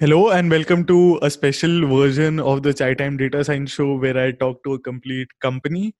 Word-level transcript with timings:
Hello 0.00 0.30
and 0.30 0.50
welcome 0.50 0.86
to 0.86 1.18
a 1.20 1.28
special 1.28 1.86
version 1.86 2.40
of 2.40 2.62
the 2.62 2.72
Chai 2.72 2.94
Time 2.94 3.18
Data 3.18 3.44
Science 3.44 3.70
Show 3.70 3.96
where 3.98 4.16
I 4.16 4.32
talk 4.32 4.64
to 4.64 4.72
a 4.72 4.78
complete 4.78 5.28
company. 5.42 5.94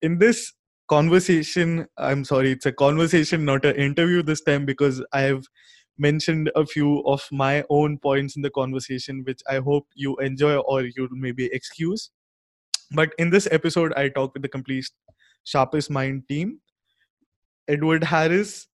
In 0.00 0.16
this 0.16 0.54
conversation, 0.88 1.86
I'm 1.98 2.24
sorry, 2.24 2.52
it's 2.52 2.64
a 2.64 2.72
conversation, 2.72 3.44
not 3.44 3.66
an 3.66 3.76
interview 3.76 4.22
this 4.22 4.40
time 4.40 4.64
because 4.64 5.04
I 5.12 5.20
have 5.20 5.44
mentioned 5.98 6.50
a 6.56 6.64
few 6.64 7.00
of 7.00 7.28
my 7.30 7.62
own 7.68 7.98
points 7.98 8.36
in 8.36 8.40
the 8.40 8.48
conversation, 8.48 9.22
which 9.26 9.42
I 9.46 9.58
hope 9.58 9.86
you 9.94 10.16
enjoy 10.16 10.56
or 10.56 10.84
you'll 10.84 11.08
maybe 11.10 11.50
excuse. 11.52 12.08
But 12.92 13.10
in 13.18 13.28
this 13.28 13.46
episode, 13.50 13.92
I 13.98 14.08
talk 14.08 14.32
with 14.32 14.40
the 14.40 14.48
complete 14.48 14.88
Sharpest 15.44 15.90
Mind 15.90 16.22
team 16.26 16.58
Edward 17.68 18.02
Harris, 18.02 18.66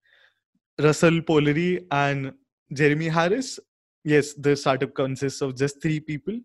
Russell 0.79 1.21
Pollari, 1.21 1.85
and 1.91 2.33
Jeremy 2.73 3.09
Harris 3.09 3.59
yes, 4.05 4.35
the 4.35 4.57
startup 4.57 4.95
consists 4.95 5.41
of 5.41 5.57
just 5.57 5.83
three 5.83 6.01
people. 6.01 6.39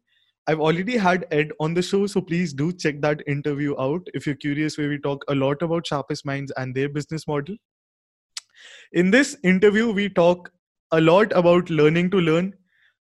I've 0.46 0.59
already 0.59 0.98
had 0.98 1.26
Ed 1.32 1.52
on 1.59 1.73
the 1.73 1.82
show, 1.82 2.06
so 2.06 2.20
please 2.20 2.54
do 2.54 2.73
check 2.73 3.00
that 3.02 3.22
interview 3.28 3.80
out 3.80 4.06
if 4.14 4.26
you're 4.26 4.36
curious, 4.36 4.78
where 4.78 4.90
we 4.90 5.00
talk 5.00 5.23
a 5.30 5.36
lot 5.36 5.62
about 5.62 5.88
Sharpest 5.88 6.26
Minds 6.26 6.52
and 6.58 6.76
their 6.76 6.90
business 6.90 7.28
model. 7.28 7.56
In 8.92 9.09
this 9.09 9.38
interview, 9.44 9.92
we 9.92 10.09
talk 10.09 10.52
a 10.92 11.00
lot 11.00 11.31
about 11.31 11.70
learning 11.70 12.12
to 12.12 12.18
learn. 12.18 12.54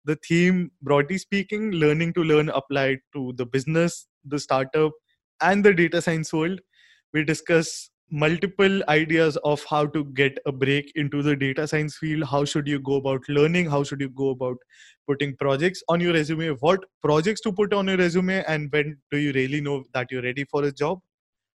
The 0.04 0.16
theme, 0.26 0.70
broadly 0.82 1.18
speaking, 1.18 1.72
learning 1.72 2.14
to 2.14 2.24
learn 2.24 2.48
applied 2.48 3.00
to 3.14 3.34
the 3.36 3.44
business, 3.44 4.06
the 4.24 4.38
startup, 4.38 4.92
and 5.40 5.64
the 5.64 5.74
data 5.74 6.00
science 6.00 6.32
world. 6.32 6.60
We 7.12 7.24
discuss 7.24 7.90
multiple 8.10 8.82
ideas 8.88 9.36
of 9.38 9.64
how 9.68 9.86
to 9.86 10.04
get 10.04 10.38
a 10.46 10.52
break 10.52 10.92
into 10.94 11.22
the 11.22 11.34
data 11.36 11.66
science 11.66 11.96
field. 11.96 12.24
How 12.24 12.44
should 12.44 12.68
you 12.68 12.78
go 12.78 12.94
about 12.96 13.22
learning? 13.28 13.68
How 13.70 13.82
should 13.82 14.00
you 14.00 14.08
go 14.10 14.30
about 14.30 14.56
putting 15.06 15.36
projects 15.36 15.82
on 15.88 16.00
your 16.00 16.12
resume? 16.12 16.50
What 16.60 16.84
projects 17.02 17.40
to 17.42 17.52
put 17.52 17.72
on 17.72 17.88
your 17.88 17.96
resume? 17.96 18.44
And 18.46 18.70
when 18.72 18.98
do 19.10 19.18
you 19.18 19.32
really 19.32 19.60
know 19.60 19.84
that 19.94 20.10
you're 20.10 20.22
ready 20.22 20.44
for 20.44 20.64
a 20.64 20.72
job? 20.72 21.00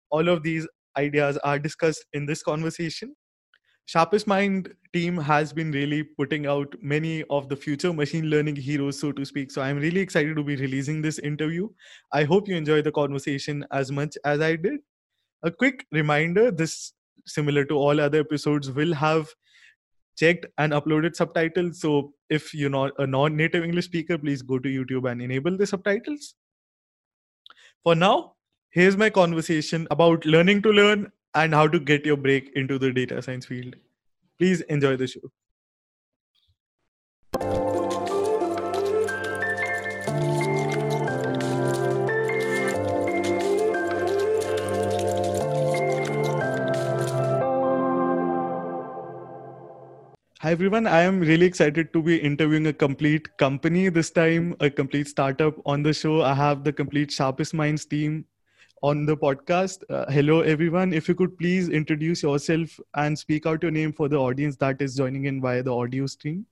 All 0.10 0.28
of 0.30 0.44
these 0.44 0.68
ideas 0.98 1.38
are 1.38 1.60
discussed 1.60 2.06
in 2.14 2.26
this 2.26 2.44
conversation. 2.44 3.16
Sharpest 3.86 4.28
mind 4.28 4.74
team 4.94 5.18
has 5.18 5.52
been 5.54 5.72
really 5.72 6.04
putting 6.04 6.46
out 6.46 6.76
many 6.82 7.24
of 7.30 7.50
the 7.50 7.56
future 7.56 7.92
machine 7.94 8.26
learning 8.30 8.56
heroes 8.56 9.00
so 9.00 9.12
to 9.12 9.26
speak. 9.26 9.52
So 9.52 9.62
i'm 9.62 9.78
really 9.78 10.00
excited 10.00 10.36
to 10.38 10.44
be 10.44 10.56
releasing 10.56 11.02
this 11.02 11.20
interview. 11.20 11.68
I 12.14 12.24
hope 12.24 12.48
you 12.48 12.56
enjoy 12.56 12.82
the 12.84 12.92
conversation 12.92 13.66
as 13.72 13.92
much 13.92 14.18
as 14.24 14.40
i 14.42 14.56
did 14.56 14.80
a 15.44 15.52
quick 15.52 15.86
reminder 15.92 16.52
this 16.52 16.94
similar 17.26 17.66
to 17.66 17.76
all 17.76 18.00
other 18.00 18.20
episodes 18.20 18.72
will 18.72 18.94
have 18.94 19.30
checked 20.18 20.46
and 20.58 20.74
uploaded 20.74 21.16
subtitles. 21.16 21.80
So 21.80 22.14
if 22.30 22.54
you're 22.54 22.70
not 22.70 22.92
a 23.00 23.08
non-native 23.08 23.64
english 23.64 23.86
speaker 23.86 24.18
please 24.18 24.42
go 24.42 24.60
to 24.60 24.70
youtube 24.70 25.10
and 25.10 25.22
enable 25.22 25.58
the 25.58 25.66
subtitles. 25.66 26.36
For 27.84 27.96
now 27.96 28.34
here's 28.70 28.98
my 28.98 29.10
conversation 29.10 29.88
about 29.92 30.26
learning 30.26 30.62
to 30.64 30.72
learn 30.72 31.12
and 31.34 31.54
how 31.54 31.68
to 31.68 31.80
get 31.80 32.06
your 32.06 32.18
break 32.18 32.52
into 32.56 32.78
the 32.78 32.92
data 32.92 33.22
science 33.22 33.46
field. 33.46 33.76
Please 34.38 34.62
enjoy 34.62 34.98
the 34.98 35.08
show 35.08 37.71
Hi 50.52 50.54
everyone, 50.54 50.86
I 50.86 51.04
am 51.04 51.22
really 51.22 51.46
excited 51.46 51.94
to 51.94 52.04
be 52.04 52.18
interviewing 52.18 52.68
a 52.68 52.74
complete 52.74 53.38
company 53.38 53.88
this 53.88 54.10
time, 54.12 54.54
a 54.60 54.70
complete 54.70 55.08
startup 55.08 55.56
on 55.66 55.82
the 55.82 55.94
show. 55.94 56.24
I 56.24 56.34
have 56.34 56.66
the 56.66 56.74
complete 56.74 57.10
Sharpest 57.10 57.54
Minds 57.54 57.86
team 57.86 58.26
on 58.84 59.06
the 59.06 59.16
podcast. 59.16 59.86
Uh, 59.90 60.12
hello 60.12 60.42
everyone, 60.42 60.92
if 60.92 61.08
you 61.08 61.16
could 61.16 61.38
please 61.38 61.70
introduce 61.70 62.22
yourself 62.22 62.78
and 62.96 63.18
speak 63.18 63.46
out 63.46 63.64
your 63.64 63.72
name 63.72 63.94
for 63.94 64.10
the 64.10 64.18
audience 64.18 64.58
that 64.58 64.82
is 64.82 64.94
joining 64.94 65.24
in 65.24 65.40
via 65.40 65.64
the 65.64 65.74
audio 65.74 66.06
stream. 66.06 66.46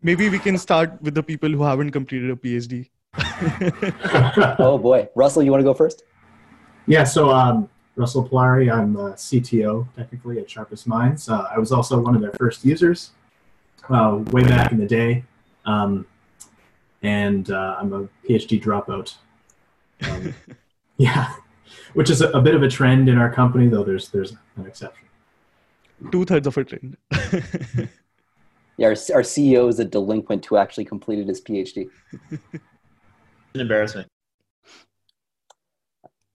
Maybe 0.00 0.28
we 0.28 0.38
can 0.38 0.56
start 0.56 1.02
with 1.02 1.16
the 1.16 1.24
people 1.24 1.50
who 1.50 1.64
haven't 1.64 1.90
completed 1.90 2.30
a 2.30 2.36
PhD. 2.36 2.88
oh 4.60 4.78
boy, 4.78 5.08
Russell, 5.16 5.42
you 5.42 5.50
want 5.50 5.62
to 5.62 5.64
go 5.64 5.74
first? 5.74 6.04
Yeah, 6.86 7.02
so 7.02 7.30
um, 7.30 7.68
Russell 7.96 8.28
Pollari. 8.28 8.72
I'm 8.72 8.96
a 8.96 9.12
CTO 9.12 9.86
technically 9.96 10.38
at 10.38 10.50
Sharpest 10.50 10.86
Minds. 10.86 11.28
Uh, 11.28 11.46
I 11.54 11.58
was 11.58 11.72
also 11.72 12.00
one 12.00 12.14
of 12.14 12.20
their 12.20 12.32
first 12.32 12.64
users 12.64 13.10
uh, 13.88 14.22
way 14.30 14.42
back 14.42 14.72
in 14.72 14.78
the 14.78 14.86
day, 14.86 15.24
um, 15.66 16.06
and 17.02 17.50
uh, 17.50 17.76
I'm 17.78 17.92
a 17.92 18.08
PhD 18.26 18.62
dropout. 18.62 19.14
Um, 20.08 20.34
yeah, 20.96 21.34
which 21.94 22.10
is 22.10 22.20
a, 22.20 22.30
a, 22.30 22.40
bit 22.40 22.54
of 22.54 22.62
a 22.62 22.68
trend 22.68 23.08
in 23.08 23.18
our 23.18 23.32
company, 23.32 23.68
though. 23.68 23.84
There's 23.84 24.08
there's 24.08 24.32
an 24.56 24.66
exception. 24.66 25.06
Two 26.10 26.24
thirds 26.24 26.46
of 26.46 26.56
a 26.56 26.64
trend. 26.64 26.96
yeah, 28.76 28.86
our, 28.86 28.92
our 29.14 29.22
CEO 29.22 29.68
is 29.68 29.78
a 29.78 29.84
delinquent 29.84 30.44
who 30.46 30.56
actually 30.56 30.84
completed 30.84 31.28
his 31.28 31.40
PhD. 31.40 31.88
An 33.54 33.60
embarrassment. 33.60 34.08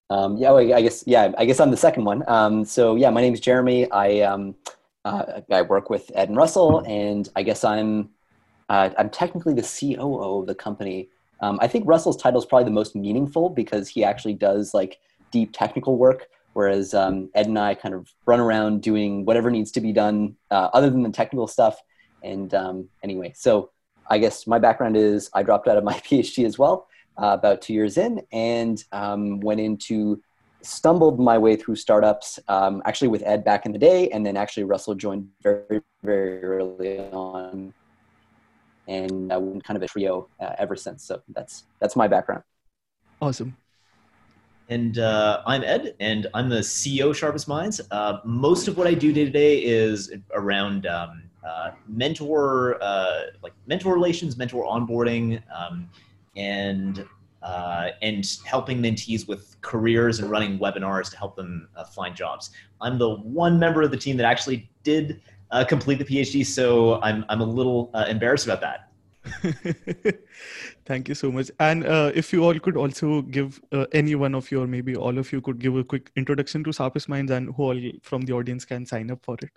Um, 0.09 0.37
yeah, 0.37 0.53
I 0.53 0.81
guess 0.81 1.03
yeah, 1.05 1.31
I 1.37 1.45
guess 1.45 1.59
I'm 1.59 1.71
the 1.71 1.77
second 1.77 2.05
one. 2.05 2.23
Um, 2.27 2.63
so 2.63 2.95
yeah, 2.95 3.09
my 3.09 3.21
name 3.21 3.33
is 3.33 3.39
Jeremy. 3.39 3.91
I 3.91 4.21
um, 4.21 4.55
uh, 5.03 5.41
I 5.51 5.61
work 5.63 5.89
with 5.89 6.11
Ed 6.15 6.29
and 6.29 6.37
Russell, 6.37 6.79
and 6.87 7.27
I 7.35 7.43
guess 7.43 7.63
I'm 7.63 8.09
uh, 8.69 8.89
I'm 8.97 9.09
technically 9.09 9.53
the 9.53 9.63
COO 9.63 10.39
of 10.41 10.47
the 10.47 10.55
company. 10.55 11.09
Um, 11.41 11.59
I 11.61 11.67
think 11.67 11.85
Russell's 11.87 12.17
title 12.17 12.39
is 12.39 12.45
probably 12.45 12.65
the 12.65 12.71
most 12.71 12.95
meaningful 12.95 13.49
because 13.49 13.89
he 13.89 14.03
actually 14.03 14.33
does 14.33 14.73
like 14.73 14.97
deep 15.31 15.51
technical 15.53 15.97
work, 15.97 16.27
whereas 16.53 16.93
um, 16.93 17.29
Ed 17.35 17.47
and 17.47 17.59
I 17.59 17.75
kind 17.75 17.93
of 17.93 18.09
run 18.25 18.39
around 18.39 18.81
doing 18.81 19.25
whatever 19.25 19.51
needs 19.51 19.71
to 19.73 19.81
be 19.81 19.91
done 19.91 20.35
uh, 20.51 20.69
other 20.73 20.89
than 20.89 21.03
the 21.03 21.11
technical 21.11 21.47
stuff. 21.47 21.79
And 22.23 22.53
um, 22.53 22.89
anyway, 23.03 23.33
so 23.35 23.71
I 24.09 24.17
guess 24.19 24.47
my 24.47 24.57
background 24.57 24.95
is 24.95 25.29
I 25.33 25.43
dropped 25.43 25.67
out 25.67 25.77
of 25.77 25.83
my 25.83 25.93
PhD 25.99 26.45
as 26.45 26.57
well 26.57 26.87
uh, 27.17 27.31
about 27.33 27.61
two 27.61 27.73
years 27.73 27.97
in 27.97 28.21
and 28.31 28.83
um, 28.91 29.39
went 29.39 29.59
into 29.59 30.21
stumbled 30.61 31.19
my 31.19 31.37
way 31.37 31.55
through 31.55 31.75
startups 31.75 32.39
um, 32.47 32.81
actually 32.85 33.07
with 33.07 33.23
ed 33.23 33.43
back 33.43 33.65
in 33.65 33.71
the 33.71 33.77
day 33.77 34.09
and 34.09 34.25
then 34.25 34.35
actually 34.35 34.63
russell 34.63 34.95
joined 34.95 35.27
very 35.41 35.81
very 36.03 36.43
early 36.43 36.99
on 37.11 37.73
and 38.87 39.31
uh, 39.31 39.39
we've 39.39 39.63
kind 39.63 39.77
of 39.77 39.83
a 39.83 39.87
trio 39.87 40.27
uh, 40.39 40.53
ever 40.57 40.75
since. 40.75 41.03
So 41.03 41.21
that's 41.33 41.65
that's 41.79 41.95
my 41.95 42.07
background. 42.07 42.43
Awesome. 43.21 43.55
And 44.69 44.99
uh, 44.99 45.43
I'm 45.45 45.63
Ed, 45.63 45.95
and 46.01 46.27
I'm 46.33 46.49
the 46.49 46.59
CEO 46.59 47.11
of 47.11 47.17
Sharpest 47.17 47.47
Minds. 47.47 47.79
Uh, 47.89 48.17
most 48.25 48.67
of 48.67 48.77
what 48.77 48.85
I 48.85 48.93
do 48.93 49.13
day 49.13 49.23
to 49.25 49.31
day 49.31 49.59
is 49.59 50.11
around 50.33 50.85
um, 50.87 51.23
uh, 51.47 51.71
mentor, 51.87 52.77
uh, 52.81 53.21
like 53.41 53.53
mentor 53.65 53.93
relations, 53.93 54.35
mentor 54.35 54.65
onboarding, 54.65 55.41
um, 55.55 55.89
and 56.37 57.05
uh, 57.43 57.89
and 58.01 58.37
helping 58.45 58.81
mentees 58.81 59.27
with 59.27 59.55
careers 59.61 60.19
and 60.19 60.29
running 60.29 60.57
webinars 60.59 61.09
to 61.11 61.17
help 61.17 61.35
them 61.35 61.67
uh, 61.75 61.83
find 61.83 62.15
jobs. 62.15 62.51
I'm 62.81 62.97
the 62.97 63.15
one 63.15 63.59
member 63.59 63.81
of 63.81 63.91
the 63.91 63.97
team 63.97 64.17
that 64.17 64.25
actually 64.25 64.69
did 64.83 65.21
uh, 65.51 65.63
complete 65.63 65.99
the 65.99 66.05
PhD, 66.05 66.45
so 66.45 67.01
I'm 67.01 67.25
I'm 67.29 67.41
a 67.41 67.45
little 67.45 67.89
uh, 67.93 68.05
embarrassed 68.07 68.45
about 68.45 68.61
that. 68.61 68.87
Thank 70.85 71.09
you 71.09 71.15
so 71.15 71.31
much. 71.31 71.51
And 71.59 71.85
uh, 71.85 72.11
if 72.15 72.31
you 72.31 72.43
all 72.43 72.57
could 72.59 72.77
also 72.77 73.21
give 73.23 73.59
uh, 73.71 73.85
any 73.91 74.15
one 74.15 74.35
of 74.35 74.49
you, 74.51 74.61
or 74.61 74.67
maybe 74.67 74.95
all 74.95 75.17
of 75.17 75.31
you, 75.31 75.41
could 75.41 75.59
give 75.59 75.75
a 75.75 75.83
quick 75.83 76.11
introduction 76.15 76.63
to 76.63 76.71
Sharpest 76.71 77.09
Minds 77.09 77.31
and 77.31 77.53
who 77.55 77.63
all 77.63 77.81
from 78.03 78.21
the 78.21 78.33
audience 78.33 78.65
can 78.65 78.85
sign 78.85 79.11
up 79.11 79.19
for 79.23 79.35
it. 79.41 79.49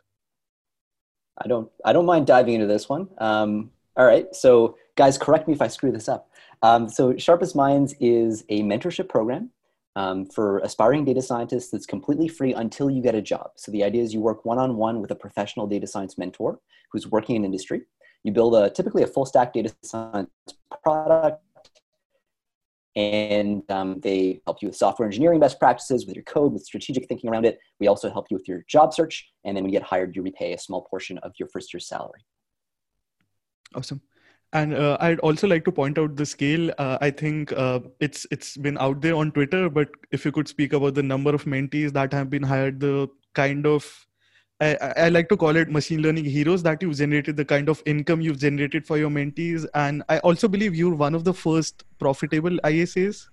I 1.39 1.49
don't 1.49 1.71
I 1.85 1.93
don't 1.93 2.07
mind 2.07 2.27
diving 2.27 2.55
into 2.55 2.67
this 2.67 2.89
one. 2.89 3.09
Um, 3.19 3.71
all 3.97 4.07
right, 4.07 4.35
so 4.35 4.77
guys, 4.97 5.19
correct 5.19 5.49
me 5.49 5.55
if 5.55 5.63
I 5.63 5.69
screw 5.69 5.93
this 5.93 6.09
up. 6.09 6.31
Um, 6.63 6.89
so 6.89 7.17
Sharpest 7.17 7.57
Minds 7.57 7.95
is 8.01 8.45
a 8.49 8.63
mentorship 8.63 9.09
program 9.09 9.51
um, 9.97 10.27
for 10.27 10.59
aspiring 10.59 11.05
data 11.05 11.23
scientists 11.23 11.71
that's 11.71 11.87
completely 11.87 12.29
free 12.29 12.53
until 12.55 12.91
you 12.91 13.03
get 13.03 13.15
a 13.15 13.23
job. 13.23 13.51
So 13.57 13.73
the 13.73 13.83
idea 13.83 14.03
is 14.03 14.13
you 14.13 14.21
work 14.21 14.45
one-on-one 14.45 15.01
with 15.01 15.11
a 15.11 15.15
professional 15.15 15.67
data 15.67 15.87
science 15.87 16.19
mentor 16.19 16.61
who's 16.93 17.07
working 17.07 17.37
in 17.37 17.45
industry. 17.45 17.83
You 18.23 18.33
build 18.33 18.55
a 18.55 18.71
typically 18.71 19.03
a 19.03 19.07
full 19.07 19.25
stack 19.25 19.53
data 19.53 19.75
science 19.83 20.31
product 20.83 21.43
and 22.97 23.63
um, 23.71 24.01
they 24.01 24.41
help 24.47 24.61
you 24.61 24.69
with 24.69 24.77
software 24.77 25.07
engineering 25.07 25.41
best 25.41 25.59
practices, 25.59 26.07
with 26.07 26.17
your 26.17 26.25
code, 26.25 26.53
with 26.53 26.65
strategic 26.65 27.09
thinking 27.09 27.31
around 27.31 27.47
it. 27.47 27.59
We 27.79 27.87
also 27.87 28.11
help 28.11 28.27
you 28.31 28.37
with 28.37 28.49
your 28.49 28.65
job 28.69 28.93
search, 28.93 29.31
and 29.45 29.57
then 29.57 29.63
when 29.65 29.73
you 29.73 29.79
get 29.79 29.87
hired, 29.87 30.17
you 30.17 30.23
repay 30.23 30.53
a 30.53 30.59
small 30.59 30.83
portion 30.83 31.19
of 31.19 31.33
your 31.39 31.49
first 31.49 31.73
year's 31.73 31.87
salary. 31.87 32.25
Awesome. 33.75 34.01
And 34.53 34.75
uh, 34.75 34.97
I'd 35.01 35.21
also 35.21 35.47
like 35.47 35.65
to 35.67 35.73
point 35.73 35.97
out 35.97 36.17
the 36.17 36.27
scale. 36.27 36.73
Uh, 36.77 36.99
I 37.01 37.11
think 37.11 37.53
uh, 37.53 37.81
it's 38.01 38.27
it's 38.33 38.57
been 38.57 38.79
out 38.79 39.01
there 39.01 39.15
on 39.15 39.31
Twitter, 39.31 39.71
but 39.71 39.91
if 40.11 40.25
you 40.25 40.33
could 40.33 40.49
speak 40.49 40.73
about 40.73 40.95
the 40.95 41.03
number 41.05 41.33
of 41.35 41.45
mentees 41.45 41.93
that 41.93 42.13
have 42.13 42.31
been 42.31 42.43
hired, 42.43 42.81
the 42.81 43.09
kind 43.35 43.65
of 43.65 44.07
I, 44.61 44.77
I, 44.97 45.09
like 45.09 45.29
to 45.31 45.37
call 45.39 45.57
it 45.57 45.71
machine 45.71 46.03
learning 46.03 46.27
heroes 46.27 46.63
that 46.65 46.83
you've 46.83 46.97
generated, 46.97 47.37
the 47.37 47.45
kind 47.47 47.71
of 47.71 47.83
income 47.87 48.21
you've 48.21 48.39
generated 48.39 48.87
for 48.87 48.99
your 48.99 49.09
mentees. 49.09 49.67
And 49.75 50.03
I 50.11 50.19
also 50.19 50.49
believe 50.49 50.75
you're 50.75 50.95
one 50.95 51.15
of 51.15 51.25
the 51.25 51.33
first 51.33 51.85
profitable 51.99 52.59
ISAs. 52.65 53.27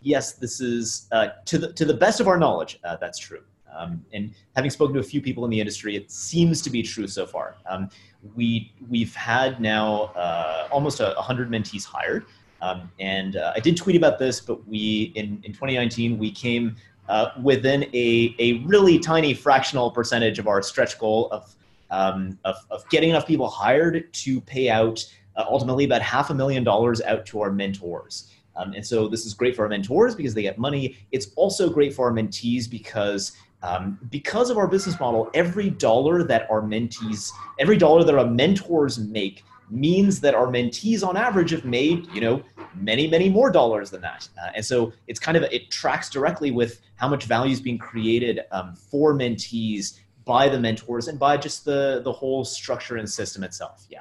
Yes, 0.00 0.32
this 0.32 0.60
is 0.60 1.06
uh, 1.12 1.28
to 1.44 1.58
the 1.58 1.72
to 1.74 1.84
the 1.84 1.94
best 1.94 2.20
of 2.20 2.28
our 2.28 2.38
knowledge. 2.38 2.80
Uh, 2.82 2.96
that's 2.96 3.18
true. 3.18 3.42
Um, 3.76 4.04
and 4.12 4.34
having 4.54 4.70
spoken 4.70 4.94
to 4.94 5.00
a 5.00 5.04
few 5.04 5.20
people 5.20 5.44
in 5.44 5.50
the 5.50 5.60
industry, 5.60 5.96
it 5.96 6.10
seems 6.10 6.62
to 6.62 6.70
be 6.70 6.82
true 6.82 7.06
so 7.06 7.26
far. 7.26 7.56
Um, 7.68 7.88
we 8.34 8.72
we've 8.88 9.14
had 9.14 9.60
now 9.60 10.04
uh, 10.16 10.68
almost 10.70 11.00
a, 11.00 11.14
hundred 11.14 11.50
mentees 11.50 11.84
hired, 11.84 12.26
um, 12.62 12.90
and 12.98 13.36
uh, 13.36 13.52
I 13.54 13.60
did 13.60 13.76
tweet 13.76 13.96
about 13.96 14.18
this. 14.18 14.40
But 14.40 14.66
we 14.66 15.12
in 15.14 15.40
in 15.44 15.52
2019 15.52 16.18
we 16.18 16.30
came 16.30 16.76
uh, 17.08 17.30
within 17.42 17.84
a 17.94 18.34
a 18.38 18.64
really 18.64 18.98
tiny 18.98 19.34
fractional 19.34 19.90
percentage 19.90 20.38
of 20.38 20.48
our 20.48 20.62
stretch 20.62 20.98
goal 20.98 21.28
of 21.30 21.54
um, 21.90 22.38
of, 22.44 22.56
of 22.70 22.88
getting 22.88 23.10
enough 23.10 23.26
people 23.26 23.48
hired 23.48 24.12
to 24.12 24.40
pay 24.42 24.70
out 24.70 25.04
uh, 25.36 25.44
ultimately 25.48 25.84
about 25.84 26.02
half 26.02 26.30
a 26.30 26.34
million 26.34 26.64
dollars 26.64 27.00
out 27.02 27.26
to 27.26 27.40
our 27.40 27.50
mentors. 27.50 28.30
Um, 28.56 28.72
and 28.72 28.86
so 28.86 29.08
this 29.08 29.26
is 29.26 29.34
great 29.34 29.56
for 29.56 29.62
our 29.62 29.68
mentors 29.68 30.14
because 30.14 30.34
they 30.34 30.42
get 30.42 30.58
money. 30.58 30.96
It's 31.10 31.28
also 31.36 31.68
great 31.68 31.92
for 31.92 32.06
our 32.08 32.12
mentees 32.12 32.70
because 32.70 33.32
um, 33.64 33.98
because 34.10 34.50
of 34.50 34.58
our 34.58 34.68
business 34.68 35.00
model, 35.00 35.30
every 35.32 35.70
dollar 35.70 36.22
that 36.24 36.48
our 36.50 36.60
mentees, 36.60 37.32
every 37.58 37.78
dollar 37.78 38.04
that 38.04 38.14
our 38.14 38.26
mentors 38.26 38.98
make 38.98 39.42
means 39.70 40.20
that 40.20 40.34
our 40.34 40.46
mentees 40.48 41.06
on 41.06 41.16
average 41.16 41.50
have 41.50 41.64
made, 41.64 42.06
you 42.12 42.20
know, 42.20 42.42
many, 42.74 43.08
many 43.08 43.30
more 43.30 43.50
dollars 43.50 43.90
than 43.90 44.02
that. 44.02 44.28
Uh, 44.38 44.50
and 44.54 44.64
so 44.64 44.92
it's 45.08 45.18
kind 45.18 45.36
of, 45.36 45.44
it 45.44 45.70
tracks 45.70 46.10
directly 46.10 46.50
with 46.50 46.82
how 46.96 47.08
much 47.08 47.24
value 47.24 47.52
is 47.52 47.60
being 47.60 47.78
created 47.78 48.40
um, 48.52 48.76
for 48.76 49.14
mentees 49.14 49.98
by 50.26 50.46
the 50.46 50.60
mentors 50.60 51.08
and 51.08 51.18
by 51.18 51.36
just 51.38 51.64
the, 51.64 52.02
the 52.04 52.12
whole 52.12 52.44
structure 52.44 52.96
and 52.98 53.08
system 53.08 53.42
itself. 53.42 53.86
Yeah. 53.88 54.00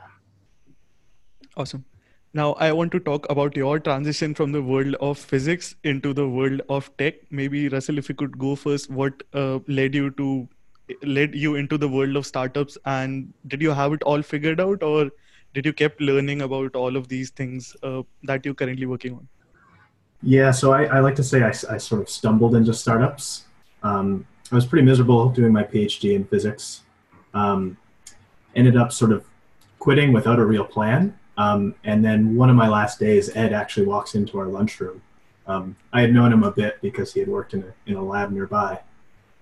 Awesome. 1.56 1.86
Now, 2.36 2.54
I 2.54 2.72
want 2.72 2.92
to 2.94 3.00
talk 3.00 3.28
about 3.30 3.56
your 3.56 3.80
transition 3.80 4.34
from 4.34 4.52
the 4.52 4.62
world 4.62 4.96
of 4.96 5.20
physics 5.20 5.76
into 5.84 6.14
the 6.16 6.28
world 6.28 6.62
of 6.68 6.90
tech. 6.98 7.14
Maybe 7.30 7.70
Russell, 7.70 8.00
if 8.00 8.10
you 8.10 8.16
could 8.16 8.40
go 8.40 8.56
first, 8.56 8.90
what 8.90 9.22
uh, 9.36 9.60
led 9.68 9.94
you 9.94 10.10
to 10.12 10.50
led 11.04 11.36
you 11.36 11.54
into 11.56 11.78
the 11.78 11.88
world 11.88 12.16
of 12.16 12.26
startups, 12.26 12.76
and 12.86 13.32
did 13.48 13.62
you 13.62 13.70
have 13.70 13.94
it 13.94 14.02
all 14.02 14.24
figured 14.24 14.60
out, 14.60 14.82
or 14.82 15.12
did 15.54 15.68
you 15.68 15.74
keep 15.74 15.94
learning 16.00 16.42
about 16.42 16.76
all 16.76 16.98
of 16.98 17.08
these 17.08 17.30
things 17.30 17.76
uh, 17.84 18.02
that 18.24 18.44
you're 18.44 18.56
currently 18.56 18.88
working 18.88 19.14
on? 19.14 19.28
Yeah, 20.24 20.50
so 20.50 20.74
I, 20.74 20.86
I 20.86 21.00
like 21.02 21.16
to 21.16 21.24
say 21.24 21.44
I, 21.44 21.54
I, 21.70 21.78
sort 21.78 22.02
of 22.02 22.10
stumbled 22.10 22.56
into 22.56 22.74
startups. 22.74 23.46
Um, 23.84 24.26
I 24.52 24.56
was 24.56 24.66
pretty 24.66 24.86
miserable 24.86 25.30
doing 25.30 25.54
my 25.54 25.64
PhD 25.64 26.16
in 26.16 26.26
physics. 26.26 26.82
Um, 27.34 27.78
ended 28.56 28.76
up 28.76 28.92
sort 28.92 29.12
of 29.12 29.24
quitting 29.80 30.14
without 30.14 30.40
a 30.40 30.46
real 30.46 30.66
plan 30.66 31.18
um, 31.38 31.76
and 31.84 32.04
then 32.04 32.36
one 32.36 32.50
of 32.50 32.56
my 32.56 32.68
last 32.68 33.00
days, 33.00 33.36
Ed 33.36 33.54
actually 33.54 33.86
walks 33.86 34.16
into 34.16 34.40
our 34.40 34.48
lunchroom. 34.48 35.02
Um, 35.48 35.76
I 35.92 36.02
had 36.02 36.14
known 36.14 36.32
him 36.32 36.44
a 36.44 36.52
bit 36.52 36.80
because 36.82 37.14
he 37.14 37.20
had 37.20 37.30
worked 37.30 37.54
in 37.54 37.64
a, 37.64 37.74
in 37.90 37.96
a 37.96 38.04
lab 38.04 38.32
nearby. 38.32 38.80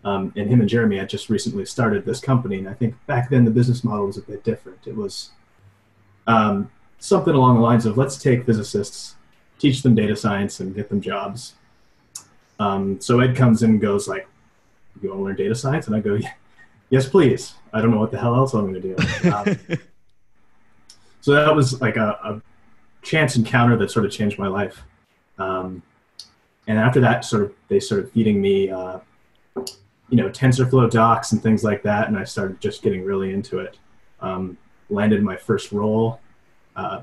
Um, 0.04 0.34
and 0.36 0.50
him 0.50 0.62
and 0.62 0.70
Jeremy 0.70 0.98
had 0.98 1.10
just 1.10 1.30
recently 1.30 1.66
started 1.66 2.06
this 2.06 2.20
company. 2.20 2.58
And 2.58 2.68
I 2.68 2.74
think 2.74 2.96
back 3.06 3.30
then 3.30 3.46
the 3.46 3.52
business 3.52 3.84
model 3.84 4.08
was 4.08 4.18
a 4.18 4.22
bit 4.22 4.44
different. 4.44 4.80
It 4.86 4.96
was 4.96 5.32
um, 6.26 6.72
something 6.98 7.34
along 7.34 7.56
the 7.56 7.62
lines 7.62 7.86
of 7.86 7.98
let's 7.98 8.18
take 8.18 8.46
physicists, 8.46 9.16
teach 9.60 9.84
them 9.84 9.94
data 9.94 10.16
science, 10.16 10.60
and 10.60 10.74
get 10.74 10.90
them 10.90 11.02
jobs. 11.02 11.54
Um, 12.60 13.00
so 13.00 13.20
Ed 13.20 13.36
comes 13.36 13.62
in 13.64 13.72
and 13.72 13.82
goes 13.82 14.08
like, 14.08 14.28
"You 15.02 15.10
want 15.10 15.20
to 15.20 15.24
learn 15.24 15.36
data 15.36 15.56
science?" 15.56 15.88
And 15.88 15.96
I 15.96 16.00
go, 16.00 16.20
"Yes, 16.90 17.08
please." 17.08 17.56
I 17.74 17.82
don't 17.82 17.92
know 17.92 18.00
what 18.00 18.12
the 18.12 18.20
hell 18.20 18.36
else 18.36 18.54
I'm 18.54 18.72
going 18.72 18.82
to 18.82 18.96
do. 18.96 19.78
So 21.22 21.34
that 21.34 21.56
was 21.56 21.80
like 21.82 21.98
a, 21.98 22.18
a, 22.24 22.42
chance 23.04 23.36
encounter 23.36 23.76
that 23.76 23.90
sort 23.90 24.06
of 24.06 24.12
changed 24.12 24.38
my 24.38 24.48
life. 24.48 24.84
Um, 25.40 25.82
and 26.68 26.78
after 26.78 27.00
that, 27.02 27.26
sort 27.26 27.42
of 27.42 27.54
they 27.68 27.80
started 27.80 28.12
feeding 28.12 28.40
me, 28.40 28.70
uh, 28.70 29.00
you 29.56 30.18
know, 30.18 30.30
TensorFlow 30.30 30.90
docs 30.90 31.32
and 31.32 31.42
things 31.42 31.64
like 31.64 31.82
that, 31.84 32.08
and 32.08 32.18
I 32.18 32.24
started 32.24 32.62
just 32.62 32.84
getting 32.84 33.04
really 33.04 33.34
into 33.34 33.58
it. 33.58 33.78
Um, 34.20 34.58
landed 34.90 35.24
my 35.24 35.36
first 35.36 35.72
role, 35.72 36.20
uh, 36.76 37.02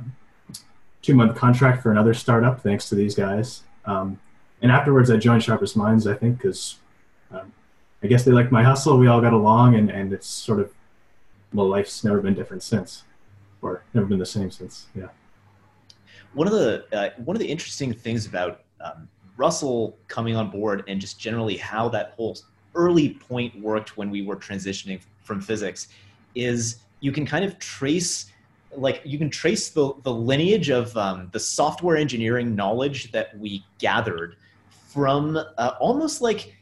two 1.03 1.15
month 1.15 1.37
contract 1.37 1.82
for 1.82 1.91
another 1.91 2.15
startup, 2.15 2.61
thanks 2.61 2.88
to 2.91 2.94
these 2.94 3.15
guys. 3.15 3.62
Um, 3.85 4.20
and 4.62 4.70
afterwards, 4.70 5.11
I 5.11 5.17
joined 5.17 5.43
Sharpest 5.43 5.76
Minds, 5.76 6.06
I 6.06 6.15
think, 6.15 6.38
because 6.38 6.76
um, 7.32 7.53
I 8.03 8.06
guess 8.06 8.25
they 8.25 8.31
liked 8.31 8.53
my 8.53 8.62
hustle. 8.62 8.99
We 8.99 9.09
all 9.09 9.20
got 9.20 9.32
along, 9.32 9.75
and, 9.75 9.91
and 9.91 10.12
it's 10.12 10.29
sort 10.29 10.61
of, 10.61 10.73
well, 11.53 11.69
life's 11.69 12.05
never 12.05 12.20
been 12.20 12.35
different 12.35 12.62
since 12.62 13.03
or 13.62 13.82
never 13.94 14.06
been 14.06 14.19
the 14.19 14.26
same 14.26 14.50
since. 14.50 14.87
Yeah. 14.94 15.08
One 16.34 16.46
of 16.46 16.52
the 16.52 16.84
uh, 16.93 17.10
one 17.25 17.37
of 17.37 17.40
the 17.40 17.49
interesting 17.49 17.93
things 17.93 18.26
about 18.26 18.62
um, 18.81 19.08
Russell 19.37 19.99
coming 20.08 20.37
on 20.37 20.50
board 20.50 20.84
and 20.88 21.00
just 21.00 21.19
generally 21.19 21.56
how 21.56 21.88
that 21.90 22.12
whole 22.16 22.37
early 22.75 23.10
point 23.14 23.58
worked 23.60 23.96
when 23.96 24.10
we 24.10 24.22
were 24.22 24.37
transitioning 24.37 25.00
from 25.22 25.40
physics 25.40 25.88
is 26.34 26.76
you 27.00 27.12
can 27.12 27.25
kind 27.25 27.44
of 27.44 27.58
trace 27.58 28.31
like 28.76 29.00
you 29.05 29.16
can 29.16 29.31
trace 29.31 29.70
the, 29.70 29.94
the 30.02 30.12
lineage 30.12 30.69
of 30.69 30.94
um, 30.96 31.29
the 31.32 31.41
software 31.41 31.96
engineering 31.96 32.55
knowledge 32.55 33.10
that 33.12 33.36
we 33.38 33.65
gathered 33.79 34.36
from 34.69 35.36
uh, 35.36 35.72
almost 35.81 36.20
like 36.20 36.55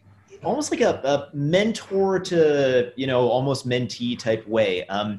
almost 0.46 0.70
like 0.70 0.80
a, 0.80 1.00
a, 1.04 1.36
mentor 1.36 2.18
to 2.20 2.92
you 2.96 3.06
know 3.06 3.28
almost 3.28 3.68
mentee 3.68 4.18
type 4.18 4.46
way. 4.46 4.86
Um, 4.86 5.18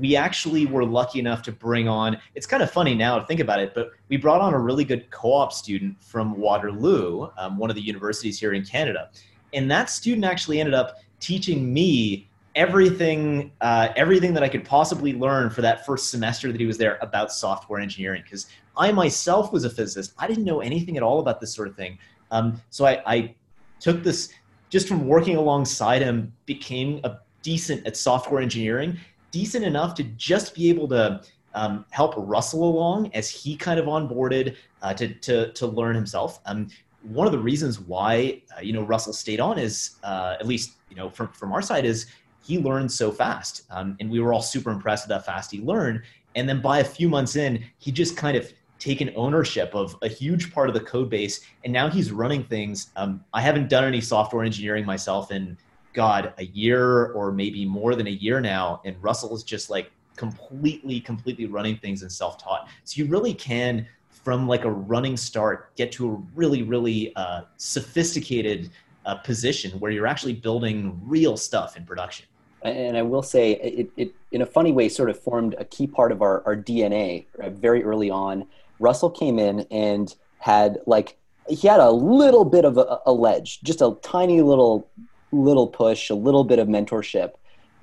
we 0.00 0.16
actually 0.16 0.66
were 0.66 0.84
lucky 0.84 1.18
enough 1.18 1.42
to 1.42 1.52
bring 1.52 1.86
on 1.86 2.18
it's 2.34 2.46
kind 2.46 2.62
of 2.62 2.70
funny 2.70 2.94
now 2.94 3.18
to 3.18 3.26
think 3.26 3.40
about 3.40 3.60
it 3.60 3.74
but 3.74 3.90
we 4.08 4.16
brought 4.16 4.40
on 4.40 4.54
a 4.54 4.58
really 4.58 4.84
good 4.84 5.08
co-op 5.10 5.52
student 5.52 6.02
from 6.02 6.36
waterloo 6.36 7.28
um, 7.36 7.58
one 7.58 7.68
of 7.70 7.76
the 7.76 7.82
universities 7.82 8.40
here 8.40 8.52
in 8.54 8.64
canada. 8.64 9.10
And 9.52 9.70
that 9.70 9.90
student 9.90 10.24
actually 10.24 10.60
ended 10.60 10.74
up 10.74 10.96
teaching 11.20 11.72
me 11.72 12.28
everything 12.54 13.52
uh, 13.60 13.88
everything 13.96 14.32
that 14.34 14.42
i 14.42 14.48
could 14.48 14.64
possibly 14.64 15.12
learn 15.12 15.50
for 15.50 15.62
that 15.62 15.84
first 15.84 16.10
semester 16.10 16.50
that 16.50 16.60
he 16.60 16.66
was 16.66 16.78
there 16.78 16.98
about 17.02 17.30
software 17.30 17.80
engineering. 17.80 18.22
Because 18.24 18.46
i 18.76 18.90
myself 18.90 19.52
was 19.52 19.64
a 19.64 19.70
physicist. 19.70 20.14
I 20.18 20.26
didn't 20.26 20.44
know 20.44 20.60
anything 20.60 20.96
at 20.96 21.02
all 21.02 21.20
about 21.20 21.40
this 21.40 21.54
sort 21.54 21.68
of 21.68 21.76
thing. 21.76 21.98
Um, 22.30 22.60
so 22.70 22.86
I, 22.86 23.02
I 23.06 23.34
took 23.78 24.02
this 24.02 24.32
just 24.70 24.88
from 24.88 25.06
working 25.06 25.36
alongside 25.36 26.02
him 26.02 26.32
became 26.44 27.00
a 27.04 27.18
decent 27.42 27.86
at 27.86 27.96
software 27.96 28.40
engineering 28.40 28.98
decent 29.30 29.64
enough 29.64 29.94
to 29.94 30.02
just 30.02 30.54
be 30.54 30.68
able 30.68 30.88
to 30.88 31.20
um, 31.54 31.84
help 31.90 32.14
Russell 32.16 32.64
along 32.64 33.10
as 33.14 33.28
he 33.28 33.56
kind 33.56 33.78
of 33.78 33.86
onboarded 33.86 34.56
uh, 34.82 34.94
to, 34.94 35.12
to, 35.14 35.52
to 35.52 35.66
learn 35.66 35.94
himself. 35.94 36.40
Um, 36.46 36.68
one 37.02 37.26
of 37.26 37.32
the 37.32 37.38
reasons 37.38 37.78
why 37.78 38.42
uh, 38.56 38.60
you 38.60 38.72
know 38.72 38.82
Russell 38.82 39.12
stayed 39.12 39.40
on 39.40 39.58
is 39.58 39.96
uh, 40.02 40.36
at 40.40 40.46
least 40.46 40.72
you 40.90 40.96
know 40.96 41.08
from 41.08 41.28
from 41.28 41.52
our 41.52 41.62
side 41.62 41.84
is 41.84 42.06
he 42.42 42.58
learned 42.58 42.90
so 42.90 43.10
fast, 43.10 43.62
um, 43.70 43.96
and 44.00 44.10
we 44.10 44.20
were 44.20 44.32
all 44.32 44.42
super 44.42 44.70
impressed 44.70 45.06
with 45.06 45.14
how 45.14 45.20
fast 45.20 45.50
he 45.50 45.60
learned. 45.60 46.02
And 46.34 46.48
then 46.48 46.60
by 46.60 46.80
a 46.80 46.84
few 46.84 47.08
months 47.08 47.36
in, 47.36 47.64
he 47.78 47.90
just 47.90 48.16
kind 48.16 48.36
of 48.36 48.52
taken 48.78 49.12
ownership 49.16 49.74
of 49.74 49.96
a 50.02 50.08
huge 50.08 50.52
part 50.52 50.68
of 50.68 50.74
the 50.74 50.80
code 50.80 51.10
base, 51.10 51.40
and 51.64 51.72
now 51.72 51.88
he's 51.88 52.12
running 52.12 52.44
things. 52.44 52.90
Um, 52.96 53.24
I 53.32 53.40
haven't 53.40 53.68
done 53.68 53.84
any 53.84 54.00
software 54.00 54.44
engineering 54.44 54.84
myself 54.84 55.30
in 55.30 55.56
God, 55.92 56.34
a 56.38 56.44
year 56.44 57.12
or 57.12 57.32
maybe 57.32 57.64
more 57.64 57.94
than 57.94 58.06
a 58.06 58.10
year 58.10 58.40
now, 58.40 58.82
and 58.84 59.02
Russell 59.02 59.34
is 59.34 59.42
just 59.42 59.70
like 59.70 59.90
completely, 60.16 61.00
completely 61.00 61.46
running 61.46 61.76
things 61.76 62.02
and 62.02 62.10
self-taught. 62.10 62.68
So 62.84 63.02
you 63.02 63.06
really 63.08 63.34
can, 63.34 63.86
from 64.10 64.46
like 64.46 64.64
a 64.64 64.70
running 64.70 65.16
start, 65.16 65.74
get 65.76 65.92
to 65.92 66.10
a 66.10 66.22
really, 66.34 66.62
really 66.62 67.14
uh, 67.16 67.42
sophisticated 67.56 68.70
uh, 69.04 69.14
position 69.16 69.78
where 69.78 69.90
you're 69.90 70.06
actually 70.06 70.32
building 70.34 71.00
real 71.04 71.36
stuff 71.36 71.76
in 71.76 71.84
production. 71.84 72.26
And 72.62 72.96
I 72.96 73.02
will 73.02 73.22
say, 73.22 73.52
it, 73.52 73.90
it 73.96 74.14
in 74.32 74.42
a 74.42 74.46
funny 74.46 74.72
way 74.72 74.88
sort 74.88 75.08
of 75.08 75.20
formed 75.20 75.54
a 75.58 75.64
key 75.64 75.86
part 75.86 76.10
of 76.10 76.20
our, 76.22 76.42
our 76.44 76.56
DNA 76.56 77.26
uh, 77.40 77.50
very 77.50 77.84
early 77.84 78.10
on. 78.10 78.46
Russell 78.78 79.10
came 79.10 79.38
in 79.38 79.66
and 79.70 80.14
had 80.38 80.78
like 80.86 81.16
he 81.48 81.68
had 81.68 81.80
a 81.80 81.90
little 81.90 82.44
bit 82.44 82.64
of 82.64 82.76
a, 82.76 82.98
a 83.06 83.12
ledge, 83.12 83.60
just 83.62 83.80
a 83.80 83.96
tiny 84.02 84.42
little 84.42 84.90
little 85.32 85.66
push, 85.66 86.10
a 86.10 86.14
little 86.14 86.44
bit 86.44 86.58
of 86.58 86.68
mentorship, 86.68 87.32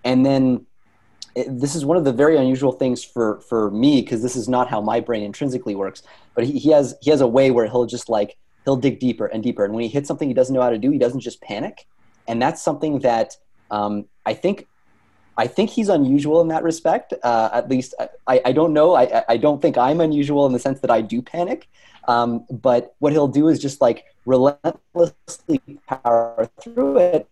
and 0.04 0.26
then 0.26 0.66
this 1.48 1.74
is 1.76 1.84
one 1.84 1.98
of 1.98 2.04
the 2.04 2.14
very 2.14 2.38
unusual 2.38 2.72
things 2.72 3.04
for 3.04 3.40
for 3.42 3.72
me 3.72 4.02
because 4.02 4.22
this 4.22 4.36
is 4.36 4.48
not 4.48 4.70
how 4.70 4.82
my 4.82 5.00
brain 5.00 5.24
intrinsically 5.24 5.76
works. 5.76 6.04
But 6.36 6.46
he, 6.46 6.60
he 6.60 6.72
has 6.72 6.96
he 7.02 7.10
has 7.10 7.22
a 7.22 7.28
way 7.28 7.52
where 7.52 7.66
he'll 7.66 7.86
just 7.86 8.10
like 8.10 8.38
he'll 8.66 8.76
dig 8.76 9.00
deeper 9.00 9.26
and 9.26 9.42
deeper, 9.42 9.66
and 9.66 9.74
when 9.74 9.84
he 9.84 9.90
hits 9.90 10.08
something 10.08 10.28
he 10.28 10.34
doesn't 10.34 10.54
know 10.54 10.62
how 10.62 10.70
to 10.70 10.78
do, 10.78 10.92
he 10.92 10.98
doesn't 10.98 11.22
just 11.22 11.42
panic, 11.42 11.88
and 12.28 12.42
that's 12.42 12.62
something 12.62 13.00
that 13.00 13.36
um, 13.72 14.06
I 14.26 14.34
think 14.34 14.68
I 15.38 15.48
think 15.48 15.70
he's 15.70 15.90
unusual 15.90 16.42
in 16.42 16.48
that 16.50 16.64
respect. 16.64 17.14
Uh, 17.24 17.50
at 17.54 17.70
least 17.70 17.96
I, 18.28 18.42
I 18.46 18.52
don't 18.52 18.74
know. 18.74 18.94
I, 18.96 19.24
I 19.28 19.38
don't 19.38 19.62
think 19.62 19.78
I'm 19.78 20.00
unusual 20.00 20.46
in 20.46 20.54
the 20.54 20.60
sense 20.60 20.80
that 20.82 20.92
I 20.92 21.02
do 21.02 21.22
panic. 21.22 21.68
Um, 22.08 22.46
but 22.52 22.96
what 23.00 23.14
he'll 23.14 23.28
do 23.28 23.48
is 23.48 23.60
just 23.60 23.82
like 23.82 24.06
relentlessly 24.26 25.62
power 25.88 26.50
through 26.62 26.98
it. 27.00 27.30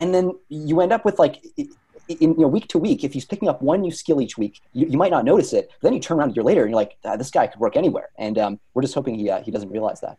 And 0.00 0.14
then 0.14 0.32
you 0.48 0.80
end 0.80 0.92
up 0.92 1.04
with 1.04 1.18
like, 1.18 1.44
in, 1.56 1.68
you 2.08 2.40
know, 2.40 2.48
week 2.48 2.68
to 2.68 2.78
week, 2.78 3.04
if 3.04 3.12
he's 3.12 3.24
picking 3.24 3.48
up 3.48 3.62
one 3.62 3.80
new 3.80 3.90
skill 3.90 4.20
each 4.20 4.36
week, 4.36 4.60
you, 4.72 4.86
you 4.86 4.98
might 4.98 5.10
not 5.10 5.24
notice 5.24 5.52
it. 5.52 5.70
But 5.80 5.88
then 5.88 5.94
you 5.94 6.00
turn 6.00 6.18
around 6.18 6.32
a 6.32 6.34
year 6.34 6.42
later 6.42 6.62
and 6.62 6.70
you're 6.70 6.76
like, 6.76 6.96
ah, 7.04 7.16
this 7.16 7.30
guy 7.30 7.46
could 7.46 7.60
work 7.60 7.76
anywhere. 7.76 8.10
And 8.18 8.36
um, 8.38 8.60
we're 8.74 8.82
just 8.82 8.94
hoping 8.94 9.14
he, 9.14 9.30
uh, 9.30 9.42
he 9.42 9.50
doesn't 9.50 9.70
realize 9.70 10.02
that. 10.02 10.18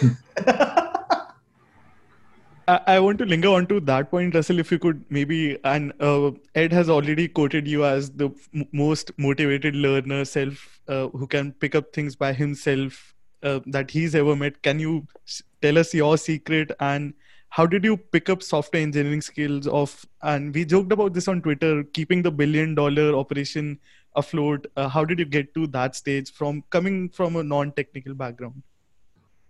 I, 2.86 3.00
want 3.00 3.18
to 3.18 3.24
linger 3.24 3.48
on 3.48 3.66
to 3.68 3.80
that 3.80 4.10
point, 4.10 4.34
Russell. 4.34 4.58
If 4.58 4.70
you 4.70 4.78
could 4.78 5.04
maybe, 5.08 5.58
and 5.64 5.92
uh, 6.00 6.32
Ed 6.54 6.72
has 6.72 6.90
already 6.90 7.26
quoted 7.26 7.66
you 7.66 7.84
as 7.84 8.10
the 8.10 8.30
most 8.72 9.12
motivated 9.18 9.74
learner, 9.74 10.24
self 10.24 10.80
uh, 10.88 11.08
who 11.08 11.26
can 11.26 11.52
pick 11.52 11.74
up 11.74 11.92
things 11.92 12.16
by 12.16 12.32
himself 12.32 13.14
uh, 13.42 13.60
that 13.66 13.90
he's 13.90 14.14
ever 14.14 14.36
met. 14.36 14.62
Can 14.62 14.78
you 14.78 15.06
tell 15.62 15.78
us 15.78 15.94
your 15.94 16.18
secret 16.18 16.72
and 16.80 17.14
how 17.48 17.66
did 17.66 17.84
you 17.84 17.96
pick 17.96 18.28
up 18.28 18.42
software 18.42 18.82
engineering 18.82 19.20
skills? 19.20 19.66
Of 19.66 20.06
and 20.22 20.54
we 20.54 20.64
joked 20.64 20.92
about 20.92 21.14
this 21.14 21.28
on 21.28 21.42
Twitter, 21.42 21.82
keeping 21.82 22.22
the 22.22 22.30
billion 22.30 22.74
dollar 22.74 23.14
operation 23.14 23.78
afloat. 24.16 24.66
Uh, 24.76 24.88
how 24.88 25.04
did 25.04 25.18
you 25.18 25.24
get 25.24 25.54
to 25.54 25.66
that 25.68 25.96
stage 25.96 26.30
from 26.32 26.62
coming 26.70 27.08
from 27.08 27.36
a 27.36 27.42
non-technical 27.42 28.14
background? 28.14 28.62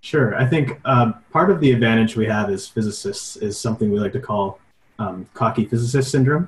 Sure. 0.03 0.35
I 0.35 0.47
think 0.47 0.81
um, 0.85 1.15
part 1.31 1.51
of 1.51 1.61
the 1.61 1.73
advantage 1.73 2.17
we 2.17 2.27
have 2.27 2.51
as 2.51 2.67
physicists 2.67 3.37
is 3.37 3.59
something 3.59 3.91
we 3.91 3.99
like 3.99 4.13
to 4.13 4.21
call 4.21 4.59
um, 4.99 5.27
cocky 5.35 5.67
physicist 5.67 6.11
syndrome. 6.11 6.45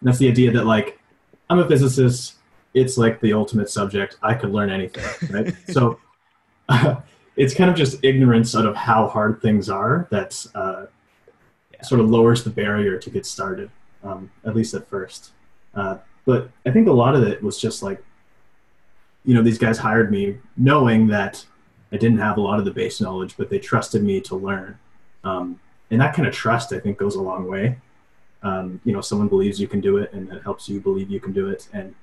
And 0.00 0.08
that's 0.08 0.18
the 0.18 0.28
idea 0.28 0.52
that, 0.52 0.64
like, 0.64 0.98
I'm 1.50 1.58
a 1.58 1.68
physicist, 1.68 2.34
it's 2.72 2.96
like 2.96 3.20
the 3.20 3.32
ultimate 3.32 3.68
subject. 3.68 4.16
I 4.22 4.34
could 4.34 4.50
learn 4.50 4.70
anything, 4.70 5.04
right? 5.30 5.54
so 5.68 5.98
uh, 6.68 6.96
it's 7.36 7.54
kind 7.54 7.68
of 7.68 7.76
just 7.76 8.02
ignorance 8.04 8.54
out 8.54 8.66
of 8.66 8.76
how 8.76 9.08
hard 9.08 9.42
things 9.42 9.68
are 9.68 10.06
that 10.10 10.46
uh, 10.54 10.86
yeah. 11.72 11.82
sort 11.82 12.00
of 12.00 12.08
lowers 12.08 12.44
the 12.44 12.50
barrier 12.50 12.98
to 12.98 13.10
get 13.10 13.26
started, 13.26 13.70
um, 14.04 14.30
at 14.44 14.54
least 14.54 14.74
at 14.74 14.88
first. 14.88 15.32
Uh, 15.74 15.98
but 16.26 16.48
I 16.64 16.70
think 16.70 16.86
a 16.86 16.92
lot 16.92 17.16
of 17.16 17.24
it 17.24 17.42
was 17.42 17.60
just 17.60 17.82
like, 17.82 18.02
you 19.24 19.34
know, 19.34 19.42
these 19.42 19.58
guys 19.58 19.78
hired 19.78 20.10
me 20.10 20.38
knowing 20.56 21.08
that 21.08 21.44
I 21.94 21.96
didn't 21.96 22.18
have 22.18 22.38
a 22.38 22.40
lot 22.40 22.58
of 22.58 22.64
the 22.64 22.72
base 22.72 23.00
knowledge, 23.00 23.36
but 23.36 23.48
they 23.50 23.60
trusted 23.60 24.02
me 24.02 24.20
to 24.22 24.34
learn. 24.34 24.76
Um, 25.22 25.60
and 25.92 26.00
that 26.00 26.12
kind 26.12 26.26
of 26.26 26.34
trust, 26.34 26.72
I 26.72 26.80
think, 26.80 26.98
goes 26.98 27.14
a 27.14 27.22
long 27.22 27.46
way. 27.46 27.78
Um, 28.42 28.80
you 28.84 28.92
know, 28.92 29.00
someone 29.00 29.28
believes 29.28 29.60
you 29.60 29.68
can 29.68 29.80
do 29.80 29.98
it, 29.98 30.12
and 30.12 30.28
it 30.32 30.42
helps 30.42 30.68
you 30.68 30.80
believe 30.80 31.08
you 31.08 31.20
can 31.20 31.32
do 31.32 31.48
it. 31.50 31.68
And 31.72 31.94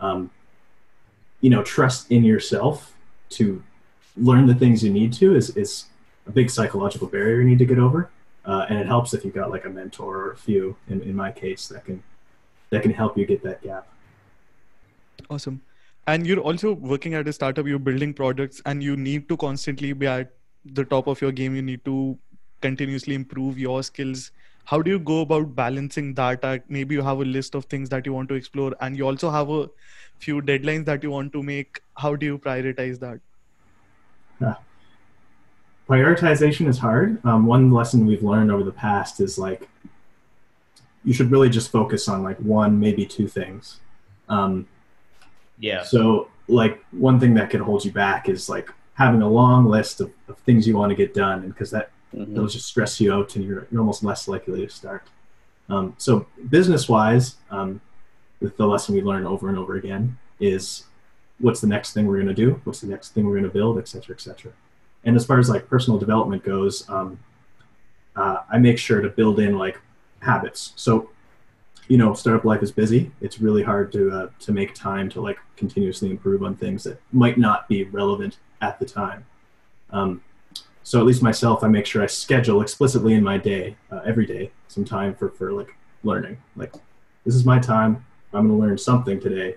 um, 0.00 0.32
you 1.40 1.48
know, 1.48 1.62
trust 1.62 2.10
in 2.10 2.24
yourself 2.24 2.96
to 3.30 3.62
learn 4.16 4.48
the 4.48 4.54
things 4.54 4.82
you 4.82 4.92
need 4.92 5.12
to 5.12 5.36
is 5.36 5.56
is 5.56 5.84
a 6.26 6.32
big 6.32 6.50
psychological 6.50 7.06
barrier 7.06 7.40
you 7.40 7.48
need 7.48 7.60
to 7.60 7.66
get 7.66 7.78
over. 7.78 8.10
Uh, 8.44 8.66
and 8.68 8.80
it 8.80 8.86
helps 8.86 9.14
if 9.14 9.24
you've 9.24 9.34
got 9.34 9.50
like 9.50 9.64
a 9.64 9.70
mentor 9.70 10.16
or 10.16 10.32
a 10.32 10.36
few. 10.36 10.76
In, 10.88 11.02
in 11.02 11.14
my 11.14 11.30
case, 11.30 11.68
that 11.68 11.84
can 11.84 12.02
that 12.70 12.82
can 12.82 12.92
help 12.92 13.16
you 13.16 13.24
get 13.26 13.44
that 13.44 13.62
gap. 13.62 13.86
Awesome 15.30 15.62
and 16.06 16.26
you're 16.26 16.40
also 16.40 16.72
working 16.72 17.14
at 17.14 17.26
a 17.26 17.32
startup 17.32 17.66
you're 17.66 17.78
building 17.78 18.14
products 18.14 18.62
and 18.64 18.82
you 18.82 18.96
need 18.96 19.28
to 19.28 19.36
constantly 19.36 19.92
be 19.92 20.06
at 20.06 20.32
the 20.64 20.84
top 20.84 21.06
of 21.08 21.20
your 21.20 21.32
game. 21.32 21.56
You 21.56 21.62
need 21.62 21.84
to 21.84 22.18
continuously 22.60 23.14
improve 23.14 23.58
your 23.58 23.82
skills. 23.82 24.30
How 24.64 24.82
do 24.82 24.90
you 24.90 24.98
go 24.98 25.20
about 25.20 25.54
balancing 25.54 26.14
that? 26.14 26.64
Maybe 26.68 26.94
you 26.94 27.02
have 27.02 27.20
a 27.20 27.24
list 27.24 27.54
of 27.54 27.64
things 27.66 27.88
that 27.90 28.06
you 28.06 28.12
want 28.12 28.28
to 28.28 28.34
explore 28.34 28.74
and 28.80 28.96
you 28.96 29.06
also 29.06 29.30
have 29.30 29.50
a 29.50 29.68
few 30.18 30.40
deadlines 30.40 30.84
that 30.84 31.02
you 31.02 31.10
want 31.10 31.32
to 31.32 31.42
make. 31.42 31.80
How 31.96 32.14
do 32.14 32.26
you 32.26 32.38
prioritize 32.38 33.00
that? 33.00 33.20
Yeah. 34.40 34.54
prioritization 35.88 36.68
is 36.68 36.78
hard. 36.78 37.24
Um, 37.24 37.46
one 37.46 37.70
lesson 37.72 38.06
we've 38.06 38.22
learned 38.22 38.50
over 38.52 38.62
the 38.62 38.72
past 38.72 39.20
is 39.20 39.38
like 39.38 39.68
you 41.04 41.12
should 41.12 41.30
really 41.30 41.48
just 41.48 41.70
focus 41.70 42.08
on 42.08 42.22
like 42.22 42.36
one 42.38 42.78
maybe 42.78 43.06
two 43.06 43.28
things. 43.28 43.80
Um, 44.28 44.66
yeah. 45.58 45.82
So 45.82 46.28
like 46.48 46.84
one 46.92 47.18
thing 47.18 47.34
that 47.34 47.50
could 47.50 47.60
hold 47.60 47.84
you 47.84 47.92
back 47.92 48.28
is 48.28 48.48
like 48.48 48.70
having 48.94 49.22
a 49.22 49.28
long 49.28 49.66
list 49.66 50.00
of, 50.00 50.10
of 50.28 50.38
things 50.38 50.66
you 50.66 50.76
want 50.76 50.90
to 50.90 50.96
get 50.96 51.14
done, 51.14 51.42
and 51.42 51.52
because 51.52 51.70
that 51.70 51.90
mm-hmm. 52.14 52.34
will 52.34 52.46
just 52.46 52.66
stress 52.66 53.00
you 53.00 53.12
out, 53.12 53.36
and 53.36 53.44
you're 53.44 53.66
you're 53.70 53.80
almost 53.80 54.02
less 54.04 54.28
likely 54.28 54.66
to 54.66 54.72
start. 54.72 55.02
Um, 55.68 55.94
so 55.98 56.26
business 56.48 56.88
wise, 56.88 57.36
um, 57.50 57.80
the 58.40 58.66
lesson 58.66 58.94
we 58.94 59.02
learn 59.02 59.26
over 59.26 59.48
and 59.48 59.58
over 59.58 59.76
again 59.76 60.16
is 60.38 60.84
what's 61.40 61.60
the 61.60 61.66
next 61.66 61.92
thing 61.92 62.06
we're 62.06 62.16
going 62.22 62.28
to 62.28 62.34
do, 62.34 62.60
what's 62.64 62.80
the 62.80 62.86
next 62.86 63.10
thing 63.10 63.26
we're 63.26 63.32
going 63.32 63.44
to 63.44 63.50
build, 63.50 63.78
et 63.78 63.88
cetera, 63.88 64.14
et 64.14 64.20
cetera. 64.20 64.52
And 65.04 65.16
as 65.16 65.26
far 65.26 65.38
as 65.38 65.48
like 65.48 65.68
personal 65.68 65.98
development 65.98 66.44
goes, 66.44 66.88
um, 66.88 67.18
uh, 68.14 68.38
I 68.50 68.58
make 68.58 68.78
sure 68.78 69.00
to 69.00 69.08
build 69.08 69.40
in 69.40 69.58
like 69.58 69.80
habits. 70.20 70.72
So 70.76 71.10
you 71.88 71.96
know, 71.96 72.14
startup 72.14 72.44
life 72.44 72.62
is 72.62 72.72
busy. 72.72 73.10
It's 73.20 73.40
really 73.40 73.62
hard 73.62 73.92
to 73.92 74.10
uh, 74.10 74.28
to 74.40 74.52
make 74.52 74.74
time 74.74 75.08
to 75.10 75.20
like 75.20 75.38
continuously 75.56 76.10
improve 76.10 76.42
on 76.42 76.56
things 76.56 76.84
that 76.84 77.00
might 77.12 77.38
not 77.38 77.68
be 77.68 77.84
relevant 77.84 78.38
at 78.60 78.78
the 78.78 78.86
time. 78.86 79.24
Um, 79.90 80.22
so 80.82 81.00
at 81.00 81.06
least 81.06 81.22
myself, 81.22 81.64
I 81.64 81.68
make 81.68 81.86
sure 81.86 82.02
I 82.02 82.06
schedule 82.06 82.60
explicitly 82.60 83.14
in 83.14 83.22
my 83.22 83.38
day, 83.38 83.76
uh, 83.90 84.00
every 84.04 84.26
day, 84.26 84.50
some 84.68 84.84
time 84.84 85.14
for 85.14 85.30
for 85.30 85.52
like 85.52 85.74
learning. 86.02 86.38
Like 86.56 86.72
this 87.24 87.34
is 87.34 87.44
my 87.44 87.58
time. 87.58 88.04
I'm 88.32 88.48
going 88.48 88.60
to 88.60 88.66
learn 88.66 88.78
something 88.78 89.20
today. 89.20 89.56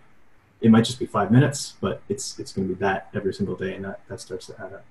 It 0.62 0.72
might 0.72 0.86
just 0.86 1.00
be 1.00 1.06
five 1.06 1.32
minutes, 1.32 1.76
but 1.82 2.02
it's 2.10 2.40
it's 2.40 2.52
going 2.52 2.68
to 2.68 2.74
be 2.74 2.80
that 2.80 3.10
every 3.14 3.34
single 3.34 3.56
day, 3.56 3.76
and 3.76 3.86
that 3.86 4.02
that 4.08 4.22
starts 4.22 4.48
to 4.48 4.56
add 4.60 4.74
up. 4.74 4.86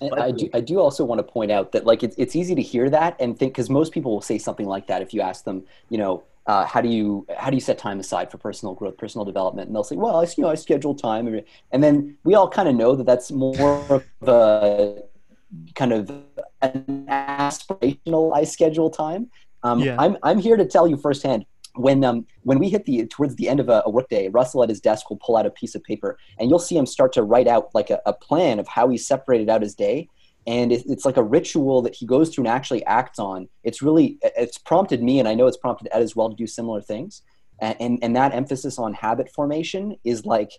And 0.00 0.14
I 0.14 0.30
do, 0.30 0.50
I 0.52 0.60
do 0.60 0.78
also 0.78 1.04
want 1.04 1.20
to 1.20 1.22
point 1.22 1.50
out 1.50 1.72
that 1.72 1.86
like 1.86 2.02
it's, 2.02 2.14
it's 2.18 2.36
easy 2.36 2.54
to 2.54 2.60
hear 2.60 2.90
that 2.90 3.16
and 3.18 3.38
think 3.38 3.54
because 3.54 3.70
most 3.70 3.92
people 3.92 4.12
will 4.12 4.20
say 4.20 4.36
something 4.36 4.66
like 4.66 4.86
that 4.88 5.00
if 5.00 5.14
you 5.14 5.22
ask 5.22 5.44
them, 5.44 5.64
you 5.88 5.96
know, 5.96 6.22
uh, 6.46 6.64
how 6.64 6.80
do 6.80 6.88
you 6.88 7.26
how 7.36 7.50
do 7.50 7.56
you 7.56 7.60
set 7.60 7.78
time 7.78 7.98
aside 7.98 8.30
for 8.30 8.38
personal 8.38 8.74
growth, 8.74 8.96
personal 8.96 9.24
development? 9.24 9.68
And 9.68 9.74
they'll 9.74 9.84
say, 9.84 9.96
well, 9.96 10.16
I 10.16 10.22
you 10.36 10.44
know 10.44 10.48
I 10.48 10.54
schedule 10.54 10.94
time, 10.94 11.40
and 11.72 11.82
then 11.82 12.16
we 12.24 12.34
all 12.34 12.48
kind 12.48 12.68
of 12.68 12.74
know 12.74 12.94
that 12.94 13.04
that's 13.04 13.30
more 13.32 14.04
of 14.20 14.28
a 14.28 15.02
kind 15.74 15.92
of 15.92 16.10
an 16.62 17.06
aspirational 17.08 18.34
I 18.34 18.44
schedule 18.44 18.90
time. 18.90 19.30
Um, 19.62 19.80
yeah. 19.80 19.96
I'm 19.98 20.16
I'm 20.22 20.38
here 20.38 20.56
to 20.56 20.64
tell 20.64 20.86
you 20.86 20.96
firsthand. 20.96 21.44
When 21.74 22.04
um 22.04 22.26
when 22.42 22.58
we 22.58 22.70
hit 22.70 22.86
the 22.86 23.06
towards 23.06 23.34
the 23.34 23.48
end 23.48 23.60
of 23.60 23.68
a, 23.68 23.82
a 23.84 23.90
workday, 23.90 24.28
Russell 24.28 24.62
at 24.62 24.68
his 24.68 24.80
desk 24.80 25.10
will 25.10 25.18
pull 25.18 25.36
out 25.36 25.46
a 25.46 25.50
piece 25.50 25.74
of 25.74 25.82
paper, 25.82 26.16
and 26.38 26.48
you'll 26.48 26.58
see 26.58 26.76
him 26.76 26.86
start 26.86 27.12
to 27.14 27.22
write 27.22 27.48
out 27.48 27.74
like 27.74 27.90
a, 27.90 28.00
a 28.06 28.12
plan 28.12 28.58
of 28.58 28.68
how 28.68 28.88
he 28.88 28.96
separated 28.96 29.50
out 29.50 29.62
his 29.62 29.74
day 29.74 30.08
and 30.46 30.70
it's 30.70 31.04
like 31.04 31.16
a 31.16 31.22
ritual 31.22 31.82
that 31.82 31.94
he 31.94 32.06
goes 32.06 32.32
through 32.32 32.44
and 32.44 32.52
actually 32.52 32.84
acts 32.84 33.18
on. 33.18 33.48
It's 33.64 33.82
really 33.82 34.18
it's 34.22 34.58
prompted 34.58 35.02
me 35.02 35.18
and 35.18 35.28
i 35.28 35.34
know 35.34 35.46
it's 35.46 35.56
prompted 35.56 35.88
ed 35.92 36.02
as 36.02 36.14
well 36.14 36.30
to 36.30 36.36
do 36.36 36.46
similar 36.46 36.80
things. 36.80 37.22
And 37.60 37.76
and, 37.80 37.98
and 38.02 38.16
that 38.16 38.34
emphasis 38.34 38.78
on 38.78 38.94
habit 38.94 39.30
formation 39.30 39.96
is 40.04 40.24
like 40.24 40.52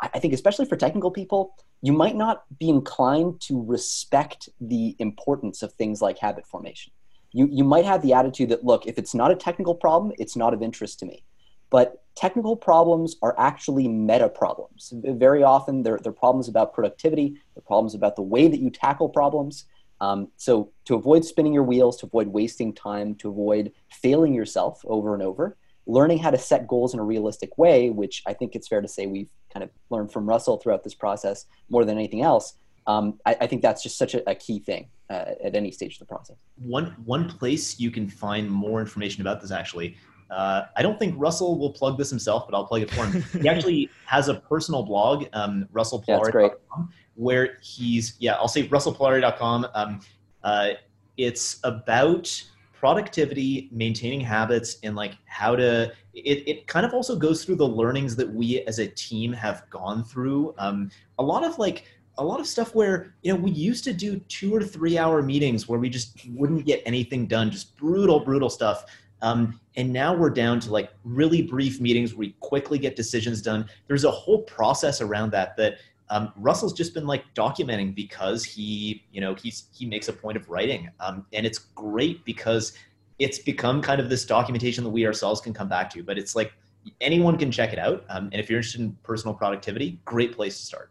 i 0.00 0.18
think 0.18 0.34
especially 0.34 0.66
for 0.66 0.76
technical 0.76 1.10
people 1.10 1.54
you 1.82 1.92
might 1.92 2.16
not 2.16 2.44
be 2.58 2.68
inclined 2.68 3.40
to 3.42 3.62
respect 3.62 4.48
the 4.60 4.96
importance 4.98 5.62
of 5.62 5.72
things 5.72 6.00
like 6.00 6.18
habit 6.18 6.46
formation. 6.46 6.92
You 7.32 7.48
you 7.50 7.64
might 7.64 7.84
have 7.84 8.02
the 8.02 8.14
attitude 8.14 8.48
that 8.50 8.64
look 8.64 8.86
if 8.86 8.98
it's 8.98 9.14
not 9.14 9.30
a 9.30 9.36
technical 9.36 9.74
problem 9.74 10.12
it's 10.18 10.36
not 10.36 10.54
of 10.54 10.62
interest 10.62 10.98
to 11.00 11.06
me. 11.06 11.22
But 11.68 12.02
technical 12.14 12.56
problems 12.56 13.16
are 13.22 13.34
actually 13.38 13.88
meta 13.88 14.28
problems. 14.28 14.92
Very 14.94 15.42
often, 15.42 15.82
they're, 15.82 15.98
they're 15.98 16.12
problems 16.12 16.48
about 16.48 16.72
productivity, 16.72 17.36
they're 17.56 17.62
problems 17.62 17.94
about 17.94 18.16
the 18.16 18.22
way 18.22 18.48
that 18.48 18.60
you 18.60 18.70
tackle 18.70 19.08
problems. 19.08 19.64
Um, 20.00 20.28
so, 20.36 20.70
to 20.84 20.94
avoid 20.94 21.24
spinning 21.24 21.54
your 21.54 21.62
wheels, 21.62 21.96
to 21.98 22.06
avoid 22.06 22.28
wasting 22.28 22.74
time, 22.74 23.14
to 23.16 23.30
avoid 23.30 23.72
failing 23.90 24.34
yourself 24.34 24.82
over 24.84 25.14
and 25.14 25.22
over, 25.22 25.56
learning 25.86 26.18
how 26.18 26.30
to 26.30 26.38
set 26.38 26.66
goals 26.66 26.92
in 26.92 27.00
a 27.00 27.02
realistic 27.02 27.56
way, 27.56 27.88
which 27.88 28.22
I 28.26 28.34
think 28.34 28.54
it's 28.54 28.68
fair 28.68 28.82
to 28.82 28.88
say 28.88 29.06
we've 29.06 29.30
kind 29.50 29.64
of 29.64 29.70
learned 29.88 30.12
from 30.12 30.28
Russell 30.28 30.58
throughout 30.58 30.84
this 30.84 30.94
process 30.94 31.46
more 31.70 31.86
than 31.86 31.96
anything 31.96 32.20
else. 32.20 32.54
Um, 32.86 33.18
I, 33.24 33.36
I, 33.40 33.46
think 33.48 33.62
that's 33.62 33.82
just 33.82 33.98
such 33.98 34.14
a, 34.14 34.30
a 34.30 34.34
key 34.34 34.60
thing 34.60 34.86
uh, 35.10 35.32
at 35.42 35.56
any 35.56 35.72
stage 35.72 35.94
of 35.94 36.00
the 36.00 36.04
process. 36.04 36.36
One 36.56 36.94
one 37.04 37.28
place 37.28 37.80
you 37.80 37.90
can 37.90 38.08
find 38.08 38.48
more 38.48 38.80
information 38.80 39.22
about 39.22 39.40
this 39.40 39.50
actually 39.50 39.96
uh, 40.30 40.62
I 40.76 40.82
don't 40.82 40.98
think 40.98 41.14
Russell 41.16 41.58
will 41.58 41.70
plug 41.70 41.98
this 41.98 42.10
himself, 42.10 42.46
but 42.48 42.56
I'll 42.56 42.66
plug 42.66 42.82
it 42.82 42.90
for 42.90 43.06
him. 43.06 43.22
he 43.40 43.48
actually 43.48 43.90
has 44.06 44.28
a 44.28 44.34
personal 44.34 44.82
blog, 44.82 45.26
um, 45.32 45.68
russellpollari.com, 45.72 46.90
where 47.16 47.58
he's 47.60 48.14
yeah 48.18 48.34
I'll 48.34 48.48
say 48.48 48.68
russellpollari.com. 48.68 49.66
Um, 49.74 50.00
uh, 50.44 50.70
it's 51.16 51.58
about 51.64 52.42
productivity, 52.72 53.68
maintaining 53.72 54.20
habits, 54.20 54.78
and 54.82 54.94
like 54.94 55.16
how 55.24 55.56
to. 55.56 55.92
It, 56.14 56.48
it 56.48 56.66
kind 56.66 56.86
of 56.86 56.94
also 56.94 57.16
goes 57.16 57.44
through 57.44 57.56
the 57.56 57.68
learnings 57.68 58.16
that 58.16 58.32
we 58.32 58.60
as 58.62 58.78
a 58.78 58.86
team 58.86 59.32
have 59.32 59.68
gone 59.70 60.04
through. 60.04 60.54
Um, 60.58 60.90
a 61.18 61.22
lot 61.22 61.44
of 61.44 61.58
like 61.58 61.84
a 62.18 62.24
lot 62.24 62.40
of 62.40 62.46
stuff 62.46 62.74
where 62.74 63.14
you 63.22 63.32
know 63.32 63.38
we 63.38 63.50
used 63.50 63.84
to 63.84 63.92
do 63.92 64.18
two 64.28 64.54
or 64.54 64.62
three 64.62 64.98
hour 64.98 65.22
meetings 65.22 65.68
where 65.68 65.78
we 65.78 65.88
just 65.88 66.18
wouldn't 66.30 66.64
get 66.64 66.82
anything 66.86 67.26
done, 67.26 67.50
just 67.50 67.76
brutal, 67.76 68.20
brutal 68.20 68.50
stuff. 68.50 68.84
Um, 69.22 69.58
and 69.76 69.92
now 69.92 70.14
we're 70.14 70.30
down 70.30 70.60
to 70.60 70.70
like 70.70 70.90
really 71.04 71.42
brief 71.42 71.80
meetings 71.80 72.12
where 72.12 72.20
we 72.20 72.36
quickly 72.40 72.78
get 72.78 72.96
decisions 72.96 73.40
done. 73.40 73.68
There's 73.88 74.04
a 74.04 74.10
whole 74.10 74.42
process 74.42 75.00
around 75.00 75.32
that 75.32 75.56
that 75.56 75.78
um, 76.08 76.32
Russell's 76.36 76.72
just 76.72 76.94
been 76.94 77.06
like 77.06 77.24
documenting 77.34 77.94
because 77.94 78.44
he, 78.44 79.04
you 79.12 79.20
know, 79.20 79.34
he's 79.34 79.64
he 79.74 79.86
makes 79.86 80.08
a 80.08 80.12
point 80.12 80.36
of 80.36 80.48
writing, 80.48 80.88
um, 81.00 81.26
and 81.32 81.44
it's 81.44 81.58
great 81.58 82.24
because 82.24 82.72
it's 83.18 83.38
become 83.38 83.82
kind 83.82 84.00
of 84.00 84.08
this 84.08 84.24
documentation 84.24 84.84
that 84.84 84.90
we 84.90 85.06
ourselves 85.06 85.40
can 85.40 85.52
come 85.52 85.68
back 85.68 85.90
to. 85.90 86.02
But 86.02 86.18
it's 86.18 86.36
like 86.36 86.52
anyone 87.00 87.36
can 87.36 87.50
check 87.50 87.72
it 87.72 87.78
out, 87.78 88.04
um, 88.08 88.28
and 88.32 88.34
if 88.34 88.48
you're 88.48 88.58
interested 88.58 88.82
in 88.82 88.96
personal 89.02 89.34
productivity, 89.34 89.98
great 90.04 90.34
place 90.34 90.58
to 90.58 90.64
start. 90.64 90.90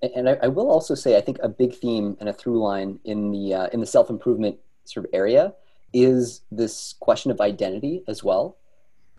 And 0.00 0.28
I, 0.28 0.38
I 0.42 0.48
will 0.48 0.70
also 0.70 0.94
say, 0.94 1.16
I 1.16 1.20
think 1.20 1.38
a 1.42 1.48
big 1.48 1.74
theme 1.74 2.16
and 2.20 2.28
a 2.28 2.32
through 2.32 2.62
line 2.62 3.00
in 3.04 3.32
the 3.32 3.54
uh, 3.54 3.68
in 3.72 3.80
the 3.80 3.86
self 3.86 4.10
improvement 4.10 4.56
sort 4.84 5.04
of 5.04 5.10
area 5.12 5.52
is 5.92 6.42
this 6.50 6.94
question 7.00 7.30
of 7.30 7.40
identity 7.40 8.02
as 8.08 8.22
well, 8.22 8.56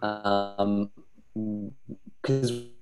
because 0.01 0.55
um, 0.57 0.89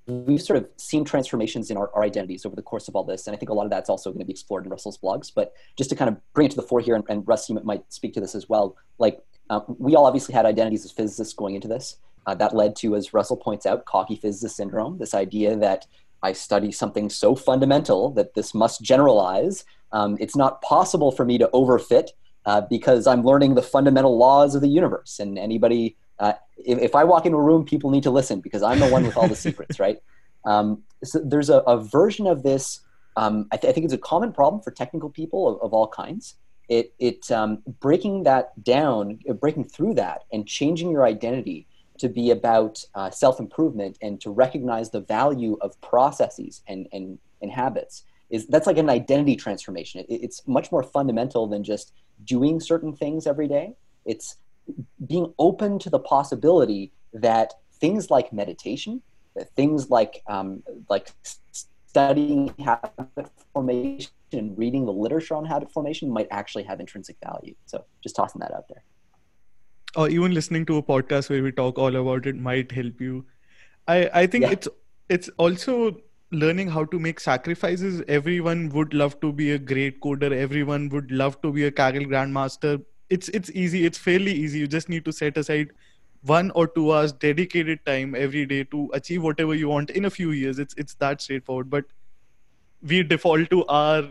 we've 0.08 0.42
sort 0.42 0.58
of 0.58 0.68
seen 0.78 1.04
transformations 1.04 1.70
in 1.70 1.78
our, 1.78 1.92
our, 1.94 2.04
identities 2.04 2.46
over 2.46 2.56
the 2.56 2.62
course 2.62 2.88
of 2.88 2.96
all 2.96 3.04
this. 3.04 3.28
And 3.28 3.36
I 3.36 3.38
think 3.38 3.50
a 3.50 3.54
lot 3.54 3.66
of 3.66 3.70
that's 3.70 3.90
also 3.90 4.10
going 4.10 4.20
to 4.20 4.26
be 4.26 4.32
explored 4.32 4.64
in 4.64 4.72
Russell's 4.72 4.98
blogs. 4.98 5.32
But 5.34 5.54
just 5.76 5.90
to 5.90 5.96
kind 5.96 6.10
of 6.10 6.18
bring 6.34 6.46
it 6.46 6.52
to 6.52 6.56
the 6.56 6.62
fore 6.62 6.80
here, 6.80 6.96
and, 6.96 7.04
and 7.10 7.28
Russ, 7.28 7.50
you 7.50 7.60
might 7.64 7.84
speak 7.92 8.14
to 8.14 8.22
this 8.22 8.34
as 8.34 8.48
well. 8.48 8.78
Like, 9.00 9.20
uh, 9.50 9.62
we 9.68 9.96
all 9.96 10.06
obviously 10.06 10.34
had 10.34 10.46
identities 10.46 10.86
as 10.86 10.92
physicists 10.92 11.34
going 11.34 11.56
into 11.56 11.68
this. 11.68 11.98
Uh, 12.26 12.36
that 12.36 12.56
led 12.56 12.76
to, 12.78 12.96
as 12.96 13.14
Russell 13.14 13.38
points 13.38 13.66
out, 13.66 13.86
cocky 13.86 14.16
physicist 14.16 14.56
syndrome, 14.56 14.98
this 14.98 15.14
idea 15.14 15.56
that 15.56 15.86
I 16.24 16.34
study 16.34 16.72
something 16.72 17.10
so 17.10 17.36
fundamental 17.36 18.12
that 18.12 18.34
this 18.34 18.54
must 18.54 18.82
generalize. 18.82 19.66
Um, 19.92 20.18
it's 20.20 20.36
not 20.36 20.62
possible 20.62 21.12
for 21.12 21.26
me 21.26 21.38
to 21.38 21.50
overfit 21.54 22.10
uh, 22.46 22.62
because 22.70 23.08
I'm 23.08 23.24
learning 23.24 23.56
the 23.56 23.62
fundamental 23.62 24.18
laws 24.18 24.56
of 24.56 24.62
the 24.62 24.68
universe. 24.68 25.20
And 25.20 25.38
anybody 25.38 25.96
uh, 26.20 26.34
if, 26.58 26.80
if, 26.80 26.96
I 26.96 27.04
walk 27.04 27.26
into 27.26 27.38
a 27.38 27.42
room, 27.42 27.66
people 27.66 27.90
need 27.92 28.04
to 28.04 28.12
listen 28.12 28.42
because 28.42 28.64
I'm 28.64 28.80
the 28.80 28.88
one 28.88 29.06
with 29.06 29.18
all 29.18 29.28
the 29.28 29.36
secrets, 29.36 29.80
right? 29.86 29.98
Um, 30.46 30.84
so 31.04 31.20
there's 31.24 31.50
a, 31.50 31.60
a, 31.60 31.78
version 31.78 32.26
of 32.28 32.44
this. 32.44 32.82
Um, 33.16 33.48
I, 33.52 33.58
th- 33.58 33.70
I, 33.70 33.74
think 33.74 33.84
it's 33.86 33.94
a 33.94 34.00
common 34.00 34.32
problem 34.32 34.62
for 34.62 34.72
technical 34.72 35.10
people 35.10 35.48
of, 35.48 35.62
of 35.62 35.74
all 35.74 35.88
kinds. 35.88 36.36
It, 36.70 36.94
it 37.00 37.32
um, 37.32 37.64
breaking 37.80 38.24
that 38.24 38.62
down, 38.64 39.20
uh, 39.30 39.34
breaking 39.34 39.66
through 39.66 39.96
that, 39.96 40.24
and 40.32 40.48
changing 40.48 40.90
your 40.90 41.06
identity 41.06 41.68
to 42.00 42.10
be 42.10 42.32
about 42.32 42.84
uh, 42.96 43.10
self 43.10 43.40
improvement 43.40 43.98
and 44.02 44.20
to 44.22 44.30
recognize 44.30 44.90
the 44.90 45.02
value 45.02 45.58
of 45.62 45.80
processes 45.82 46.62
and, 46.68 46.88
and, 46.92 47.20
and 47.42 47.52
habits 47.52 48.04
is 48.30 48.48
that's 48.48 48.68
like 48.68 48.78
an 48.78 48.90
identity 48.90 49.36
transformation. 49.36 50.02
It, 50.02 50.16
it's 50.24 50.48
much 50.48 50.72
more 50.72 50.84
fundamental 50.84 51.48
than 51.48 51.64
just 51.64 51.94
doing 52.24 52.60
certain 52.60 52.94
things 52.94 53.28
every 53.28 53.48
day. 53.48 53.74
It's 54.06 54.38
being 55.06 55.34
open 55.40 55.80
to 55.80 55.90
the 55.90 56.00
possibility 56.00 56.92
that 57.14 57.54
things 57.80 58.10
like 58.10 58.34
meditation, 58.34 59.02
that 59.36 59.50
things 59.56 59.90
like 59.90 60.24
um, 60.28 60.64
like 60.90 61.12
studying 61.88 62.54
habit 62.64 63.30
formation 63.54 64.12
and 64.34 64.58
reading 64.58 64.86
the 64.86 64.92
literature 64.92 65.36
on 65.36 65.46
habit 65.46 65.72
formation 65.72 66.10
might 66.10 66.28
actually 66.32 66.64
have 66.64 66.80
intrinsic 66.80 67.16
value. 67.24 67.56
So 67.66 67.86
just 68.04 68.16
tossing 68.16 68.40
that 68.42 68.54
out 68.54 68.68
there. 68.68 68.84
Or 69.96 70.10
even 70.10 70.34
listening 70.34 70.66
to 70.68 70.78
a 70.78 70.84
podcast 70.84 71.30
where 71.30 71.42
we 71.42 71.52
talk 71.52 71.80
all 71.80 71.96
about 71.96 72.28
it 72.28 72.36
might 72.36 72.72
help 72.72 73.00
you. 73.00 73.26
I 73.88 74.10
I 74.14 74.28
think 74.28 74.44
yeah. 74.44 74.52
it's 74.52 74.68
it's 75.10 75.30
also 75.38 76.02
learning 76.32 76.70
how 76.70 76.84
to 76.84 77.00
make 77.00 77.20
sacrifices. 77.20 78.04
Everyone 78.08 78.70
would 78.70 78.94
love 78.94 79.20
to 79.22 79.32
be 79.32 79.52
a 79.54 79.58
great 79.58 80.02
coder. 80.02 80.32
Everyone 80.32 80.90
would 80.90 81.12
love 81.12 81.42
to 81.42 81.52
be 81.52 81.66
a 81.66 81.72
Kaggle 81.72 82.08
grandmaster 82.14 82.84
it's 83.10 83.30
it's 83.30 83.50
easy 83.52 83.86
it's 83.86 83.98
fairly 83.98 84.34
easy. 84.34 84.60
You 84.60 84.68
just 84.68 84.90
need 84.90 85.06
to 85.06 85.12
set 85.12 85.38
aside 85.38 85.72
one 86.24 86.52
or 86.52 86.68
two 86.68 86.94
hours 86.94 87.14
dedicated 87.14 87.86
time 87.86 88.16
every 88.16 88.46
day 88.46 88.64
to 88.66 88.90
achieve 88.94 89.24
whatever 89.24 89.56
you 89.56 89.70
want 89.70 89.92
in 89.92 90.06
a 90.06 90.10
few 90.10 90.32
years. 90.32 90.60
It's 90.60 90.74
it's 90.78 90.96
that 90.96 91.22
straightforward. 91.22 91.70
But 91.70 91.86
we 92.82 93.04
default 93.04 93.50
to 93.50 93.66
our 93.66 94.04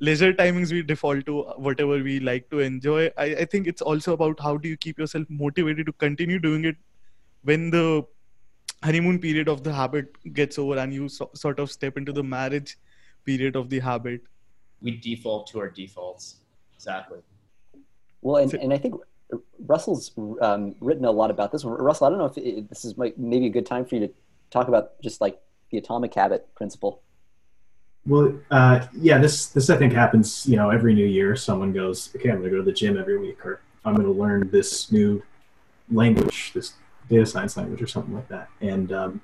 leisure 0.00 0.32
timings 0.32 0.72
we 0.72 0.82
default 0.82 1.24
to 1.26 1.42
whatever 1.56 2.02
we 2.02 2.18
like 2.20 2.50
to 2.50 2.60
enjoy. 2.60 3.10
I, 3.16 3.24
I 3.24 3.44
think 3.44 3.66
it's 3.66 3.82
also 3.82 4.12
about 4.12 4.40
how 4.40 4.56
do 4.56 4.68
you 4.68 4.76
keep 4.76 4.98
yourself 4.98 5.26
motivated 5.28 5.86
to 5.86 5.92
continue 5.92 6.38
doing 6.38 6.64
it 6.64 6.76
when 7.42 7.70
the 7.70 8.04
honeymoon 8.82 9.20
period 9.20 9.48
of 9.48 9.62
the 9.62 9.72
habit 9.72 10.16
gets 10.34 10.58
over 10.58 10.76
and 10.78 10.92
you 10.92 11.08
so, 11.08 11.30
sort 11.34 11.60
of 11.60 11.70
step 11.70 11.96
into 11.96 12.12
the 12.12 12.22
marriage 12.22 12.76
period 13.24 13.54
of 13.54 13.70
the 13.70 13.78
habit. 13.78 14.22
We 14.80 14.96
default 14.96 15.46
to 15.52 15.60
our 15.60 15.70
defaults. 15.70 16.40
Exactly 16.74 17.20
well, 18.22 18.42
and, 18.42 18.54
and 18.54 18.72
I 18.72 18.78
think 18.78 18.94
Russell's 19.66 20.12
um, 20.40 20.74
written 20.80 21.04
a 21.04 21.10
lot 21.10 21.30
about 21.30 21.52
this. 21.52 21.64
Russell, 21.64 22.06
I 22.06 22.10
don't 22.10 22.18
know 22.18 22.26
if 22.26 22.38
it, 22.38 22.68
this 22.68 22.84
is 22.84 22.96
maybe 22.96 23.46
a 23.46 23.50
good 23.50 23.66
time 23.66 23.84
for 23.84 23.96
you 23.96 24.06
to 24.06 24.12
talk 24.50 24.68
about 24.68 25.00
just 25.02 25.20
like 25.20 25.40
the 25.70 25.78
atomic 25.78 26.14
habit 26.14 26.48
principle. 26.54 27.02
Well, 28.06 28.34
uh, 28.50 28.86
yeah, 28.94 29.18
this 29.18 29.46
this 29.46 29.70
I 29.70 29.76
think 29.76 29.92
happens. 29.92 30.46
You 30.46 30.56
know, 30.56 30.70
every 30.70 30.92
new 30.94 31.06
year, 31.06 31.36
someone 31.36 31.72
goes, 31.72 32.10
"Okay, 32.16 32.30
I'm 32.30 32.38
going 32.38 32.50
to 32.50 32.50
go 32.50 32.56
to 32.56 32.62
the 32.62 32.72
gym 32.72 32.98
every 32.98 33.18
week, 33.18 33.44
or 33.46 33.60
I'm 33.84 33.94
going 33.94 34.06
to 34.06 34.12
learn 34.12 34.50
this 34.50 34.90
new 34.90 35.22
language, 35.90 36.52
this 36.52 36.74
data 37.08 37.24
science 37.26 37.56
language, 37.56 37.80
or 37.80 37.86
something 37.86 38.14
like 38.14 38.28
that." 38.28 38.48
And 38.60 38.92
um, 38.92 39.20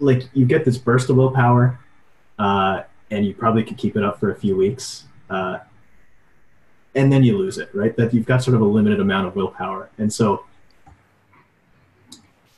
like 0.00 0.28
you 0.32 0.46
get 0.46 0.64
this 0.64 0.78
burst 0.78 1.10
of 1.10 1.16
willpower, 1.16 1.78
uh, 2.38 2.82
and 3.10 3.26
you 3.26 3.34
probably 3.34 3.62
could 3.62 3.76
keep 3.76 3.96
it 3.96 4.02
up 4.02 4.18
for 4.18 4.30
a 4.30 4.36
few 4.36 4.56
weeks. 4.56 5.04
Uh, 5.28 5.58
and 6.98 7.12
then 7.12 7.22
you 7.22 7.38
lose 7.38 7.58
it, 7.58 7.70
right? 7.72 7.96
That 7.96 8.12
you've 8.12 8.26
got 8.26 8.42
sort 8.42 8.56
of 8.56 8.60
a 8.60 8.64
limited 8.64 8.98
amount 8.98 9.28
of 9.28 9.36
willpower. 9.36 9.88
And 9.98 10.12
so 10.12 10.44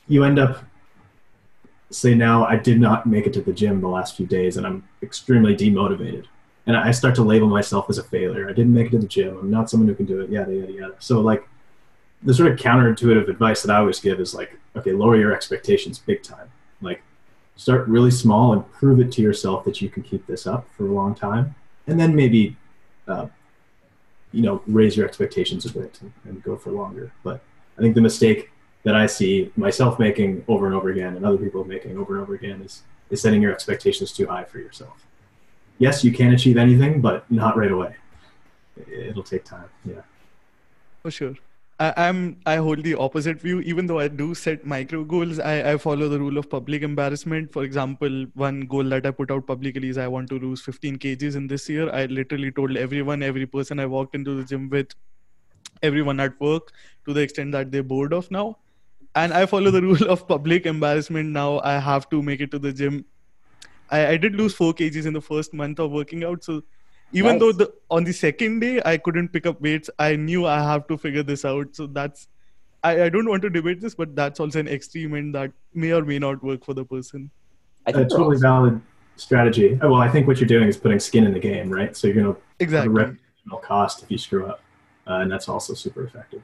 you 0.07 0.23
end 0.23 0.39
up 0.39 0.63
say 1.91 2.15
now 2.15 2.45
I 2.45 2.55
did 2.55 2.79
not 2.79 3.05
make 3.05 3.27
it 3.27 3.33
to 3.33 3.41
the 3.41 3.53
gym 3.53 3.81
the 3.81 3.87
last 3.87 4.17
few 4.17 4.25
days 4.25 4.57
and 4.57 4.65
I'm 4.65 4.87
extremely 5.03 5.55
demotivated. 5.55 6.25
And 6.65 6.75
I 6.75 6.89
start 6.89 7.13
to 7.15 7.21
label 7.21 7.47
myself 7.47 7.87
as 7.89 7.99
a 7.99 8.03
failure. 8.03 8.49
I 8.49 8.53
didn't 8.53 8.73
make 8.73 8.87
it 8.87 8.91
to 8.91 8.97
the 8.97 9.07
gym. 9.07 9.37
I'm 9.37 9.51
not 9.51 9.69
someone 9.69 9.87
who 9.87 9.93
can 9.93 10.07
do 10.07 10.21
it. 10.21 10.29
Yada 10.31 10.51
yada 10.51 10.71
yada. 10.71 10.95
So 10.97 11.21
like 11.21 11.47
the 12.23 12.33
sort 12.33 12.51
of 12.51 12.57
counterintuitive 12.57 13.29
advice 13.29 13.61
that 13.61 13.71
I 13.71 13.77
always 13.77 13.99
give 13.99 14.19
is 14.19 14.33
like, 14.33 14.57
okay, 14.75 14.91
lower 14.91 15.17
your 15.17 15.35
expectations 15.35 15.99
big 15.99 16.23
time. 16.23 16.49
Like 16.81 17.03
start 17.57 17.87
really 17.87 18.11
small 18.11 18.53
and 18.53 18.71
prove 18.71 18.99
it 18.99 19.11
to 19.13 19.21
yourself 19.21 19.65
that 19.65 19.81
you 19.81 19.89
can 19.89 20.01
keep 20.01 20.25
this 20.25 20.47
up 20.47 20.67
for 20.75 20.87
a 20.87 20.91
long 20.91 21.13
time. 21.13 21.53
And 21.85 21.99
then 21.99 22.15
maybe 22.15 22.55
uh, 23.07 23.27
you 24.31 24.41
know 24.41 24.61
raise 24.67 24.95
your 24.95 25.05
expectations 25.05 25.65
a 25.65 25.73
bit 25.73 25.99
and, 26.01 26.13
and, 26.25 26.43
go 26.43 26.55
for 26.55 26.71
longer. 26.71 27.11
But 27.23 27.41
i 27.77 27.81
think 27.81 27.95
the 27.95 28.01
mistake 28.01 28.51
that 28.83 28.95
i 28.95 29.05
see 29.05 29.51
myself 29.55 29.99
making 29.99 30.43
over 30.47 30.65
and 30.65 30.75
over 30.75 30.89
again 30.89 31.15
and 31.15 31.25
other 31.25 31.37
people 31.37 31.63
making 31.63 31.97
over 31.97 32.13
and 32.13 32.21
over 32.21 32.33
again 32.35 32.61
is 32.61 32.83
is 33.09 33.21
setting 33.21 33.41
your 33.41 33.51
expectations 33.51 34.11
too 34.11 34.27
high 34.27 34.43
for 34.43 34.59
yourself. 34.59 35.05
Yes 35.79 36.03
you 36.03 36.11
can 36.11 36.33
achieve 36.33 36.57
anything 36.57 37.01
but 37.01 37.29
not 37.31 37.57
right 37.57 37.71
away. 37.71 37.95
It'll 38.87 39.23
take 39.23 39.43
time. 39.43 39.69
Yeah. 39.85 40.01
For 41.01 41.11
sure 41.11 41.35
I, 41.81 42.09
am 42.09 42.37
I 42.45 42.57
hold 42.57 42.83
the 42.83 42.93
opposite 42.93 43.41
view. 43.41 43.59
Even 43.61 43.87
though 43.87 43.97
I 43.97 44.07
do 44.07 44.35
set 44.35 44.65
micro 44.65 45.03
goals, 45.03 45.39
I, 45.39 45.71
I 45.71 45.77
follow 45.77 46.09
the 46.09 46.19
rule 46.19 46.37
of 46.37 46.47
public 46.47 46.83
embarrassment. 46.83 47.51
For 47.51 47.63
example, 47.63 48.25
one 48.35 48.61
goal 48.61 48.83
that 48.89 49.07
I 49.07 49.09
put 49.09 49.31
out 49.31 49.47
publicly 49.47 49.89
is 49.89 49.97
I 49.97 50.07
want 50.07 50.29
to 50.29 50.37
lose 50.37 50.61
15 50.61 50.99
kgs 50.99 51.35
in 51.35 51.47
this 51.47 51.67
year. 51.67 51.89
I 51.91 52.05
literally 52.05 52.51
told 52.51 52.77
everyone, 52.77 53.23
every 53.23 53.47
person 53.47 53.79
I 53.79 53.87
walked 53.87 54.13
into 54.13 54.35
the 54.35 54.43
gym 54.43 54.69
with, 54.69 54.93
everyone 55.81 56.19
at 56.19 56.39
work, 56.39 56.71
to 57.07 57.13
the 57.13 57.21
extent 57.21 57.51
that 57.53 57.71
they're 57.71 57.81
bored 57.81 58.13
of 58.13 58.29
now. 58.29 58.59
And 59.15 59.33
I 59.33 59.47
follow 59.47 59.71
the 59.71 59.81
rule 59.89 60.07
of 60.07 60.27
public 60.27 60.67
embarrassment 60.67 61.29
now. 61.29 61.61
I 61.61 61.79
have 61.79 62.07
to 62.11 62.21
make 62.21 62.41
it 62.41 62.51
to 62.51 62.59
the 62.59 62.71
gym. 62.71 63.05
I, 63.89 64.05
I 64.09 64.17
did 64.17 64.35
lose 64.35 64.53
four 64.53 64.71
kgs 64.73 65.07
in 65.07 65.13
the 65.13 65.21
first 65.21 65.51
month 65.51 65.79
of 65.79 65.89
working 65.89 66.23
out. 66.23 66.43
So 66.43 66.61
even 67.13 67.31
nice. 67.31 67.39
though 67.39 67.51
the 67.51 67.73
on 67.89 68.03
the 68.03 68.13
second 68.13 68.59
day 68.59 68.81
i 68.85 68.97
couldn't 68.97 69.29
pick 69.29 69.45
up 69.45 69.61
weights 69.61 69.89
i 69.99 70.15
knew 70.15 70.45
i 70.45 70.61
have 70.61 70.87
to 70.87 70.97
figure 70.97 71.23
this 71.23 71.45
out. 71.45 71.75
So 71.75 71.87
that's 71.87 72.27
I, 72.83 73.03
I 73.03 73.09
don't 73.09 73.29
want 73.29 73.41
to 73.43 73.49
debate 73.49 73.81
this 73.81 73.95
but 73.95 74.15
that's 74.15 74.39
also 74.39 74.59
an 74.59 74.67
extreme 74.67 75.13
experiment 75.13 75.33
that 75.33 75.51
may 75.73 75.91
or 75.91 76.03
may 76.03 76.19
not 76.19 76.43
work 76.43 76.65
for 76.65 76.73
the 76.73 76.83
person. 76.83 77.29
I 77.85 77.91
think 77.91 78.07
a 78.07 78.09
totally 78.09 78.37
awesome. 78.37 78.41
valid 78.41 78.81
strategy. 79.15 79.75
Well 79.81 79.95
i 79.95 80.09
think 80.09 80.27
what 80.27 80.39
you're 80.39 80.47
doing 80.47 80.67
is 80.67 80.77
putting 80.77 80.99
skin 80.99 81.25
in 81.25 81.33
the 81.33 81.39
game 81.39 81.69
right? 81.69 81.95
So 81.95 82.07
you're 82.07 82.23
going 82.23 82.35
to 82.35 82.41
exactly. 82.59 83.01
have 83.01 83.09
a 83.09 83.13
reputational 83.13 83.61
cost 83.61 84.03
if 84.03 84.11
you 84.11 84.17
screw 84.17 84.45
up 84.47 84.61
uh, 85.07 85.15
and 85.15 85.31
that's 85.31 85.49
also 85.49 85.73
super 85.73 86.03
effective 86.03 86.41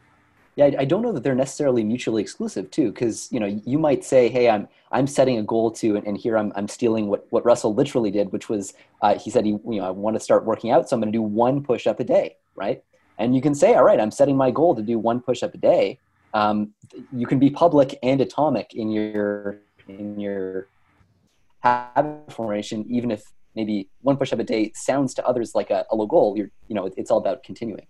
Yeah, 0.58 0.66
I, 0.66 0.76
I 0.80 0.86
don't 0.86 1.04
know 1.04 1.12
that 1.12 1.22
they're 1.24 1.36
necessarily 1.36 1.84
mutually 1.84 2.22
exclusive 2.22 2.70
too, 2.72 2.92
because 2.92 3.32
you 3.32 3.40
know 3.40 3.46
you 3.46 3.78
might 3.78 4.04
say, 4.04 4.28
"Hey, 4.28 4.50
I'm 4.50 4.68
I'm 4.92 5.06
setting 5.06 5.38
a 5.38 5.44
goal 5.44 5.70
to," 5.72 5.96
and, 5.96 6.06
and 6.06 6.18
here 6.18 6.36
I'm 6.36 6.52
I'm 6.56 6.68
stealing 6.68 7.08
what 7.08 7.28
what 7.30 7.46
Russell 7.46 7.76
literally 7.76 8.10
did, 8.10 8.32
which 8.32 8.50
was 8.50 8.74
uh, 9.04 9.18
he 9.20 9.30
said 9.30 9.46
he 9.46 9.52
you 9.52 9.62
know 9.80 9.86
I 9.86 9.92
want 9.92 10.16
to 10.16 10.20
start 10.20 10.46
working 10.46 10.72
out, 10.72 10.90
so 10.90 10.96
I'm 10.96 11.00
going 11.00 11.14
to 11.14 11.18
do 11.18 11.22
one 11.22 11.64
push 11.64 11.86
up 11.86 12.00
a 12.00 12.04
day, 12.04 12.38
right? 12.56 12.84
And 13.20 13.36
you 13.36 13.42
can 13.42 13.54
say, 13.54 13.76
"All 13.76 13.84
right, 13.84 14.00
I'm 14.00 14.10
setting 14.10 14.36
my 14.36 14.50
goal 14.50 14.76
to 14.76 14.82
do 14.82 14.98
one 14.98 15.22
push 15.22 15.44
up 15.44 15.54
a 15.54 15.58
day." 15.60 16.00
Um, 16.34 16.74
you 17.14 17.28
can 17.28 17.40
be 17.40 17.52
public 17.52 17.98
and 18.02 18.20
atomic 18.20 18.74
in 18.74 18.90
your 18.90 19.60
in 19.88 20.20
your 20.20 20.68
habit 21.60 22.34
formation, 22.34 22.84
even 22.90 23.12
if 23.12 23.24
maybe 23.56 23.90
one 24.02 24.18
push 24.18 24.34
up 24.34 24.40
a 24.40 24.44
day 24.44 24.72
sounds 24.74 25.14
to 25.14 25.26
others 25.26 25.54
like 25.54 25.70
a, 25.70 25.86
a 25.92 25.96
low 25.96 26.08
goal. 26.08 26.36
You're 26.36 26.50
you 26.68 26.74
know 26.74 26.90
it's 26.98 27.12
all 27.12 27.20
about 27.20 27.44
continuing. 27.44 27.86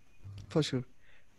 For 0.50 0.62
sure, 0.62 0.84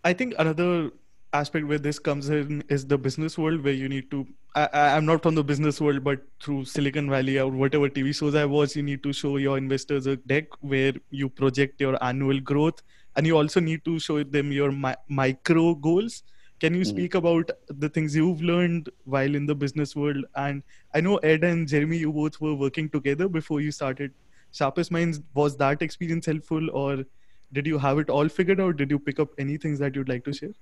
I 0.04 0.14
think 0.14 0.34
another 0.38 0.90
aspect 1.32 1.66
where 1.66 1.78
this 1.78 1.98
comes 1.98 2.28
in 2.30 2.62
is 2.68 2.86
the 2.86 2.96
business 2.96 3.36
world 3.36 3.62
where 3.62 3.72
you 3.72 3.88
need 3.88 4.10
to 4.10 4.26
I, 4.54 4.68
i'm 4.96 5.04
not 5.04 5.22
from 5.22 5.34
the 5.34 5.44
business 5.44 5.78
world 5.78 6.02
but 6.02 6.20
through 6.42 6.64
silicon 6.64 7.10
valley 7.10 7.38
or 7.38 7.48
whatever 7.48 7.88
tv 7.90 8.14
shows 8.14 8.34
i 8.34 8.46
watch 8.46 8.76
you 8.76 8.82
need 8.82 9.02
to 9.02 9.12
show 9.12 9.36
your 9.36 9.58
investors 9.58 10.06
a 10.06 10.16
deck 10.16 10.46
where 10.60 10.94
you 11.10 11.28
project 11.28 11.80
your 11.80 12.02
annual 12.02 12.40
growth 12.40 12.82
and 13.18 13.26
you 13.26 13.36
also 13.36 13.60
need 13.60 13.84
to 13.84 13.98
show 13.98 14.22
them 14.22 14.52
your 14.52 14.70
mi- 14.70 14.94
micro 15.08 15.74
goals. 15.74 16.22
Can 16.60 16.72
you 16.72 16.82
mm-hmm. 16.82 16.96
speak 16.96 17.14
about 17.16 17.50
the 17.68 17.88
things 17.88 18.14
you've 18.14 18.40
learned 18.42 18.90
while 19.04 19.34
in 19.34 19.44
the 19.44 19.56
business 19.56 19.96
world? 19.96 20.24
And 20.36 20.62
i 20.94 21.00
know 21.00 21.16
ed 21.18 21.44
and 21.44 21.66
jeremy 21.66 21.98
you 21.98 22.12
both 22.12 22.40
were 22.40 22.54
working 22.54 22.88
together 22.88 23.28
before 23.28 23.60
you 23.60 23.72
started. 23.72 24.12
Sharpest 24.52 24.92
minds 24.92 25.20
was 25.34 25.56
that 25.56 25.82
experience 25.82 26.26
helpful 26.26 26.70
or 26.70 27.04
did 27.52 27.66
you 27.66 27.78
have 27.78 27.98
it 27.98 28.08
all 28.08 28.28
figured 28.28 28.60
out? 28.60 28.76
Did 28.76 28.90
you 28.90 28.98
pick 28.98 29.18
up 29.18 29.30
any 29.38 29.56
things 29.56 29.78
that 29.80 29.96
you'd 29.96 30.08
like 30.08 30.24
to 30.24 30.32
share 30.32 30.54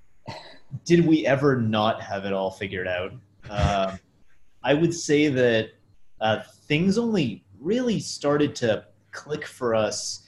did 0.85 1.07
we 1.07 1.27
ever 1.27 1.61
not 1.61 2.03
have 2.03 2.25
it 2.25 2.33
all 2.33 2.51
figured 2.51 2.89
out? 2.89 3.13
Uh, 3.49 3.97
I 4.63 4.75
would 4.75 4.93
say 4.93 5.29
that 5.29 5.71
uh, 6.21 6.43
things 6.67 6.99
only 6.99 7.45
really 7.61 8.01
started 8.01 8.55
to 8.57 8.85
click 9.13 9.47
for 9.47 9.75
us 9.75 10.27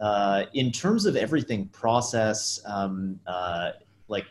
uh, 0.00 0.44
in 0.54 0.72
terms 0.72 1.06
of 1.06 1.16
everything 1.16 1.66
process, 1.68 2.60
um, 2.66 3.18
uh, 3.26 3.72
like 4.08 4.26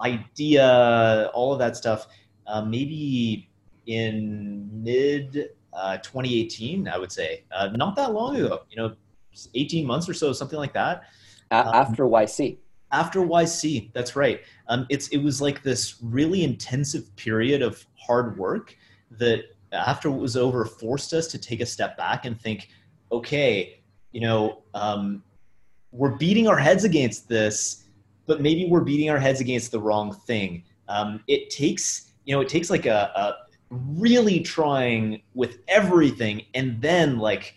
idea, 0.00 1.30
all 1.34 1.52
of 1.52 1.58
that 1.58 1.76
stuff. 1.76 2.06
Uh, 2.46 2.62
maybe 2.62 3.48
in 3.86 4.68
mid 4.72 5.50
uh, 5.72 5.96
2018, 5.98 6.88
I 6.88 6.98
would 6.98 7.10
say, 7.10 7.44
not 7.72 7.96
that 7.96 8.12
long 8.12 8.36
ago. 8.36 8.62
You 8.70 8.76
know, 8.76 8.94
18 9.54 9.86
months 9.86 10.08
or 10.08 10.14
so, 10.14 10.32
something 10.32 10.58
like 10.58 10.74
that. 10.74 11.04
After 11.50 12.04
YC 12.04 12.58
after 12.94 13.20
YC, 13.20 13.92
that's 13.92 14.14
right. 14.14 14.40
Um, 14.68 14.86
it's 14.88 15.08
it 15.08 15.18
was 15.18 15.42
like 15.42 15.62
this 15.62 15.96
really 16.00 16.44
intensive 16.44 17.14
period 17.16 17.60
of 17.60 17.84
hard 17.96 18.38
work 18.38 18.76
that 19.10 19.44
after 19.72 20.08
it 20.08 20.16
was 20.16 20.36
over 20.36 20.64
forced 20.64 21.12
us 21.12 21.26
to 21.28 21.38
take 21.38 21.60
a 21.60 21.66
step 21.66 21.96
back 21.96 22.24
and 22.24 22.40
think, 22.40 22.68
okay, 23.10 23.80
you 24.12 24.20
know, 24.20 24.62
um, 24.74 25.24
we're 25.90 26.16
beating 26.16 26.46
our 26.46 26.56
heads 26.56 26.84
against 26.84 27.28
this, 27.28 27.84
but 28.26 28.40
maybe 28.40 28.66
we're 28.66 28.80
beating 28.80 29.10
our 29.10 29.18
heads 29.18 29.40
against 29.40 29.72
the 29.72 29.80
wrong 29.80 30.14
thing. 30.14 30.62
Um, 30.88 31.22
it 31.26 31.50
takes 31.50 32.12
you 32.24 32.34
know 32.34 32.40
it 32.40 32.48
takes 32.48 32.70
like 32.70 32.86
a, 32.86 33.10
a 33.16 33.34
really 33.70 34.38
trying 34.40 35.20
with 35.34 35.58
everything 35.66 36.42
and 36.54 36.80
then 36.80 37.18
like 37.18 37.56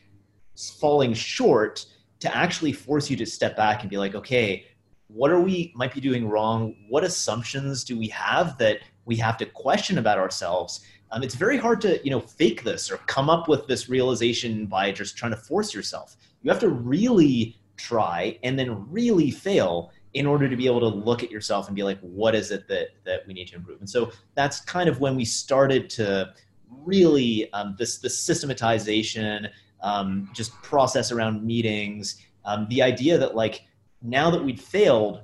falling 0.80 1.14
short 1.14 1.86
to 2.20 2.36
actually 2.36 2.72
force 2.74 3.10
you 3.10 3.16
to 3.18 3.26
step 3.26 3.56
back 3.56 3.82
and 3.82 3.90
be 3.90 3.98
like, 3.98 4.16
okay, 4.16 4.66
what 5.08 5.32
are 5.32 5.40
we 5.40 5.72
might 5.76 5.94
be 5.94 6.02
doing 6.02 6.28
wrong? 6.28 6.76
What 6.90 7.04
assumptions 7.04 7.84
do 7.84 7.98
we 7.98 8.08
have 8.10 8.58
that 8.58 8.80
we 9.06 9.16
have 9.18 9.38
to 9.38 9.46
question 9.46 9.98
about 9.98 10.18
ourselves? 10.18 10.86
Um, 11.12 11.24
it's 11.24 11.36
very 11.36 11.58
hard 11.58 11.80
to 11.82 12.00
you 12.04 12.12
know 12.12 12.20
fake 12.20 12.64
this 12.64 12.92
or 12.92 12.98
come 12.98 13.30
up 13.30 13.48
with 13.48 13.68
this 13.68 13.90
realization 13.90 14.66
by 14.66 14.92
just 14.92 15.18
trying 15.18 15.32
to 15.32 15.38
force 15.38 15.74
yourself. 15.74 16.18
You 16.44 16.52
have 16.52 16.60
to 16.60 16.70
really 16.70 17.58
try 17.78 18.38
and 18.44 18.58
then 18.58 18.90
really 18.92 19.32
fail 19.32 19.92
in 20.14 20.26
order 20.26 20.50
to 20.50 20.56
be 20.56 20.66
able 20.66 20.80
to 20.80 20.88
look 20.88 21.22
at 21.22 21.30
yourself 21.30 21.68
and 21.68 21.76
be 21.76 21.84
like 21.84 22.00
what 22.00 22.36
is 22.36 22.52
it 22.52 22.68
that 22.68 22.90
that 23.06 23.26
we 23.28 23.34
need 23.34 23.48
to 23.50 23.56
improve? 23.56 23.80
And 23.80 23.90
so 23.90 24.12
that's 24.36 24.62
kind 24.62 24.90
of 24.90 25.00
when 25.00 25.16
we 25.16 25.26
started 25.26 25.90
to 25.92 26.34
really 26.70 27.52
um, 27.54 27.76
this 27.80 28.00
this 28.00 28.18
systematization 28.18 29.48
um, 29.82 30.30
just 30.34 30.52
process 30.62 31.12
around 31.12 31.46
meetings. 31.46 32.22
Um, 32.46 32.66
the 32.70 32.82
idea 32.82 33.18
that 33.18 33.36
like 33.36 33.62
now 34.08 34.30
that 34.32 34.44
we'd 34.44 34.60
failed, 34.60 35.22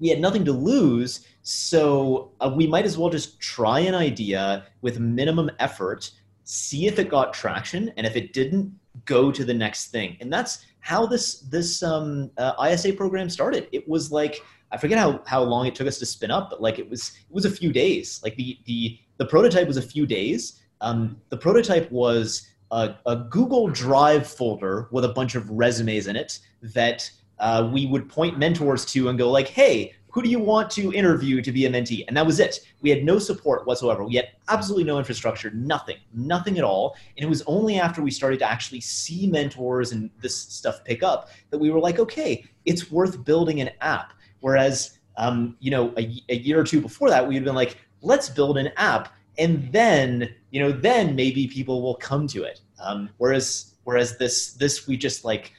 we 0.00 0.08
had 0.08 0.20
nothing 0.20 0.44
to 0.44 0.52
lose. 0.52 1.26
So 1.42 2.32
uh, 2.40 2.52
we 2.54 2.66
might 2.66 2.84
as 2.84 2.98
well 2.98 3.10
just 3.10 3.40
try 3.40 3.80
an 3.80 3.94
idea 3.94 4.66
with 4.80 4.98
minimum 4.98 5.50
effort, 5.58 6.10
see 6.44 6.86
if 6.86 6.98
it 6.98 7.08
got 7.08 7.32
traction, 7.32 7.92
and 7.96 8.06
if 8.06 8.16
it 8.16 8.32
didn't, 8.32 8.74
go 9.04 9.32
to 9.32 9.44
the 9.44 9.54
next 9.54 9.90
thing. 9.90 10.16
And 10.20 10.32
that's 10.32 10.66
how 10.80 11.06
this 11.06 11.40
this 11.40 11.82
um, 11.82 12.30
uh, 12.36 12.52
ISA 12.70 12.92
program 12.92 13.30
started. 13.30 13.68
It 13.72 13.88
was 13.88 14.12
like 14.12 14.42
I 14.70 14.76
forget 14.76 14.98
how 14.98 15.22
how 15.26 15.42
long 15.42 15.66
it 15.66 15.74
took 15.74 15.86
us 15.86 15.98
to 16.00 16.06
spin 16.06 16.30
up, 16.30 16.50
but 16.50 16.60
like 16.60 16.78
it 16.78 16.88
was 16.88 17.12
it 17.28 17.34
was 17.34 17.44
a 17.44 17.50
few 17.50 17.72
days. 17.72 18.20
Like 18.22 18.36
the 18.36 18.58
the 18.66 18.98
the 19.18 19.26
prototype 19.26 19.66
was 19.66 19.76
a 19.76 19.82
few 19.82 20.06
days. 20.06 20.60
Um, 20.80 21.20
the 21.28 21.36
prototype 21.36 21.90
was 21.92 22.48
a, 22.72 22.96
a 23.06 23.16
Google 23.30 23.68
Drive 23.68 24.26
folder 24.26 24.88
with 24.90 25.04
a 25.04 25.10
bunch 25.10 25.36
of 25.36 25.48
resumes 25.50 26.08
in 26.08 26.16
it 26.16 26.40
that 26.74 27.08
uh, 27.42 27.68
we 27.72 27.86
would 27.86 28.08
point 28.08 28.38
mentors 28.38 28.84
to 28.86 29.08
and 29.08 29.18
go 29.18 29.30
like, 29.30 29.48
hey, 29.48 29.92
who 30.10 30.22
do 30.22 30.28
you 30.28 30.38
want 30.38 30.70
to 30.70 30.92
interview 30.92 31.42
to 31.42 31.50
be 31.50 31.66
a 31.66 31.70
mentee? 31.70 32.04
And 32.06 32.16
that 32.16 32.24
was 32.24 32.38
it. 32.38 32.60
We 32.82 32.90
had 32.90 33.02
no 33.02 33.18
support 33.18 33.66
whatsoever. 33.66 34.04
We 34.04 34.14
had 34.14 34.28
absolutely 34.48 34.84
no 34.84 34.98
infrastructure, 34.98 35.50
nothing, 35.50 35.96
nothing 36.14 36.56
at 36.58 36.64
all. 36.64 36.96
And 37.16 37.24
it 37.24 37.28
was 37.28 37.42
only 37.46 37.80
after 37.80 38.00
we 38.00 38.10
started 38.12 38.38
to 38.40 38.48
actually 38.48 38.80
see 38.80 39.26
mentors 39.26 39.90
and 39.90 40.08
this 40.20 40.36
stuff 40.36 40.84
pick 40.84 41.02
up 41.02 41.30
that 41.50 41.58
we 41.58 41.70
were 41.70 41.80
like, 41.80 41.98
okay, 41.98 42.44
it's 42.64 42.92
worth 42.92 43.24
building 43.24 43.60
an 43.60 43.70
app. 43.80 44.12
Whereas, 44.40 44.98
um, 45.16 45.56
you 45.58 45.70
know, 45.70 45.92
a, 45.96 46.22
a 46.28 46.36
year 46.36 46.60
or 46.60 46.64
two 46.64 46.80
before 46.80 47.10
that, 47.10 47.26
we 47.26 47.34
had 47.34 47.44
been 47.44 47.56
like, 47.56 47.76
let's 48.02 48.28
build 48.28 48.56
an 48.56 48.70
app, 48.76 49.12
and 49.38 49.72
then, 49.72 50.32
you 50.50 50.60
know, 50.60 50.70
then 50.70 51.16
maybe 51.16 51.48
people 51.48 51.80
will 51.80 51.94
come 51.94 52.28
to 52.28 52.44
it. 52.44 52.60
Um, 52.78 53.08
whereas, 53.16 53.74
whereas 53.84 54.18
this, 54.18 54.52
this 54.52 54.86
we 54.86 54.96
just 54.96 55.24
like 55.24 55.52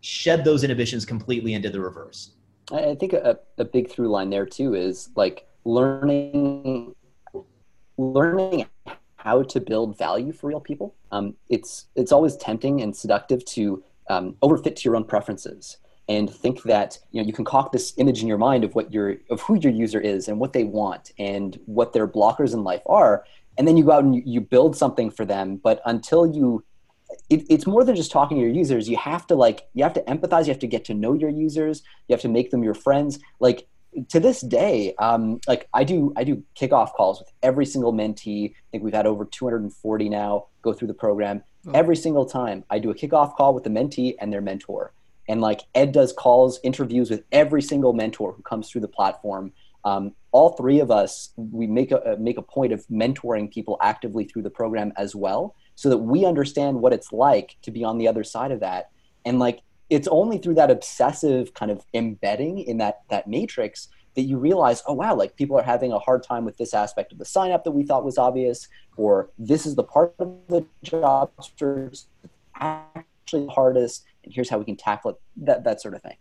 shed 0.00 0.44
those 0.44 0.64
inhibitions 0.64 1.04
completely 1.04 1.54
and 1.54 1.64
the 1.64 1.80
reverse. 1.80 2.32
I 2.72 2.94
think 2.94 3.12
a, 3.12 3.38
a 3.58 3.64
big 3.64 3.90
through 3.90 4.08
line 4.08 4.30
there 4.30 4.46
too 4.46 4.74
is 4.74 5.10
like 5.16 5.46
learning 5.64 6.94
learning 7.98 8.66
how 9.16 9.42
to 9.42 9.60
build 9.60 9.98
value 9.98 10.32
for 10.32 10.48
real 10.48 10.60
people. 10.60 10.94
Um, 11.12 11.34
it's 11.48 11.86
it's 11.96 12.12
always 12.12 12.36
tempting 12.36 12.80
and 12.80 12.96
seductive 12.96 13.44
to 13.46 13.82
um, 14.08 14.36
overfit 14.42 14.76
to 14.76 14.82
your 14.84 14.96
own 14.96 15.04
preferences 15.04 15.76
and 16.08 16.28
think 16.28 16.62
that 16.64 16.98
you 17.12 17.20
know 17.20 17.26
you 17.26 17.32
can 17.32 17.44
concoct 17.44 17.72
this 17.72 17.92
image 17.98 18.22
in 18.22 18.28
your 18.28 18.38
mind 18.38 18.64
of 18.64 18.74
what 18.74 18.92
your 18.92 19.16
of 19.30 19.40
who 19.42 19.58
your 19.58 19.72
user 19.72 20.00
is 20.00 20.28
and 20.28 20.38
what 20.38 20.52
they 20.52 20.64
want 20.64 21.12
and 21.18 21.60
what 21.66 21.92
their 21.92 22.08
blockers 22.08 22.54
in 22.54 22.64
life 22.64 22.82
are, 22.86 23.24
and 23.58 23.66
then 23.66 23.76
you 23.76 23.84
go 23.84 23.92
out 23.92 24.04
and 24.04 24.26
you 24.26 24.40
build 24.40 24.76
something 24.76 25.10
for 25.10 25.24
them. 25.24 25.56
But 25.56 25.80
until 25.84 26.26
you 26.26 26.64
it, 27.28 27.44
it's 27.48 27.66
more 27.66 27.84
than 27.84 27.96
just 27.96 28.10
talking 28.10 28.36
to 28.36 28.42
your 28.42 28.52
users. 28.52 28.88
You 28.88 28.96
have 28.96 29.26
to 29.28 29.34
like 29.34 29.68
you 29.74 29.82
have 29.84 29.94
to 29.94 30.02
empathize. 30.02 30.46
You 30.46 30.52
have 30.52 30.60
to 30.60 30.66
get 30.66 30.84
to 30.86 30.94
know 30.94 31.14
your 31.14 31.30
users. 31.30 31.82
You 32.08 32.14
have 32.14 32.22
to 32.22 32.28
make 32.28 32.50
them 32.50 32.62
your 32.62 32.74
friends. 32.74 33.18
Like 33.38 33.66
to 34.08 34.20
this 34.20 34.40
day 34.40 34.94
um, 34.98 35.40
like 35.48 35.68
i 35.74 35.82
do 35.82 36.12
i 36.16 36.24
do 36.24 36.42
kickoff 36.54 36.92
calls 36.94 37.18
with 37.18 37.30
every 37.42 37.66
single 37.66 37.92
mentee. 37.92 38.50
I 38.50 38.54
think 38.70 38.84
we've 38.84 38.94
had 38.94 39.06
over 39.06 39.24
240 39.24 40.08
now 40.08 40.46
go 40.62 40.72
through 40.72 40.88
the 40.88 40.94
program. 40.94 41.42
Oh. 41.66 41.72
every 41.72 41.96
single 41.96 42.24
time 42.24 42.64
i 42.70 42.78
do 42.78 42.90
a 42.90 42.94
kickoff 42.94 43.36
call 43.36 43.52
with 43.52 43.64
the 43.64 43.70
mentee 43.70 44.14
and 44.20 44.32
their 44.32 44.40
mentor. 44.40 44.92
And 45.28 45.40
like 45.40 45.62
ed 45.74 45.92
does 45.92 46.12
calls 46.12 46.60
interviews 46.62 47.10
with 47.10 47.24
every 47.32 47.62
single 47.62 47.92
mentor 47.92 48.32
who 48.32 48.42
comes 48.42 48.70
through 48.70 48.80
the 48.82 48.88
platform. 48.88 49.52
Um, 49.84 50.14
all 50.32 50.50
three 50.50 50.80
of 50.80 50.90
us 50.90 51.30
we 51.36 51.66
make 51.66 51.90
a 51.90 52.16
make 52.18 52.38
a 52.38 52.42
point 52.42 52.72
of 52.72 52.86
mentoring 52.88 53.50
people 53.52 53.76
actively 53.80 54.24
through 54.24 54.42
the 54.42 54.50
program 54.50 54.92
as 54.96 55.14
well 55.14 55.54
so 55.80 55.88
that 55.88 55.96
we 55.96 56.26
understand 56.26 56.78
what 56.78 56.92
it's 56.92 57.10
like 57.10 57.56
to 57.62 57.70
be 57.70 57.84
on 57.84 57.96
the 57.96 58.06
other 58.06 58.22
side 58.22 58.50
of 58.50 58.60
that. 58.60 58.90
And 59.24 59.38
like 59.38 59.62
it's 59.88 60.06
only 60.08 60.36
through 60.36 60.56
that 60.56 60.70
obsessive 60.70 61.54
kind 61.54 61.70
of 61.70 61.86
embedding 61.94 62.58
in 62.58 62.76
that 62.76 63.00
that 63.08 63.26
matrix 63.26 63.88
that 64.14 64.22
you 64.22 64.36
realize 64.36 64.82
oh 64.86 64.92
wow 64.92 65.14
like 65.14 65.36
people 65.36 65.58
are 65.58 65.62
having 65.62 65.90
a 65.90 65.98
hard 65.98 66.22
time 66.22 66.44
with 66.44 66.58
this 66.58 66.74
aspect 66.74 67.12
of 67.12 67.18
the 67.18 67.24
sign 67.24 67.50
up 67.50 67.64
that 67.64 67.70
we 67.70 67.82
thought 67.82 68.04
was 68.04 68.18
obvious 68.18 68.68
or 68.98 69.30
this 69.38 69.64
is 69.64 69.74
the 69.74 69.82
part 69.82 70.14
of 70.18 70.36
the 70.48 70.62
job 70.82 71.30
search 71.56 72.00
actually 72.56 73.46
the 73.46 73.50
hardest 73.50 74.04
and 74.22 74.34
here's 74.34 74.50
how 74.50 74.58
we 74.58 74.66
can 74.66 74.76
tackle 74.76 75.12
it 75.12 75.16
that 75.34 75.64
that 75.64 75.80
sort 75.80 75.94
of 75.94 76.02
thing. 76.02 76.16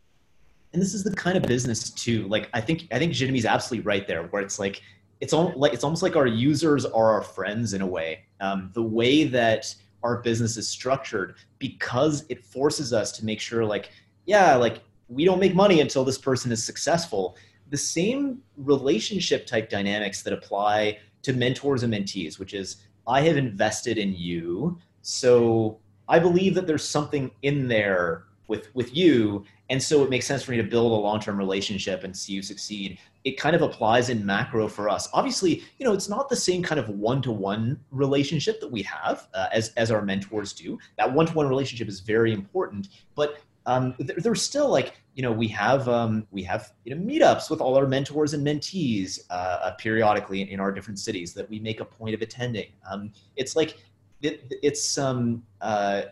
And 0.72 0.82
this 0.82 0.94
is 0.94 1.04
the 1.04 1.14
kind 1.14 1.36
of 1.36 1.44
business 1.44 1.90
too. 1.90 2.30
Like 2.30 2.50
i 2.54 2.62
think 2.62 2.88
i 2.94 2.98
think 2.98 3.12
Jeremy's 3.12 3.46
absolutely 3.46 3.86
right 3.86 4.08
there 4.08 4.24
where 4.28 4.42
it's 4.42 4.58
like 4.58 4.82
it's 5.20 5.34
almost 5.34 5.58
like 5.58 5.74
it's 5.74 5.84
almost 5.84 6.02
like 6.02 6.16
our 6.16 6.28
users 6.28 6.86
are 6.86 7.12
our 7.12 7.22
friends 7.22 7.74
in 7.74 7.82
a 7.82 7.88
way. 7.88 8.24
Um, 8.42 8.72
the 8.74 8.84
way 8.84 9.26
that 9.26 9.74
our 10.04 10.22
business 10.22 10.56
is 10.56 10.68
structured 10.68 11.36
because 11.58 12.26
it 12.30 12.46
forces 12.46 12.94
us 12.94 13.12
to 13.12 13.26
make 13.26 13.42
sure 13.42 13.66
like 13.66 13.92
yeah 14.26 14.56
like 14.56 14.82
we 15.10 15.26
don't 15.26 15.40
make 15.40 15.54
money 15.54 15.82
until 15.82 16.06
this 16.06 16.18
person 16.18 16.50
is 16.52 16.64
successful 16.64 17.36
the 17.70 17.78
same 17.78 18.40
relationship 18.58 19.46
type 19.46 19.70
dynamics 19.70 20.22
that 20.24 20.34
apply 20.34 21.00
to 21.22 21.34
mentors 21.34 21.84
and 21.84 21.94
mentees, 21.94 22.40
which 22.40 22.54
is 22.54 22.78
I 23.08 23.22
have 23.22 23.38
invested 23.38 23.98
in 23.98 24.14
you, 24.14 24.78
so 25.02 25.80
I 26.08 26.20
believe 26.20 26.56
that 26.56 26.68
there's 26.68 26.88
something 26.88 27.32
in 27.42 27.68
there 27.68 28.26
with 28.48 28.74
with 28.76 28.96
you, 28.96 29.46
and 29.70 29.82
so 29.82 30.04
it 30.04 30.10
makes 30.10 30.26
sense 30.26 30.44
for 30.44 30.52
me 30.52 30.58
to 30.58 30.64
build 30.64 30.92
a 30.92 30.96
long 30.96 31.20
term 31.20 31.38
relationship 31.38 32.04
and 32.04 32.16
see 32.16 32.34
you 32.34 32.42
succeed. 32.42 33.00
It 33.24 33.38
kind 33.38 33.56
of 33.56 33.62
applies 33.62 34.10
in 34.10 34.26
macro 34.26 34.68
for 34.68 34.88
us. 34.88 35.10
Obviously, 35.14 35.64
you 35.78 35.86
know, 35.86 35.94
it's 35.94 36.08
not 36.08 36.30
the 36.30 36.36
same 36.36 36.64
kind 36.64 36.80
of 36.80 36.90
one 36.90 37.22
to 37.24 37.32
one 37.32 37.80
relationship 37.92 38.62
that 38.62 38.72
we 38.72 38.82
have 38.84 39.28
uh, 39.34 39.48
as 39.52 39.74
as 39.76 39.92
our 39.92 40.02
mentors 40.02 40.54
do. 40.54 40.80
That 40.98 41.12
one 41.12 41.26
to 41.26 41.34
one 41.34 41.48
relationship 41.48 41.88
is 41.90 42.00
very 42.00 42.32
important, 42.32 42.90
but 43.16 43.40
um, 43.66 43.94
there's 44.00 44.42
still 44.42 44.70
like 44.70 44.96
you 45.16 45.22
know 45.22 45.32
we 45.32 45.48
have 45.50 45.88
um, 45.88 46.26
we 46.32 46.42
have 46.44 46.72
you 46.86 46.96
know 46.96 47.02
meetups 47.02 47.50
with 47.50 47.62
all 47.62 47.76
our 47.76 47.86
mentors 47.86 48.34
and 48.34 48.46
mentees 48.46 49.20
uh, 49.30 49.34
uh, 49.34 49.72
periodically 49.76 50.52
in 50.52 50.60
our 50.60 50.72
different 50.72 50.98
cities 50.98 51.34
that 51.34 51.50
we 51.50 51.60
make 51.60 51.80
a 51.80 51.86
point 51.86 52.16
of 52.16 52.22
attending. 52.22 52.68
Um, 52.90 53.12
it's 53.36 53.56
like 53.56 53.78
it, 54.22 54.52
it's 54.64 54.98
um 54.98 55.44
uh, 55.62 56.04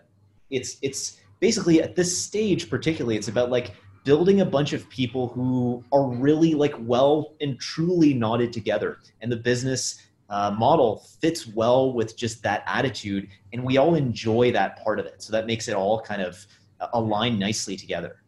it's 0.50 0.78
it's 0.82 1.18
basically 1.40 1.82
at 1.82 1.96
this 1.96 2.18
stage 2.18 2.70
particularly 2.70 3.16
it's 3.16 3.28
about 3.28 3.50
like 3.50 3.74
building 4.08 4.40
a 4.40 4.46
bunch 4.46 4.72
of 4.72 4.88
people 4.88 5.28
who 5.28 5.84
are 5.92 6.08
really 6.08 6.54
like 6.54 6.74
well 6.80 7.34
and 7.42 7.60
truly 7.60 8.14
knotted 8.14 8.54
together 8.54 9.00
and 9.20 9.30
the 9.30 9.36
business 9.36 10.02
uh, 10.30 10.50
model 10.58 11.04
fits 11.20 11.46
well 11.46 11.92
with 11.92 12.16
just 12.16 12.42
that 12.42 12.64
attitude 12.68 13.28
and 13.52 13.62
we 13.62 13.76
all 13.76 13.96
enjoy 13.96 14.50
that 14.50 14.82
part 14.82 14.98
of 14.98 15.06
it 15.06 15.22
so 15.22 15.34
that 15.34 15.46
makes 15.46 15.68
it 15.68 15.76
all 15.76 16.00
kind 16.00 16.22
of 16.22 16.48
align 16.94 17.38
nicely 17.38 17.76
together. 17.76 18.24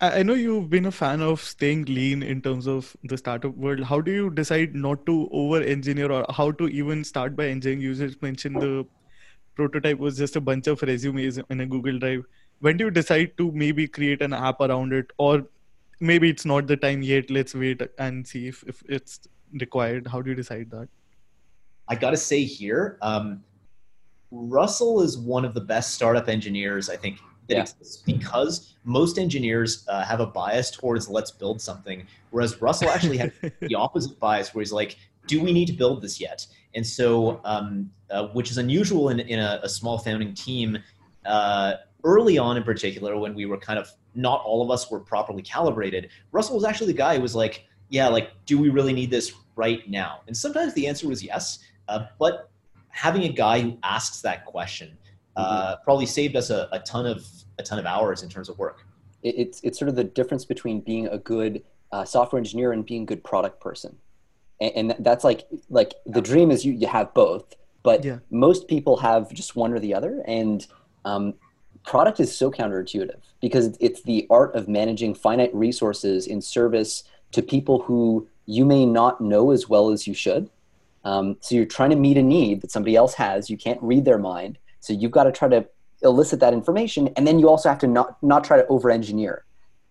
I 0.00 0.22
know 0.22 0.34
you've 0.34 0.70
been 0.70 0.86
a 0.86 0.92
fan 0.92 1.20
of 1.20 1.40
staying 1.40 1.86
lean 1.86 2.22
in 2.22 2.40
terms 2.40 2.68
of 2.68 2.96
the 3.02 3.18
startup 3.18 3.56
world. 3.56 3.82
How 3.82 4.00
do 4.00 4.12
you 4.12 4.30
decide 4.30 4.76
not 4.76 5.04
to 5.06 5.28
over 5.32 5.60
engineer 5.60 6.12
or 6.12 6.24
how 6.30 6.52
to 6.52 6.68
even 6.68 7.02
start 7.02 7.34
by 7.34 7.46
engineering? 7.46 7.80
You 7.80 7.94
just 7.96 8.22
mentioned 8.22 8.62
the 8.62 8.86
prototype 9.56 9.98
was 9.98 10.16
just 10.16 10.36
a 10.36 10.40
bunch 10.40 10.68
of 10.68 10.82
resumes 10.82 11.40
in 11.50 11.60
a 11.62 11.66
Google 11.66 11.98
Drive. 11.98 12.22
When 12.60 12.76
do 12.76 12.86
you 12.86 12.90
decide 12.90 13.36
to 13.38 13.52
maybe 13.52 13.86
create 13.86 14.22
an 14.22 14.32
app 14.32 14.60
around 14.60 14.92
it? 14.92 15.10
Or 15.18 15.46
maybe 16.00 16.30
it's 16.30 16.44
not 16.44 16.66
the 16.66 16.76
time 16.76 17.02
yet, 17.02 17.30
let's 17.30 17.54
wait 17.54 17.82
and 17.98 18.26
see 18.26 18.48
if, 18.48 18.64
if 18.66 18.82
it's 18.88 19.20
required. 19.52 20.06
How 20.06 20.22
do 20.22 20.30
you 20.30 20.36
decide 20.36 20.70
that? 20.70 20.88
I 21.88 21.94
got 21.94 22.10
to 22.10 22.16
say 22.16 22.44
here, 22.44 22.98
um, 23.00 23.42
Russell 24.30 25.02
is 25.02 25.16
one 25.16 25.44
of 25.44 25.54
the 25.54 25.60
best 25.60 25.94
startup 25.94 26.28
engineers 26.28 26.90
I 26.90 26.96
think 26.96 27.18
that 27.48 27.54
yeah. 27.54 27.62
exists 27.62 28.02
because 28.02 28.74
most 28.84 29.18
engineers 29.18 29.86
uh, 29.88 30.04
have 30.04 30.20
a 30.20 30.26
bias 30.26 30.70
towards 30.70 31.08
let's 31.08 31.30
build 31.30 31.60
something, 31.60 32.06
whereas 32.30 32.60
Russell 32.60 32.90
actually 32.90 33.16
had 33.16 33.32
the 33.60 33.74
opposite 33.74 34.18
bias 34.18 34.54
where 34.54 34.60
he's 34.60 34.72
like, 34.72 34.96
do 35.26 35.40
we 35.42 35.52
need 35.52 35.66
to 35.66 35.72
build 35.72 36.02
this 36.02 36.20
yet? 36.20 36.46
And 36.74 36.86
so, 36.86 37.40
um, 37.44 37.90
uh, 38.10 38.28
which 38.28 38.50
is 38.50 38.58
unusual 38.58 39.08
in, 39.08 39.20
in 39.20 39.38
a, 39.38 39.60
a 39.62 39.68
small 39.68 39.98
founding 39.98 40.34
team. 40.34 40.78
Uh, 41.24 41.74
early 42.04 42.38
on, 42.38 42.56
in 42.56 42.62
particular, 42.62 43.18
when 43.18 43.34
we 43.34 43.46
were 43.46 43.58
kind 43.58 43.78
of 43.78 43.90
not 44.14 44.42
all 44.44 44.62
of 44.62 44.70
us 44.70 44.90
were 44.90 45.00
properly 45.00 45.42
calibrated, 45.42 46.10
Russell 46.32 46.56
was 46.56 46.64
actually 46.64 46.88
the 46.88 46.98
guy 46.98 47.16
who 47.16 47.22
was 47.22 47.34
like, 47.34 47.66
yeah, 47.88 48.08
like, 48.08 48.32
do 48.46 48.58
we 48.58 48.68
really 48.68 48.92
need 48.92 49.10
this 49.10 49.32
right 49.56 49.88
now? 49.88 50.20
And 50.26 50.36
sometimes 50.36 50.74
the 50.74 50.86
answer 50.86 51.08
was 51.08 51.22
yes, 51.22 51.60
uh, 51.88 52.06
but 52.18 52.50
having 52.90 53.24
a 53.24 53.28
guy 53.28 53.60
who 53.60 53.78
asks 53.82 54.20
that 54.22 54.44
question 54.44 54.96
uh, 55.36 55.74
mm-hmm. 55.74 55.84
probably 55.84 56.06
saved 56.06 56.36
us 56.36 56.50
a, 56.50 56.68
a, 56.72 56.80
ton 56.80 57.06
of 57.06 57.26
a 57.58 57.62
ton 57.62 57.78
of 57.78 57.86
hours 57.86 58.22
in 58.22 58.28
terms 58.28 58.48
of 58.48 58.58
work. 58.58 58.84
It's 59.22 59.60
it's 59.62 59.78
sort 59.78 59.88
of 59.88 59.96
the 59.96 60.04
difference 60.04 60.44
between 60.44 60.80
being 60.80 61.08
a 61.08 61.18
good 61.18 61.62
uh, 61.92 62.04
software 62.04 62.38
engineer 62.38 62.72
and 62.72 62.84
being 62.84 63.02
a 63.02 63.06
good 63.06 63.24
product 63.24 63.60
person, 63.60 63.96
and, 64.60 64.90
and, 64.90 65.04
that's 65.04 65.24
like 65.24 65.46
like 65.70 65.94
the 66.06 66.20
dream 66.20 66.50
is 66.50 66.64
you 66.64 66.72
you 66.72 66.86
have 66.86 67.12
both, 67.14 67.56
but 67.82 68.04
yeah. 68.04 68.18
most 68.30 68.68
people 68.68 68.96
have 68.98 69.32
just 69.32 69.56
one 69.56 69.72
or 69.72 69.80
the 69.80 69.92
other, 69.92 70.22
and 70.26 70.66
um, 71.04 71.34
product 71.84 72.20
is 72.20 72.36
so 72.36 72.50
counterintuitive 72.50 73.20
because 73.40 73.76
it's 73.80 74.02
the 74.02 74.26
art 74.30 74.54
of 74.54 74.68
managing 74.68 75.14
finite 75.14 75.54
resources 75.54 76.26
in 76.26 76.40
service 76.40 77.04
to 77.32 77.42
people 77.42 77.82
who 77.82 78.28
you 78.46 78.64
may 78.64 78.86
not 78.86 79.20
know 79.20 79.50
as 79.50 79.68
well 79.68 79.90
as 79.90 80.06
you 80.06 80.14
should 80.14 80.50
um, 81.08 81.36
so 81.40 81.54
you're 81.54 81.64
trying 81.64 81.90
to 81.90 81.96
meet 81.96 82.18
a 82.18 82.22
need 82.22 82.60
that 82.60 82.70
somebody 82.70 82.96
else 82.96 83.14
has. 83.14 83.48
You 83.48 83.56
can't 83.56 83.82
read 83.82 84.04
their 84.04 84.18
mind. 84.18 84.58
So 84.80 84.92
you've 84.92 85.10
got 85.10 85.24
to 85.24 85.32
try 85.32 85.48
to 85.48 85.66
elicit 86.02 86.40
that 86.40 86.52
information. 86.52 87.08
And 87.16 87.26
then 87.26 87.38
you 87.38 87.48
also 87.48 87.68
have 87.68 87.78
to 87.78 87.86
not, 87.86 88.22
not 88.22 88.44
try 88.44 88.58
to 88.58 88.66
over 88.66 88.90
engineer. 88.90 89.44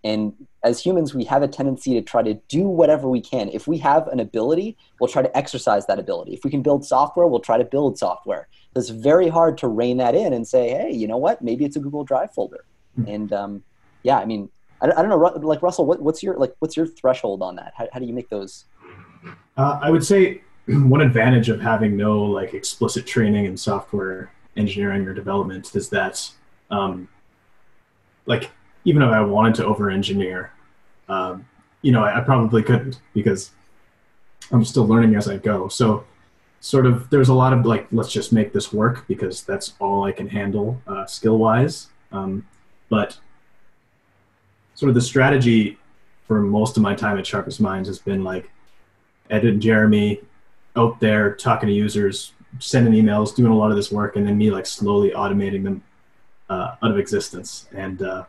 And 0.04 0.32
as 0.62 0.80
humans, 0.80 1.14
we 1.14 1.24
have 1.24 1.42
a 1.42 1.48
tendency 1.48 1.94
to 1.94 2.02
try 2.02 2.22
to 2.22 2.34
do 2.48 2.62
whatever 2.68 3.08
we 3.08 3.20
can. 3.20 3.48
If 3.48 3.66
we 3.66 3.78
have 3.78 4.06
an 4.08 4.20
ability, 4.20 4.76
we'll 5.00 5.08
try 5.08 5.22
to 5.22 5.36
exercise 5.36 5.86
that 5.86 5.98
ability. 5.98 6.34
If 6.34 6.44
we 6.44 6.50
can 6.50 6.62
build 6.62 6.84
software, 6.84 7.26
we'll 7.26 7.40
try 7.40 7.58
to 7.58 7.64
build 7.64 7.98
software. 7.98 8.46
It's 8.78 8.88
very 8.88 9.28
hard 9.28 9.58
to 9.58 9.68
rein 9.68 9.96
that 9.98 10.14
in 10.14 10.32
and 10.32 10.46
say, 10.46 10.70
hey, 10.70 10.92
you 10.92 11.06
know 11.06 11.16
what? 11.16 11.42
Maybe 11.42 11.64
it's 11.64 11.76
a 11.76 11.80
Google 11.80 12.04
Drive 12.04 12.32
folder. 12.32 12.64
Mm-hmm. 12.98 13.10
And 13.10 13.32
um, 13.32 13.62
yeah, 14.02 14.18
I 14.18 14.24
mean, 14.24 14.48
I, 14.80 14.86
I, 14.86 15.02
don't 15.02 15.08
know, 15.08 15.16
like 15.46 15.62
Russell, 15.62 15.86
what, 15.86 16.00
what's 16.00 16.22
your 16.22 16.36
like, 16.36 16.54
what's 16.60 16.76
your 16.76 16.86
threshold 16.86 17.42
on 17.42 17.56
that? 17.56 17.72
How, 17.76 17.88
how 17.92 18.00
do 18.00 18.06
you 18.06 18.12
make 18.12 18.28
those? 18.28 18.64
Uh, 19.56 19.78
I 19.82 19.90
would 19.90 20.04
say 20.04 20.42
one 20.66 21.00
advantage 21.00 21.48
of 21.48 21.60
having 21.60 21.96
no 21.96 22.22
like 22.22 22.54
explicit 22.54 23.06
training 23.06 23.44
in 23.46 23.56
software 23.56 24.32
engineering 24.56 25.06
or 25.06 25.14
development 25.14 25.74
is 25.74 25.88
that 25.90 26.30
um, 26.70 27.08
like 28.26 28.50
even 28.84 29.02
if 29.02 29.10
I 29.10 29.20
wanted 29.20 29.54
to 29.56 29.66
over 29.66 29.90
engineer, 29.90 30.52
um, 31.08 31.46
you 31.82 31.92
know, 31.92 32.02
I, 32.02 32.18
I, 32.18 32.20
probably 32.20 32.62
couldn't 32.62 33.00
because 33.14 33.52
I'm 34.50 34.64
still 34.64 34.86
learning 34.86 35.14
as 35.14 35.28
I 35.28 35.38
go. 35.38 35.68
So 35.68 36.04
sort 36.60 36.86
of 36.86 37.08
there's 37.10 37.28
a 37.28 37.34
lot 37.34 37.52
of 37.52 37.64
like 37.64 37.86
let's 37.92 38.12
just 38.12 38.32
make 38.32 38.52
this 38.52 38.72
work 38.72 39.06
because 39.06 39.42
that's 39.42 39.74
all 39.78 40.04
I 40.04 40.12
can 40.12 40.28
handle 40.28 40.80
uh, 40.86 41.06
skill 41.06 41.38
wise. 41.38 41.88
Um, 42.12 42.46
but 42.88 43.16
sort 44.74 44.88
of 44.88 44.94
the 44.94 45.00
strategy 45.00 45.78
for 46.26 46.40
most 46.40 46.76
of 46.76 46.82
my 46.82 46.94
time 46.94 47.18
at 47.18 47.26
Sharpest 47.26 47.60
Minds 47.60 47.88
has 47.88 47.98
been 47.98 48.24
like 48.24 48.50
Ed 49.30 49.44
and 49.44 49.60
Jeremy 49.60 50.20
out 50.76 51.00
there 51.00 51.34
talking 51.34 51.68
to 51.68 51.72
users, 51.72 52.32
sending 52.58 52.92
emails, 52.92 53.34
doing 53.34 53.52
a 53.52 53.56
lot 53.56 53.70
of 53.70 53.76
this 53.76 53.90
work, 53.90 54.16
and 54.16 54.26
then 54.26 54.38
me 54.38 54.50
like 54.50 54.66
slowly 54.66 55.10
automating 55.10 55.64
them 55.64 55.82
uh, 56.48 56.76
out 56.82 56.90
of 56.90 56.98
existence. 56.98 57.66
And 57.74 58.02
uh, 58.02 58.24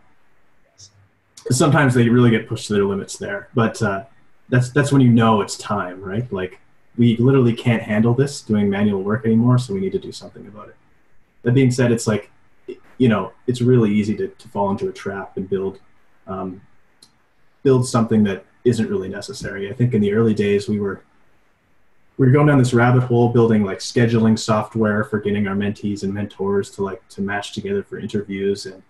sometimes 1.51 1.93
they 1.93 2.09
really 2.09 2.31
get 2.31 2.47
pushed 2.47 2.67
to 2.67 2.73
their 2.73 2.85
limits 2.85 3.17
there, 3.17 3.49
but 3.53 3.81
uh, 3.81 4.03
that's 4.49 4.69
that's 4.71 4.91
when 4.91 5.01
you 5.01 5.09
know 5.09 5.41
it's 5.41 5.57
time, 5.57 6.01
right? 6.01 6.31
Like 6.31 6.59
we 6.99 7.15
literally 7.15 7.53
can't 7.53 7.81
handle 7.81 8.13
this 8.13 8.41
doing 8.41 8.69
manual 8.69 9.01
work 9.01 9.25
anymore, 9.25 9.57
so 9.57 9.73
we 9.73 9.79
need 9.79 9.93
to 9.93 9.99
do 9.99 10.12
something 10.12 10.45
about 10.45 10.67
it. 10.67 10.75
That 11.43 11.53
being 11.53 11.71
said, 11.71 11.93
it's 11.93 12.05
like 12.05 12.29
you 12.97 13.07
know 13.07 13.31
it's 13.47 13.62
really 13.62 13.91
easy 13.91 14.15
to, 14.17 14.27
to 14.27 14.47
fall 14.49 14.69
into 14.69 14.89
a 14.89 14.91
trap 14.91 15.38
and 15.38 15.49
build 15.49 15.79
um, 16.27 16.62
build 17.63 17.88
something 17.88 18.21
that 18.25 18.45
isn't 18.65 18.89
really 18.89 19.07
necessary. 19.07 19.69
I 19.71 19.73
think 19.73 19.93
in 19.93 20.01
the 20.01 20.13
early 20.13 20.33
days 20.33 20.67
we 20.67 20.81
were 20.81 21.01
we 22.17 22.25
were 22.25 22.33
going 22.33 22.47
down 22.47 22.59
this 22.59 22.73
rabbit 22.73 23.03
hole 23.03 23.29
building 23.29 23.63
like 23.63 23.79
scheduling 23.79 24.38
software 24.38 25.05
for 25.05 25.21
getting 25.21 25.47
our 25.47 25.55
mentees 25.55 26.03
and 26.03 26.13
mentors 26.13 26.69
to 26.71 26.83
like 26.83 27.07
to 27.07 27.21
match 27.21 27.53
together 27.53 27.81
for 27.81 27.97
interviews 27.97 28.65
and 28.65 28.83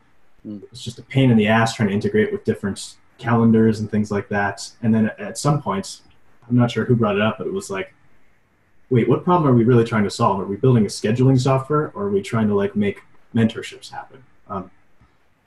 mm. 0.45 0.63
it's 0.71 0.83
just 0.83 0.97
a 0.97 1.03
pain 1.03 1.29
in 1.29 1.37
the 1.37 1.47
ass 1.47 1.75
trying 1.75 1.89
to 1.89 1.93
integrate 1.93 2.31
with 2.31 2.43
different 2.43 2.95
calendars 3.19 3.81
and 3.81 3.91
things 3.91 4.09
like 4.09 4.27
that 4.29 4.67
and 4.81 4.91
then 4.91 5.11
at 5.19 5.37
some 5.37 5.61
points 5.61 6.01
i'm 6.49 6.55
not 6.55 6.71
sure 6.71 6.85
who 6.85 6.95
brought 6.95 7.15
it 7.15 7.21
up 7.21 7.37
but 7.37 7.45
it 7.45 7.53
was 7.53 7.69
like 7.69 7.93
wait 8.89 9.07
what 9.07 9.23
problem 9.23 9.49
are 9.49 9.55
we 9.55 9.63
really 9.63 9.83
trying 9.83 10.03
to 10.03 10.09
solve 10.09 10.39
are 10.39 10.45
we 10.45 10.55
building 10.55 10.85
a 10.85 10.89
scheduling 10.89 11.39
software 11.39 11.91
or 11.93 12.03
are 12.03 12.09
we 12.09 12.21
trying 12.21 12.47
to 12.47 12.55
like 12.55 12.75
make 12.75 13.01
mentorships 13.35 13.89
happen 13.89 14.23
um, 14.47 14.69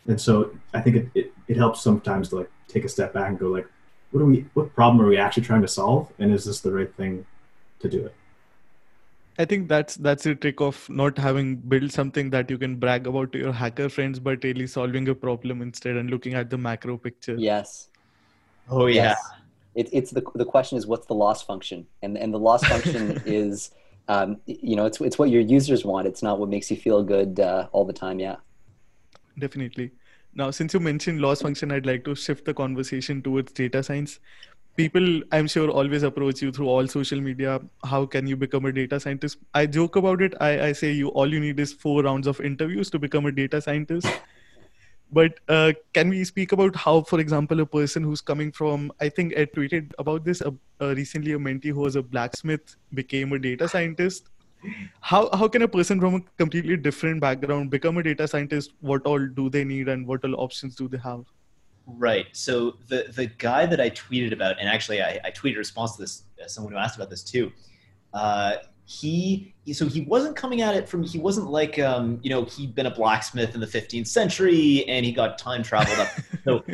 and 0.06 0.20
so 0.20 0.50
i 0.74 0.80
think 0.80 0.96
it, 0.96 1.08
it, 1.14 1.32
it 1.48 1.56
helps 1.56 1.82
sometimes 1.82 2.28
to 2.28 2.36
like 2.36 2.50
take 2.68 2.84
a 2.84 2.88
step 2.88 3.12
back 3.12 3.28
and 3.28 3.38
go 3.38 3.48
like 3.48 3.66
what 4.12 4.22
are 4.22 4.26
we 4.26 4.44
what 4.54 4.72
problem 4.74 5.04
are 5.04 5.08
we 5.08 5.16
actually 5.16 5.42
trying 5.42 5.62
to 5.62 5.68
solve 5.68 6.08
and 6.18 6.32
is 6.32 6.44
this 6.44 6.60
the 6.60 6.72
right 6.72 6.94
thing 6.94 7.24
to 7.82 7.88
do 7.88 8.06
it. 8.06 8.14
I 9.38 9.44
think 9.46 9.68
that's 9.68 9.96
that's 9.96 10.24
the 10.24 10.34
trick 10.34 10.60
of 10.60 10.88
not 10.88 11.18
having 11.18 11.56
built 11.56 11.90
something 11.90 12.30
that 12.30 12.50
you 12.50 12.58
can 12.58 12.76
brag 12.76 13.06
about 13.06 13.32
to 13.32 13.38
your 13.38 13.52
hacker 13.52 13.88
friends, 13.88 14.20
but 14.20 14.44
really 14.44 14.66
solving 14.66 15.08
a 15.08 15.14
problem 15.14 15.62
instead 15.62 15.96
and 15.96 16.10
looking 16.10 16.34
at 16.34 16.50
the 16.50 16.58
macro 16.58 16.96
picture. 16.98 17.36
Yes. 17.38 17.88
Oh 18.68 18.86
yeah. 18.86 19.02
Yes. 19.02 19.30
It, 19.74 19.88
it's 19.92 20.10
the 20.10 20.22
the 20.34 20.44
question 20.44 20.78
is 20.78 20.86
what's 20.86 21.06
the 21.06 21.14
loss 21.14 21.42
function, 21.42 21.86
and 22.02 22.16
and 22.16 22.32
the 22.32 22.38
loss 22.38 22.64
function 22.64 23.22
is, 23.26 23.70
um, 24.08 24.38
you 24.46 24.76
know, 24.76 24.86
it's 24.86 25.00
it's 25.00 25.18
what 25.18 25.30
your 25.30 25.42
users 25.42 25.84
want. 25.84 26.06
It's 26.06 26.22
not 26.22 26.38
what 26.38 26.48
makes 26.48 26.70
you 26.70 26.76
feel 26.76 27.02
good 27.02 27.40
uh, 27.40 27.68
all 27.72 27.84
the 27.84 27.92
time. 27.92 28.18
Yeah. 28.20 28.36
Definitely. 29.38 29.92
Now, 30.34 30.50
since 30.50 30.72
you 30.72 30.80
mentioned 30.80 31.20
loss 31.20 31.42
function, 31.42 31.72
I'd 31.72 31.86
like 31.86 32.04
to 32.04 32.14
shift 32.14 32.44
the 32.44 32.54
conversation 32.54 33.22
towards 33.22 33.52
data 33.52 33.82
science 33.82 34.18
people 34.76 35.20
i'm 35.32 35.46
sure 35.46 35.68
always 35.68 36.02
approach 36.02 36.40
you 36.40 36.50
through 36.50 36.66
all 36.66 36.86
social 36.86 37.20
media 37.20 37.60
how 37.84 38.06
can 38.06 38.26
you 38.26 38.36
become 38.36 38.64
a 38.64 38.72
data 38.72 38.98
scientist 38.98 39.38
i 39.54 39.66
joke 39.66 39.96
about 39.96 40.22
it 40.22 40.34
i, 40.40 40.68
I 40.68 40.72
say 40.72 40.92
you 40.92 41.08
all 41.08 41.30
you 41.32 41.40
need 41.40 41.60
is 41.60 41.72
four 41.72 42.02
rounds 42.02 42.26
of 42.26 42.40
interviews 42.40 42.88
to 42.90 42.98
become 42.98 43.26
a 43.26 43.32
data 43.32 43.60
scientist 43.60 44.08
but 45.12 45.38
uh, 45.48 45.72
can 45.92 46.08
we 46.08 46.24
speak 46.24 46.52
about 46.52 46.74
how, 46.74 47.02
for 47.02 47.20
example, 47.20 47.60
a 47.60 47.66
person 47.66 48.02
who's 48.02 48.22
coming 48.22 48.50
from, 48.50 48.90
I 49.00 49.08
think 49.10 49.36
I 49.36 49.44
tweeted 49.44 49.92
about 49.98 50.24
this 50.24 50.40
uh, 50.40 50.50
uh, 50.80 50.94
recently, 50.94 51.32
a 51.32 51.38
mentee 51.38 51.66
who 51.66 51.80
was 51.80 51.96
a 51.96 52.02
blacksmith 52.02 52.76
became 52.94 53.32
a 53.32 53.38
data 53.38 53.68
scientist. 53.68 54.28
How, 55.00 55.28
how 55.34 55.48
can 55.48 55.62
a 55.62 55.68
person 55.68 56.00
from 56.00 56.14
a 56.14 56.20
completely 56.38 56.76
different 56.76 57.20
background 57.20 57.70
become 57.70 57.98
a 57.98 58.02
data 58.02 58.26
scientist? 58.26 58.72
What 58.80 59.02
all 59.04 59.18
do 59.18 59.50
they 59.50 59.64
need 59.64 59.88
and 59.88 60.06
what 60.06 60.24
all 60.24 60.34
options 60.36 60.76
do 60.76 60.88
they 60.88 60.98
have? 60.98 61.24
Right. 61.86 62.26
So 62.32 62.76
the 62.86 63.06
the 63.14 63.26
guy 63.26 63.66
that 63.66 63.80
I 63.80 63.90
tweeted 63.90 64.32
about, 64.32 64.60
and 64.60 64.68
actually 64.68 65.02
I, 65.02 65.18
I 65.24 65.30
tweeted 65.32 65.56
a 65.56 65.58
response 65.58 65.96
to 65.96 66.02
this, 66.02 66.22
uh, 66.42 66.46
someone 66.46 66.72
who 66.72 66.78
asked 66.78 66.96
about 66.96 67.10
this 67.10 67.24
too. 67.24 67.52
He 68.84 69.54
so 69.72 69.86
he 69.86 70.02
wasn't 70.02 70.36
coming 70.36 70.60
at 70.60 70.74
it 70.74 70.88
from 70.88 71.02
he 71.02 71.18
wasn't 71.18 71.50
like 71.50 71.78
um, 71.78 72.18
you 72.22 72.30
know 72.30 72.44
he'd 72.44 72.74
been 72.74 72.86
a 72.86 72.94
blacksmith 72.94 73.54
in 73.54 73.60
the 73.60 73.66
15th 73.66 74.08
century 74.08 74.84
and 74.88 75.06
he 75.06 75.12
got 75.12 75.38
time 75.38 75.62
traveled 75.62 75.98
up. 75.98 76.08
So 76.44 76.64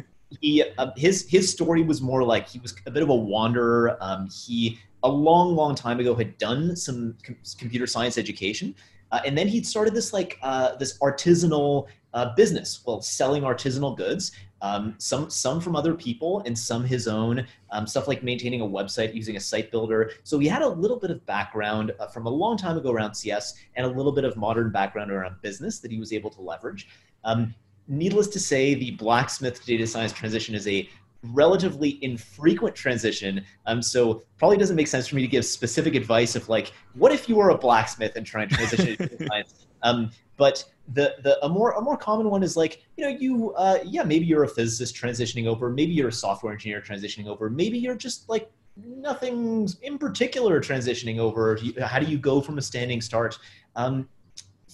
he 0.41 0.65
uh, 0.79 0.93
his 0.97 1.29
his 1.29 1.51
story 1.51 1.83
was 1.83 2.01
more 2.01 2.25
like 2.25 2.49
he 2.49 2.59
was 2.59 2.75
a 2.87 2.91
bit 2.91 3.03
of 3.03 3.11
a 3.11 3.15
wanderer. 3.15 3.99
Um, 4.01 4.29
he 4.31 4.79
a 5.03 5.09
long 5.09 5.55
long 5.55 5.75
time 5.75 6.01
ago 6.01 6.15
had 6.15 6.39
done 6.39 6.75
some 6.75 7.17
com- 7.23 7.37
computer 7.59 7.87
science 7.87 8.19
education 8.19 8.75
uh, 9.13 9.21
and 9.25 9.37
then 9.37 9.49
he'd 9.49 9.67
started 9.67 9.95
this 9.95 10.13
like 10.13 10.39
uh, 10.43 10.77
this 10.77 10.99
artisanal 10.99 11.87
uh, 12.15 12.35
business 12.35 12.81
well 12.87 13.01
selling 13.01 13.43
artisanal 13.43 13.97
goods 13.97 14.33
um, 14.61 14.95
some 14.99 15.31
some 15.31 15.61
from 15.61 15.77
other 15.77 15.95
people 15.95 16.43
and 16.47 16.59
some 16.59 16.85
his 16.85 17.07
own 17.07 17.47
um, 17.71 17.87
stuff 17.87 18.09
like 18.09 18.23
maintaining 18.23 18.61
a 18.61 18.67
website 18.67 19.15
using 19.15 19.37
a 19.37 19.41
site 19.41 19.71
builder. 19.71 20.11
So 20.25 20.39
he 20.39 20.49
had 20.49 20.63
a 20.63 20.69
little 20.69 20.99
bit 20.99 21.11
of 21.11 21.25
background 21.27 21.93
uh, 22.01 22.07
from 22.09 22.27
a 22.27 22.31
long 22.31 22.57
time 22.57 22.77
ago 22.77 22.91
around 22.91 23.15
cs 23.15 23.55
and 23.77 23.87
a 23.87 23.89
little 23.89 24.13
bit 24.13 24.25
of 24.25 24.37
modern 24.37 24.71
background 24.71 25.11
around 25.11 25.41
business 25.43 25.79
that 25.81 25.91
he 25.91 25.99
was 25.99 26.13
able 26.13 26.31
to 26.31 26.41
leverage. 26.41 26.89
Um, 27.25 27.55
needless 27.87 28.29
to 28.29 28.41
say 28.41 28.75
the 28.75 28.93
blacksmith 28.93 29.61
to 29.61 29.67
data 29.67 29.87
science 29.87 30.13
transition 30.13 30.55
is 30.55 30.67
a 30.69 30.89
relatively 31.33 31.99
infrequent 32.03 32.75
transition. 32.75 33.45
Um, 33.67 33.83
so 33.83 34.23
probably 34.39 34.57
doesn't 34.57 34.77
make 34.77 34.87
sense 34.87 35.09
for 35.09 35.17
me 35.17 35.23
to 35.23 35.29
give 35.29 35.45
specific 35.45 35.95
advice 35.95 36.37
of 36.37 36.49
like 36.49 36.73
what 36.95 37.13
if 37.13 37.29
you 37.29 37.37
were 37.37 37.51
a 37.51 37.59
blacksmith 37.59 38.17
and 38.17 38.25
trying 38.25 38.49
to 38.49 38.55
transition 38.55 38.97
to 38.97 39.07
data 39.07 39.27
science? 39.29 39.67
Um, 39.83 40.11
but 40.39 40.65
the 40.95 41.17
the 41.23 41.45
a 41.45 41.49
more 41.49 41.73
a 41.73 41.81
more 41.83 41.99
common 41.99 42.31
one 42.31 42.43
is 42.43 42.57
like 42.57 42.83
you 42.97 43.05
know 43.05 43.11
you 43.11 43.53
uh, 43.55 43.79
yeah 43.85 44.03
maybe 44.03 44.25
you're 44.25 44.45
a 44.45 44.49
physicist 44.49 44.97
transitioning 44.97 45.47
over 45.47 45.69
maybe 45.69 45.93
you're 45.93 46.09
a 46.09 46.13
software 46.13 46.55
engineer 46.55 46.81
transitioning 46.81 47.27
over 47.27 47.51
maybe 47.51 47.79
you're 47.79 47.95
just 47.95 48.27
like 48.31 48.51
nothing 48.77 49.69
in 49.83 49.99
particular 49.99 50.61
transitioning 50.61 51.19
over 51.19 51.59
how 51.85 51.99
do 51.99 52.07
you 52.07 52.17
go 52.17 52.41
from 52.41 52.57
a 52.57 52.63
standing 52.63 53.03
start 53.03 53.39
um, 53.77 54.09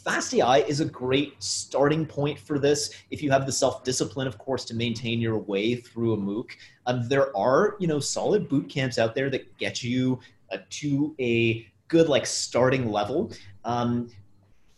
FastAI 0.04 0.68
is 0.68 0.80
a 0.80 0.84
great 0.84 1.42
starting 1.42 2.04
point 2.04 2.38
for 2.38 2.58
this. 2.58 2.90
If 3.10 3.22
you 3.22 3.30
have 3.30 3.46
the 3.46 3.52
self-discipline, 3.52 4.26
of 4.26 4.36
course, 4.36 4.66
to 4.66 4.74
maintain 4.74 5.18
your 5.18 5.38
way 5.38 5.76
through 5.76 6.12
a 6.12 6.16
MOOC, 6.18 6.50
um, 6.84 7.08
there 7.08 7.34
are 7.34 7.76
you 7.78 7.86
know 7.86 8.00
solid 8.00 8.48
boot 8.48 8.68
camps 8.68 8.98
out 8.98 9.14
there 9.14 9.30
that 9.30 9.56
get 9.56 9.82
you 9.82 10.20
uh, 10.52 10.58
to 10.70 11.14
a 11.18 11.66
good 11.88 12.08
like 12.08 12.26
starting 12.26 12.90
level. 12.90 13.32
Um, 13.64 14.10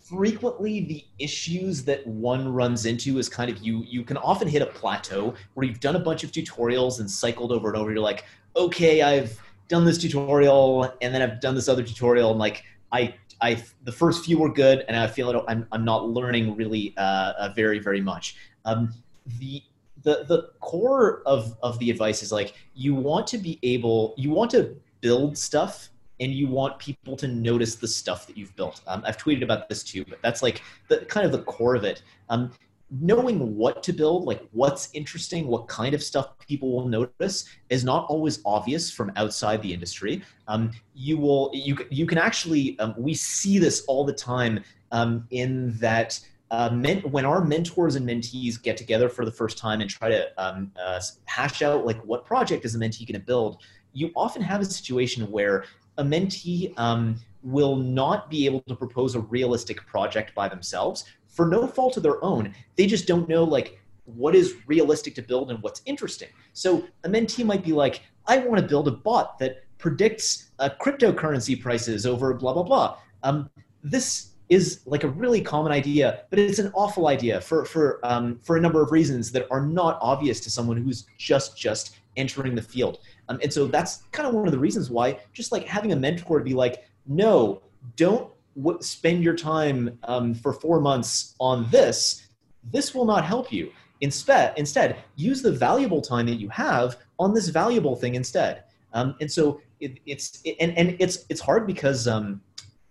frequently 0.09 0.81
the 0.81 1.05
issues 1.19 1.85
that 1.85 2.07
one 2.07 2.49
runs 2.49 2.87
into 2.87 3.19
is 3.19 3.29
kind 3.29 3.51
of 3.51 3.59
you 3.59 3.85
you 3.89 4.05
can 4.05 4.17
often 4.19 4.47
hit 4.47 4.63
a 4.63 4.67
plateau 4.67 5.35
where 5.55 5.67
you've 5.67 5.81
done 5.81 5.97
a 5.97 5.99
bunch 5.99 6.23
of 6.23 6.31
tutorials 6.31 7.01
and 7.01 7.11
cycled 7.11 7.51
over 7.51 7.69
and 7.69 7.77
over. 7.77 7.91
You're 7.91 8.01
like 8.01 8.25
okay 8.57 9.03
i've 9.03 9.39
done 9.69 9.85
this 9.85 9.99
tutorial 9.99 10.85
and 11.03 11.15
then 11.15 11.23
i've 11.23 11.41
done 11.41 11.55
this 11.55 11.69
other 11.69 11.83
tutorial 11.83 12.31
and 12.31 12.39
like 12.39 12.65
i 12.93 13.15
i 13.43 13.63
the 13.85 13.93
first 13.93 14.25
few 14.25 14.39
were 14.39 14.53
good 14.53 14.85
and 14.89 14.97
i 14.97 15.07
feel 15.07 15.31
like 15.31 15.45
i'm, 15.49 15.67
I'm 15.73 15.85
not 15.85 16.09
learning 16.09 16.57
really 16.57 16.95
uh, 16.97 17.33
uh, 17.39 17.53
very 17.55 17.79
very 17.79 18.01
much. 18.01 18.37
Um, 18.65 18.93
the 19.39 19.63
the 20.03 20.25
the 20.29 20.51
core 20.61 21.23
of 21.27 21.57
of 21.63 21.79
the 21.79 21.91
advice 21.91 22.23
is 22.23 22.33
like 22.33 22.55
you 22.75 22.95
want 22.95 23.27
to 23.29 23.39
be 23.39 23.59
able 23.63 24.15
you 24.17 24.31
want 24.31 24.51
to 24.53 24.77
build 25.01 25.37
stuff 25.37 25.91
and 26.21 26.33
you 26.33 26.47
want 26.47 26.79
people 26.79 27.17
to 27.17 27.29
notice 27.29 27.75
the 27.75 27.89
stuff 27.89 28.27
that 28.27 28.37
you've 28.37 28.55
built. 28.57 28.81
Um, 28.87 29.03
I've 29.07 29.19
tweeted 29.19 29.43
about 29.43 29.69
this 29.69 29.83
too, 29.83 30.05
but 30.09 30.21
that's 30.23 30.43
like 30.43 30.63
the 30.89 30.99
kind 31.07 31.27
of 31.27 31.33
the 31.33 31.43
core 31.43 31.75
of 31.75 31.85
it. 31.85 32.03
Um, 32.29 32.51
knowing 32.91 33.57
what 33.57 33.83
to 33.83 33.93
build, 33.93 34.25
like 34.25 34.43
what's 34.53 34.91
interesting, 34.93 35.49
what 35.49 35.67
kind 35.67 35.95
of 35.95 36.03
stuff 36.03 36.39
people 36.39 36.73
will 36.73 36.89
notice, 36.89 37.47
is 37.69 37.85
not 37.85 38.07
always 38.09 38.41
obvious 38.45 38.91
from 38.91 39.13
outside 39.17 39.61
the 39.63 39.73
industry. 39.73 40.23
Um, 40.49 40.71
you 40.95 41.19
will, 41.19 41.51
you 41.53 41.77
you 41.91 42.07
can 42.07 42.19
actually, 42.19 42.79
um, 42.79 42.95
we 42.97 43.15
see 43.15 43.59
this 43.59 43.85
all 43.87 44.05
the 44.05 44.13
time 44.13 44.63
um, 44.93 45.27
in 45.31 45.73
that. 45.79 46.21
Uh, 46.53 46.71
men, 46.71 47.01
when 47.11 47.25
our 47.25 47.45
mentors 47.45 47.97
and 47.97 48.09
mentees 48.09 48.63
get 48.63 48.77
together 48.77 49.09
for 49.09 49.25
the 49.25 49.33
first 49.33 49.59
time 49.59 49.81
and 49.81 49.91
try 49.91 50.09
to 50.09 50.29
um, 50.41 50.71
uh, 50.81 51.01
hash 51.25 51.61
out 51.61 51.85
like 51.85 52.01
what 52.05 52.25
project 52.25 52.65
is 52.65 52.77
a 52.77 52.79
mentee 52.79 53.01
going 53.01 53.21
to 53.21 53.27
build, 53.27 53.61
you 53.93 54.13
often 54.15 54.41
have 54.41 54.61
a 54.61 54.65
situation 54.65 55.29
where 55.33 55.65
a 55.99 56.05
mentee 56.05 56.79
um, 56.79 57.17
will 57.43 57.77
not 57.77 58.31
be 58.31 58.45
able 58.47 58.61
to 58.63 58.75
propose 58.75 59.15
a 59.15 59.21
realistic 59.21 59.87
project 59.87 60.35
by 60.35 60.49
themselves 60.49 61.05
for 61.29 61.47
no 61.47 61.67
fault 61.67 61.97
of 61.97 62.03
their 62.03 62.23
own. 62.25 62.55
They 62.77 62.87
just 62.87 63.07
don't 63.07 63.29
know 63.29 63.45
like 63.45 63.79
what 64.05 64.35
is 64.35 64.55
realistic 64.67 65.15
to 65.17 65.23
build 65.23 65.51
and 65.51 65.63
what's 65.63 65.83
interesting. 65.85 66.29
So 66.53 66.87
a 67.05 67.09
mentee 67.09 67.45
might 67.45 67.65
be 67.65 67.73
like, 67.73 68.03
I 68.27 68.39
want 68.39 68.61
to 68.61 68.67
build 68.67 68.89
a 68.89 68.93
bot 68.93 69.39
that 69.39 69.65
predicts 69.79 70.51
uh, 70.59 70.71
cryptocurrency 70.81 71.61
prices 71.61 72.07
over 72.07 72.33
blah 72.35 72.53
blah 72.53 72.63
blah. 72.63 72.99
Um, 73.23 73.51
this 73.83 74.31
is 74.49 74.81
like 74.87 75.05
a 75.05 75.09
really 75.09 75.41
common 75.41 75.73
idea, 75.73 76.23
but 76.31 76.39
it's 76.39 76.59
an 76.59 76.71
awful 76.75 77.09
idea 77.09 77.41
for 77.41 77.65
for 77.65 78.01
um, 78.05 78.39
for 78.43 78.57
a 78.57 78.61
number 78.61 78.83
of 78.83 78.93
reasons 78.93 79.33
that 79.33 79.47
are 79.51 79.61
not 79.61 79.99
obvious 80.01 80.41
to 80.41 80.51
someone 80.51 80.77
who's 80.77 81.07
just 81.19 81.57
just 81.57 81.97
entering 82.17 82.55
the 82.55 82.63
field. 82.63 82.99
Um, 83.29 83.39
and 83.43 83.53
so 83.53 83.67
that's 83.67 84.03
kind 84.13 84.29
of 84.29 84.35
one 84.35 84.47
of 84.47 84.53
the 84.53 84.59
reasons 84.59 84.91
why 84.91 85.19
just 85.33 85.53
like 85.53 85.67
having 85.67 85.93
a 85.93 85.97
mentor 85.97 86.39
to 86.39 86.45
be 86.45 86.55
like, 86.55 86.85
no, 87.07 87.63
don't 87.97 88.31
w- 88.57 88.81
spend 88.81 89.23
your 89.23 89.35
time 89.35 89.99
um, 90.05 90.35
for 90.35 90.53
four 90.53 90.81
months 90.81 91.35
on 91.41 91.69
this. 91.71 92.29
This 92.73 92.95
will 92.95 93.05
not 93.05 93.25
help 93.25 93.53
you. 93.53 93.73
Instead, 94.01 94.53
instead, 94.57 94.97
use 95.17 95.43
the 95.43 95.53
valuable 95.53 96.03
time 96.03 96.27
that 96.27 96.35
you 96.37 96.49
have 96.51 96.99
on 97.19 97.33
this 97.33 97.49
valuable 97.49 97.97
thing 97.97 98.15
instead. 98.15 98.65
Um, 98.93 99.15
and 99.21 99.31
so 99.31 99.61
it, 99.81 99.99
it's 100.07 100.41
it, 100.45 100.57
and 100.61 100.77
and 100.77 100.97
it's 100.99 101.25
it's 101.29 101.41
hard 101.41 101.67
because 101.67 102.07
um, 102.07 102.41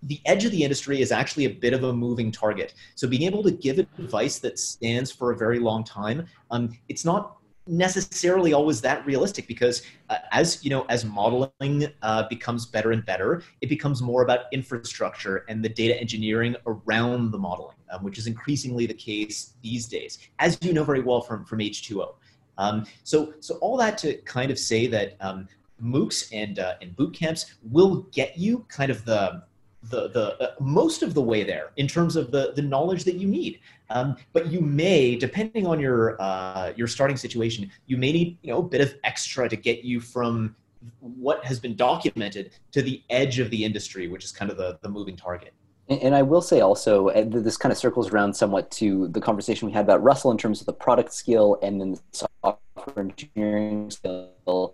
the 0.03 0.19
edge 0.25 0.45
of 0.45 0.51
the 0.51 0.63
industry 0.63 1.01
is 1.01 1.11
actually 1.11 1.45
a 1.45 1.49
bit 1.49 1.73
of 1.73 1.83
a 1.83 1.93
moving 1.93 2.31
target. 2.31 2.73
So 2.95 3.07
being 3.07 3.23
able 3.23 3.43
to 3.43 3.51
give 3.51 3.79
advice 3.79 4.39
that 4.39 4.59
stands 4.59 5.11
for 5.11 5.31
a 5.31 5.37
very 5.37 5.59
long 5.59 5.83
time, 5.83 6.27
um, 6.51 6.77
it's 6.89 7.05
not 7.05 7.34
necessarily 7.67 8.53
always 8.53 8.79
that 8.81 9.05
realistic 9.05 9.47
because 9.47 9.83
uh, 10.09 10.17
as 10.31 10.63
you 10.63 10.69
know 10.69 10.85
as 10.89 11.03
modeling 11.03 11.87
uh, 12.03 12.27
becomes 12.27 12.65
better 12.65 12.91
and 12.91 13.05
better 13.05 13.43
it 13.61 13.69
becomes 13.69 14.01
more 14.01 14.21
about 14.21 14.41
infrastructure 14.51 15.45
and 15.49 15.63
the 15.63 15.69
data 15.69 15.99
engineering 15.99 16.55
around 16.67 17.31
the 17.31 17.37
modeling 17.37 17.75
um, 17.91 18.03
which 18.03 18.17
is 18.17 18.27
increasingly 18.27 18.85
the 18.85 18.93
case 18.93 19.53
these 19.63 19.87
days 19.87 20.19
as 20.39 20.57
you 20.61 20.73
know 20.73 20.83
very 20.83 21.01
well 21.01 21.21
from 21.21 21.43
from 21.43 21.59
h2o 21.59 22.13
um, 22.57 22.85
so 23.03 23.33
so 23.39 23.55
all 23.55 23.77
that 23.77 23.97
to 23.97 24.15
kind 24.21 24.51
of 24.51 24.59
say 24.59 24.85
that 24.85 25.17
um, 25.19 25.47
moocs 25.83 26.29
and 26.31 26.59
uh, 26.59 26.75
and 26.81 26.95
boot 26.95 27.13
camps 27.13 27.55
will 27.71 28.03
get 28.11 28.37
you 28.37 28.65
kind 28.69 28.91
of 28.91 29.03
the 29.05 29.41
the 29.89 30.09
the 30.09 30.41
uh, 30.41 30.55
most 30.59 31.03
of 31.03 31.13
the 31.13 31.21
way 31.21 31.43
there 31.43 31.71
in 31.77 31.87
terms 31.87 32.15
of 32.15 32.31
the 32.31 32.53
the 32.55 32.61
knowledge 32.61 33.03
that 33.03 33.15
you 33.15 33.27
need. 33.27 33.59
Um, 33.89 34.17
but 34.33 34.47
you 34.47 34.61
may, 34.61 35.15
depending 35.15 35.67
on 35.67 35.79
your 35.79 36.21
uh, 36.21 36.73
your 36.75 36.87
starting 36.87 37.17
situation, 37.17 37.71
you 37.85 37.97
may 37.97 38.11
need 38.11 38.37
you 38.41 38.51
know 38.51 38.59
a 38.59 38.63
bit 38.63 38.81
of 38.81 38.95
extra 39.03 39.47
to 39.49 39.55
get 39.55 39.83
you 39.83 39.99
from 39.99 40.55
what 40.99 41.43
has 41.45 41.59
been 41.59 41.75
documented 41.75 42.51
to 42.71 42.81
the 42.81 43.01
edge 43.09 43.39
of 43.39 43.49
the 43.49 43.63
industry, 43.63 44.07
which 44.07 44.23
is 44.23 44.31
kind 44.31 44.51
of 44.51 44.57
the 44.57 44.79
the 44.81 44.89
moving 44.89 45.15
target. 45.15 45.53
And, 45.87 46.15
I 46.15 46.23
will 46.23 46.41
say 46.41 46.61
also, 46.61 47.11
this 47.29 47.57
kind 47.57 47.71
of 47.71 47.77
circles 47.77 48.09
around 48.09 48.33
somewhat 48.33 48.71
to 48.71 49.07
the 49.09 49.21
conversation 49.21 49.67
we 49.67 49.71
had 49.71 49.85
about 49.85 50.01
Russell 50.01 50.31
in 50.31 50.37
terms 50.39 50.59
of 50.59 50.65
the 50.65 50.73
product 50.73 51.13
skill 51.13 51.59
and 51.61 51.79
then 51.79 51.91
the 51.91 52.01
software 52.11 52.57
engineering 52.97 53.91
skill. 53.91 54.73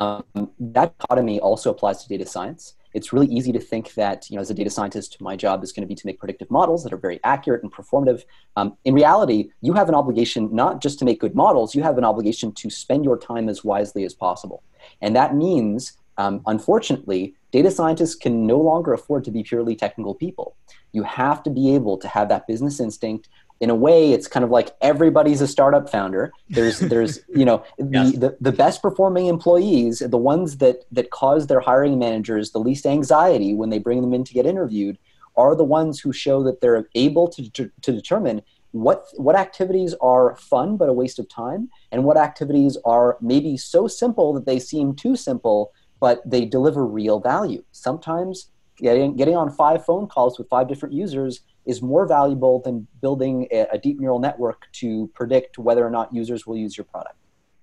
Um, 0.00 0.24
that 0.58 0.98
dichotomy 0.98 1.38
also 1.38 1.70
applies 1.70 2.02
to 2.02 2.08
data 2.08 2.26
science 2.26 2.74
it's 2.98 3.12
really 3.12 3.28
easy 3.28 3.52
to 3.52 3.60
think 3.60 3.94
that 3.94 4.28
you 4.28 4.34
know 4.34 4.42
as 4.42 4.50
a 4.50 4.54
data 4.54 4.68
scientist 4.68 5.20
my 5.20 5.36
job 5.36 5.62
is 5.62 5.70
going 5.72 5.86
to 5.86 5.86
be 5.86 5.94
to 5.94 6.06
make 6.06 6.18
predictive 6.18 6.50
models 6.50 6.82
that 6.82 6.92
are 6.92 6.98
very 7.08 7.20
accurate 7.22 7.62
and 7.62 7.72
performative. 7.72 8.24
Um, 8.56 8.76
in 8.84 8.92
reality 8.92 9.50
you 9.60 9.72
have 9.74 9.88
an 9.88 9.94
obligation 9.94 10.48
not 10.52 10.82
just 10.82 10.98
to 10.98 11.04
make 11.04 11.20
good 11.20 11.36
models 11.36 11.74
you 11.76 11.82
have 11.84 11.96
an 11.96 12.04
obligation 12.04 12.52
to 12.52 12.68
spend 12.68 13.04
your 13.04 13.16
time 13.16 13.48
as 13.48 13.64
wisely 13.64 14.04
as 14.04 14.14
possible. 14.14 14.62
And 15.00 15.14
that 15.14 15.36
means 15.36 15.92
um, 16.16 16.42
unfortunately 16.46 17.34
data 17.52 17.70
scientists 17.70 18.16
can 18.16 18.46
no 18.46 18.58
longer 18.58 18.92
afford 18.92 19.24
to 19.24 19.30
be 19.30 19.42
purely 19.42 19.76
technical 19.76 20.14
people. 20.14 20.56
You 20.92 21.04
have 21.04 21.42
to 21.44 21.50
be 21.50 21.74
able 21.76 21.96
to 21.98 22.08
have 22.08 22.28
that 22.28 22.46
business 22.48 22.80
instinct 22.80 23.28
in 23.60 23.70
a 23.70 23.74
way 23.74 24.12
it's 24.12 24.28
kind 24.28 24.44
of 24.44 24.50
like 24.50 24.76
everybody's 24.80 25.40
a 25.40 25.48
startup 25.48 25.90
founder. 25.90 26.32
There's 26.48 26.78
there's 26.92 27.20
you 27.28 27.44
know 27.44 27.64
the, 27.78 28.14
the, 28.16 28.36
the 28.40 28.52
best 28.52 28.82
performing 28.82 29.26
employees 29.26 30.00
the 30.00 30.18
ones 30.18 30.58
that 30.58 30.84
that 30.92 31.10
cause 31.10 31.46
their 31.46 31.60
hiring 31.60 31.98
managers 31.98 32.52
the 32.52 32.60
least 32.60 32.86
anxiety 32.86 33.54
when 33.54 33.70
they 33.70 33.78
bring 33.78 34.00
them 34.00 34.14
in 34.14 34.24
to 34.24 34.34
get 34.34 34.46
interviewed 34.46 34.98
are 35.36 35.54
the 35.54 35.64
ones 35.64 36.00
who 36.00 36.12
show 36.12 36.42
that 36.42 36.60
they're 36.60 36.88
able 36.96 37.28
to, 37.28 37.48
to, 37.50 37.70
to 37.80 37.92
determine 37.92 38.42
what 38.72 39.06
what 39.16 39.36
activities 39.36 39.94
are 40.00 40.36
fun 40.36 40.76
but 40.76 40.88
a 40.88 40.92
waste 40.92 41.18
of 41.18 41.28
time 41.28 41.70
and 41.90 42.04
what 42.04 42.16
activities 42.16 42.76
are 42.84 43.16
maybe 43.20 43.56
so 43.56 43.86
simple 43.88 44.32
that 44.32 44.46
they 44.46 44.58
seem 44.58 44.94
too 44.94 45.16
simple 45.16 45.72
but 46.00 46.28
they 46.28 46.44
deliver 46.44 46.86
real 46.86 47.20
value. 47.20 47.62
Sometimes 47.72 48.50
getting 48.76 49.16
getting 49.16 49.36
on 49.36 49.50
five 49.50 49.84
phone 49.84 50.06
calls 50.06 50.38
with 50.38 50.48
five 50.48 50.68
different 50.68 50.94
users 50.94 51.40
is 51.68 51.80
more 51.80 52.06
valuable 52.06 52.60
than 52.64 52.88
building 53.00 53.46
a, 53.52 53.66
a 53.72 53.78
deep 53.78 54.00
neural 54.00 54.18
network 54.18 54.62
to 54.72 55.08
predict 55.14 55.58
whether 55.58 55.86
or 55.86 55.90
not 55.90 56.12
users 56.12 56.46
will 56.46 56.56
use 56.56 56.76
your 56.76 56.84
product. 56.84 57.16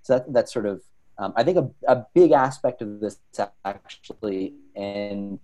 So 0.03 0.14
that, 0.14 0.32
that's 0.32 0.53
sort 0.53 0.68
of 0.68 0.82
um, 1.18 1.34
i 1.36 1.43
think 1.43 1.58
a, 1.58 1.70
a 1.88 2.06
big 2.14 2.32
aspect 2.32 2.82
of 2.82 2.99
this 2.99 3.18
actually 3.64 4.53
and 4.76 5.39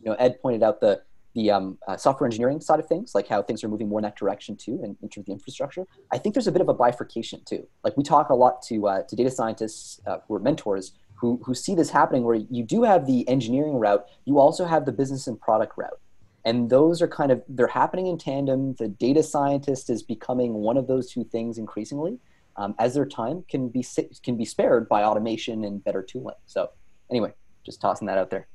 you 0.00 0.06
know 0.06 0.14
ed 0.14 0.40
pointed 0.40 0.62
out 0.62 0.80
the 0.80 1.02
the 1.34 1.50
um, 1.50 1.78
uh, 1.86 1.96
software 1.96 2.26
engineering 2.26 2.60
side 2.60 2.80
of 2.80 2.86
things, 2.86 3.14
like 3.14 3.28
how 3.28 3.42
things 3.42 3.62
are 3.62 3.68
moving 3.68 3.88
more 3.88 4.00
in 4.00 4.02
that 4.02 4.16
direction 4.16 4.56
too, 4.56 4.80
in 4.82 5.08
terms 5.08 5.18
of 5.18 5.26
the 5.26 5.32
infrastructure, 5.32 5.86
I 6.10 6.18
think 6.18 6.34
there's 6.34 6.48
a 6.48 6.52
bit 6.52 6.62
of 6.62 6.68
a 6.68 6.74
bifurcation 6.74 7.42
too. 7.44 7.66
Like 7.84 7.96
we 7.96 8.02
talk 8.02 8.30
a 8.30 8.34
lot 8.34 8.62
to 8.62 8.88
uh, 8.88 9.02
to 9.02 9.14
data 9.14 9.30
scientists 9.30 10.00
uh, 10.06 10.18
who 10.26 10.34
are 10.34 10.40
mentors 10.40 10.92
who 11.14 11.40
who 11.44 11.54
see 11.54 11.74
this 11.74 11.90
happening, 11.90 12.24
where 12.24 12.36
you 12.36 12.64
do 12.64 12.82
have 12.82 13.06
the 13.06 13.28
engineering 13.28 13.74
route, 13.74 14.04
you 14.24 14.38
also 14.38 14.64
have 14.64 14.84
the 14.84 14.90
business 14.92 15.26
and 15.26 15.40
product 15.40 15.74
route, 15.76 16.00
and 16.44 16.70
those 16.70 17.02
are 17.02 17.08
kind 17.08 17.32
of 17.32 17.42
they're 17.48 17.66
happening 17.66 18.06
in 18.06 18.18
tandem. 18.18 18.74
The 18.74 18.88
data 18.88 19.22
scientist 19.22 19.90
is 19.90 20.02
becoming 20.02 20.54
one 20.54 20.76
of 20.76 20.86
those 20.86 21.10
two 21.10 21.24
things 21.24 21.58
increasingly, 21.58 22.18
um, 22.56 22.74
as 22.78 22.94
their 22.94 23.06
time 23.06 23.44
can 23.48 23.68
be 23.68 23.84
can 24.22 24.36
be 24.36 24.44
spared 24.44 24.88
by 24.88 25.04
automation 25.04 25.64
and 25.64 25.82
better 25.82 26.02
tooling. 26.02 26.36
So 26.46 26.70
anyway, 27.10 27.32
just 27.64 27.80
tossing 27.80 28.06
that 28.06 28.18
out 28.18 28.30
there. 28.30 28.46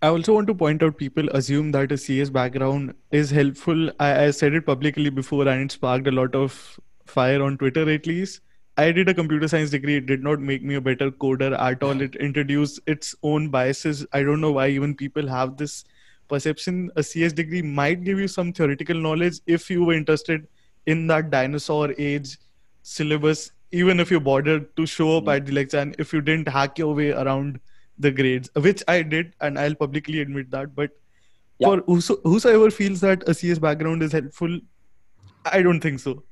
I 0.00 0.08
also 0.08 0.34
want 0.34 0.46
to 0.46 0.54
point 0.54 0.80
out 0.84 0.96
people 0.96 1.28
assume 1.30 1.72
that 1.72 1.90
a 1.90 1.98
CS 1.98 2.30
background 2.30 2.94
is 3.10 3.32
helpful. 3.32 3.90
I, 3.98 4.26
I, 4.26 4.30
said 4.30 4.54
it 4.54 4.64
publicly 4.64 5.10
before 5.10 5.48
and 5.48 5.62
it 5.62 5.72
sparked 5.72 6.06
a 6.06 6.12
lot 6.12 6.36
of 6.36 6.78
fire 7.04 7.42
on 7.42 7.58
Twitter 7.58 7.90
at 7.90 8.06
least. 8.06 8.40
I 8.76 8.92
did 8.92 9.08
a 9.08 9.14
computer 9.14 9.48
science 9.48 9.70
degree. 9.70 9.96
It 9.96 10.06
did 10.06 10.22
not 10.22 10.38
make 10.38 10.62
me 10.62 10.76
a 10.76 10.80
better 10.80 11.10
coder 11.10 11.58
at 11.58 11.82
all. 11.82 12.00
It 12.00 12.14
introduced 12.14 12.78
its 12.86 13.16
own 13.24 13.48
biases. 13.48 14.06
I 14.12 14.22
don't 14.22 14.40
know 14.40 14.52
why 14.52 14.68
even 14.68 14.94
people 14.94 15.26
have 15.26 15.56
this 15.56 15.84
perception. 16.28 16.90
A 16.96 17.02
CS 17.02 17.32
degree 17.32 17.62
might 17.62 18.04
give 18.04 18.18
you 18.18 18.28
some 18.28 18.52
theoretical 18.52 18.96
knowledge 18.96 19.40
if 19.46 19.70
you 19.70 19.84
were 19.84 19.94
interested 19.94 20.46
in 20.86 21.06
that 21.08 21.30
dinosaur 21.30 21.94
age 21.98 22.38
syllabus, 22.82 23.52
even 23.72 24.00
if 24.00 24.10
you 24.10 24.20
bothered 24.20 24.74
to 24.76 24.86
show 24.86 25.16
up 25.16 25.24
mm-hmm. 25.24 25.30
at 25.30 25.46
the 25.46 25.52
lecture 25.52 25.78
and 25.78 25.94
if 25.98 26.12
you 26.12 26.20
didn't 26.20 26.48
hack 26.48 26.78
your 26.78 26.94
way 26.94 27.10
around 27.10 27.60
the 27.98 28.10
grades, 28.10 28.50
which 28.54 28.82
I 28.88 29.02
did, 29.02 29.34
and 29.40 29.58
I'll 29.58 29.74
publicly 29.74 30.20
admit 30.20 30.50
that. 30.52 30.74
But 30.74 30.90
yeah. 31.58 31.68
for 31.68 31.82
whoso, 31.86 32.16
whosoever 32.22 32.70
feels 32.70 33.00
that 33.00 33.28
a 33.28 33.34
CS 33.34 33.58
background 33.58 34.02
is 34.02 34.12
helpful, 34.12 34.58
I 35.44 35.62
don't 35.62 35.80
think 35.80 36.00
so. 36.00 36.22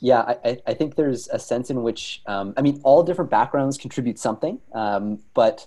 Yeah, 0.00 0.34
I, 0.44 0.58
I 0.66 0.74
think 0.74 0.96
there's 0.96 1.28
a 1.28 1.38
sense 1.38 1.70
in 1.70 1.84
which, 1.84 2.22
um, 2.26 2.54
I 2.56 2.62
mean, 2.62 2.80
all 2.82 3.04
different 3.04 3.30
backgrounds 3.30 3.78
contribute 3.78 4.18
something, 4.18 4.58
um, 4.72 5.20
but 5.32 5.64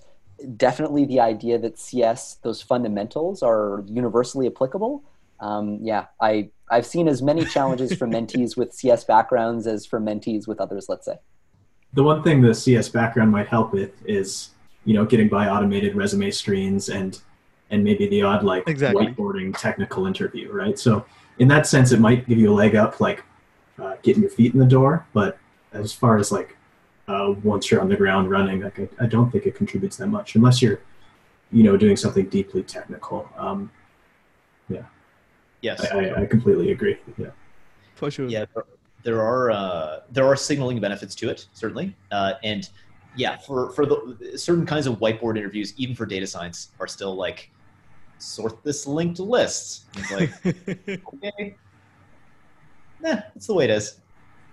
definitely 0.57 1.05
the 1.05 1.19
idea 1.19 1.57
that 1.59 1.79
CS, 1.79 2.35
those 2.43 2.61
fundamentals, 2.61 3.41
are 3.41 3.83
universally 3.87 4.47
applicable. 4.47 5.03
Um, 5.39 5.79
yeah, 5.81 6.05
I, 6.21 6.49
I've 6.69 6.85
seen 6.85 7.07
as 7.07 7.21
many 7.21 7.45
challenges 7.45 7.93
from 7.93 8.11
mentees 8.11 8.55
with 8.57 8.73
CS 8.73 9.03
backgrounds 9.03 9.67
as 9.67 9.85
from 9.85 10.05
mentees 10.05 10.47
with 10.47 10.59
others, 10.59 10.87
let's 10.87 11.05
say 11.05 11.17
the 11.95 12.03
one 12.03 12.21
thing 12.21 12.41
the 12.41 12.53
CS 12.53 12.89
background 12.89 13.31
might 13.31 13.47
help 13.47 13.73
with 13.73 14.05
is, 14.05 14.49
you 14.83 14.93
know, 14.93 15.05
getting 15.05 15.29
by 15.29 15.47
automated 15.47 15.95
resume 15.95 16.29
screens 16.29 16.89
and 16.89 17.19
and 17.71 17.83
maybe 17.83 18.07
the 18.07 18.21
odd 18.21 18.43
like 18.43 18.67
exactly. 18.67 19.07
whiteboarding 19.07 19.57
technical 19.57 20.05
interview, 20.05 20.51
right? 20.51 20.77
So 20.77 21.05
in 21.39 21.47
that 21.47 21.65
sense, 21.65 21.91
it 21.91 21.99
might 21.99 22.27
give 22.27 22.37
you 22.37 22.51
a 22.51 22.53
leg 22.53 22.75
up, 22.75 22.99
like 22.99 23.23
uh, 23.81 23.95
getting 24.03 24.21
your 24.21 24.29
feet 24.29 24.53
in 24.53 24.59
the 24.59 24.65
door. 24.65 25.07
But 25.13 25.39
as 25.71 25.91
far 25.91 26.17
as 26.17 26.31
like 26.31 26.54
uh, 27.07 27.33
once 27.43 27.69
you're 27.69 27.81
on 27.81 27.89
the 27.89 27.95
ground 27.95 28.29
running, 28.29 28.61
like 28.61 28.79
I, 28.79 28.89
I, 29.01 29.05
don't 29.05 29.31
think 29.31 29.45
it 29.45 29.55
contributes 29.55 29.97
that 29.97 30.07
much 30.07 30.35
unless 30.35 30.61
you're, 30.61 30.81
you 31.51 31.63
know, 31.63 31.77
doing 31.77 31.95
something 31.95 32.27
deeply 32.29 32.63
technical. 32.63 33.29
Um, 33.37 33.71
yeah. 34.69 34.83
Yes. 35.61 35.85
I, 35.91 36.05
I, 36.05 36.21
I 36.21 36.25
completely 36.25 36.71
agree. 36.71 36.97
Yeah. 37.17 37.27
For 37.95 38.09
sure. 38.09 38.27
Yeah 38.27 38.45
there 39.05 39.21
are 39.21 39.51
uh, 39.51 39.99
there 40.11 40.25
are 40.25 40.35
signaling 40.35 40.81
benefits 40.81 41.15
to 41.15 41.29
it 41.29 41.47
certainly, 41.53 41.95
uh, 42.11 42.33
and 42.43 42.69
yeah, 43.15 43.37
for 43.37 43.71
for 43.71 43.85
the 43.85 44.33
certain 44.35 44.65
kinds 44.65 44.87
of 44.87 44.97
whiteboard 44.99 45.37
interviews, 45.37 45.73
even 45.77 45.95
for 45.95 46.05
data 46.05 46.27
science, 46.27 46.71
are 46.79 46.87
still 46.87 47.15
like 47.15 47.51
sort 48.17 48.63
this 48.63 48.85
linked 48.87 49.19
list. 49.19 49.85
It's 49.95 50.11
like 50.11 50.31
okay, 51.13 51.55
nah, 52.99 53.21
that's 53.33 53.47
the 53.47 53.53
way 53.53 53.65
it 53.65 53.69
is. 53.69 54.01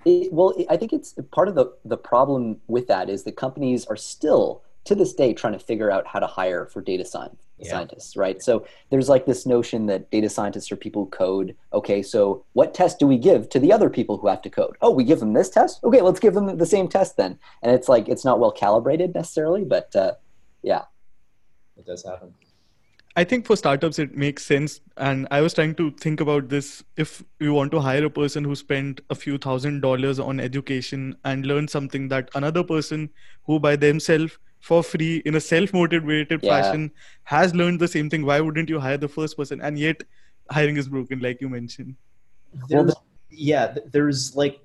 It, 0.05 0.33
well, 0.33 0.55
I 0.69 0.77
think 0.77 0.93
it's 0.93 1.15
part 1.31 1.49
of 1.49 1.55
the 1.55 1.73
the 1.85 1.97
problem 1.97 2.61
with 2.67 2.89
that 2.89 3.09
is 3.09 3.25
that 3.25 3.37
companies 3.37 3.87
are 3.87 3.97
still 3.97 4.63
to 4.85 4.95
this 4.95 5.15
day 5.15 5.33
trying 5.33 5.53
to 5.53 5.59
figure 5.59 5.91
out 5.91 6.07
how 6.07 6.19
to 6.19 6.27
hire 6.27 6.67
for 6.67 6.83
data 6.83 7.05
science 7.05 7.41
yeah. 7.59 7.71
scientists, 7.71 8.17
right? 8.17 8.43
So 8.43 8.67
there's 8.91 9.09
like 9.09 9.27
this 9.27 9.47
notion 9.47 9.87
that 9.87 10.11
data 10.11 10.29
scientists 10.29 10.73
are 10.73 10.77
people 10.77 11.05
who 11.05 11.11
code. 11.11 11.57
Okay, 11.73 12.03
so 12.03 12.45
what 12.53 12.75
test 12.75 12.99
do 12.99 13.07
we 13.07 13.19
give 13.19 13.49
to 13.51 13.59
the 13.59 13.73
other 13.73 13.89
people 13.89 14.19
who 14.19 14.29
have 14.29 14.43
to 14.43 14.51
code? 14.51 14.77
Oh, 14.81 14.91
we 14.91 15.05
give 15.05 15.21
them 15.21 15.33
this 15.33 15.51
test. 15.51 15.83
Okay, 15.85 16.01
let's 16.01 16.21
give 16.21 16.35
them 16.35 16.57
the 16.57 16.67
same 16.67 16.89
test 16.89 17.17
then. 17.17 17.39
And 17.63 17.73
it's 17.73 17.89
like 17.89 18.09
it's 18.09 18.25
not 18.25 18.41
well 18.41 18.53
calibrated 18.53 19.15
necessarily, 19.15 19.65
but 19.65 19.95
uh, 19.95 20.15
yeah, 20.63 20.83
it 21.77 21.87
does 21.87 22.05
happen. 22.05 22.35
I 23.15 23.25
think 23.25 23.47
for 23.47 23.57
startups 23.57 23.99
it 23.99 24.17
makes 24.17 24.45
sense, 24.45 24.81
and 24.97 25.29
I 25.31 25.43
was 25.43 25.53
trying 25.53 25.75
to 25.75 25.91
think 25.91 26.21
about 26.21 26.49
this. 26.49 26.83
If 26.97 27.23
you 27.41 27.53
want 27.53 27.71
to 27.73 27.81
hire 27.81 28.07
a 28.07 28.11
person 28.11 28.43
who 28.43 28.55
spent 28.55 29.03
a 29.11 29.15
few 29.15 29.37
thousand 29.37 29.81
dollars 29.81 30.19
on 30.19 30.41
education 30.41 31.17
and 31.25 31.45
learn 31.45 31.69
something 31.69 32.09
that 32.09 32.31
another 32.35 32.65
person 32.65 33.11
who 33.45 33.61
by 33.61 33.77
themselves 33.77 34.39
for 34.61 34.83
free 34.83 35.23
in 35.27 35.35
a 35.35 35.41
self-motivated 35.41 36.41
yeah. 36.43 36.63
fashion 36.63 36.91
has 37.25 37.55
learned 37.55 37.81
the 37.81 37.89
same 37.89 38.09
thing 38.09 38.25
why 38.25 38.41
wouldn't 38.41 38.69
you 38.69 38.79
hire 38.79 38.97
the 38.97 39.09
first 39.09 39.37
person 39.37 39.61
and 39.61 39.77
yet 39.77 40.03
hiring 40.51 40.77
is 40.77 40.89
broken 40.89 41.19
like 41.19 41.41
you 41.41 41.49
mentioned 41.49 41.97
there's, 42.69 42.95
yeah 43.29 43.75
there's 43.91 44.37
like 44.37 44.61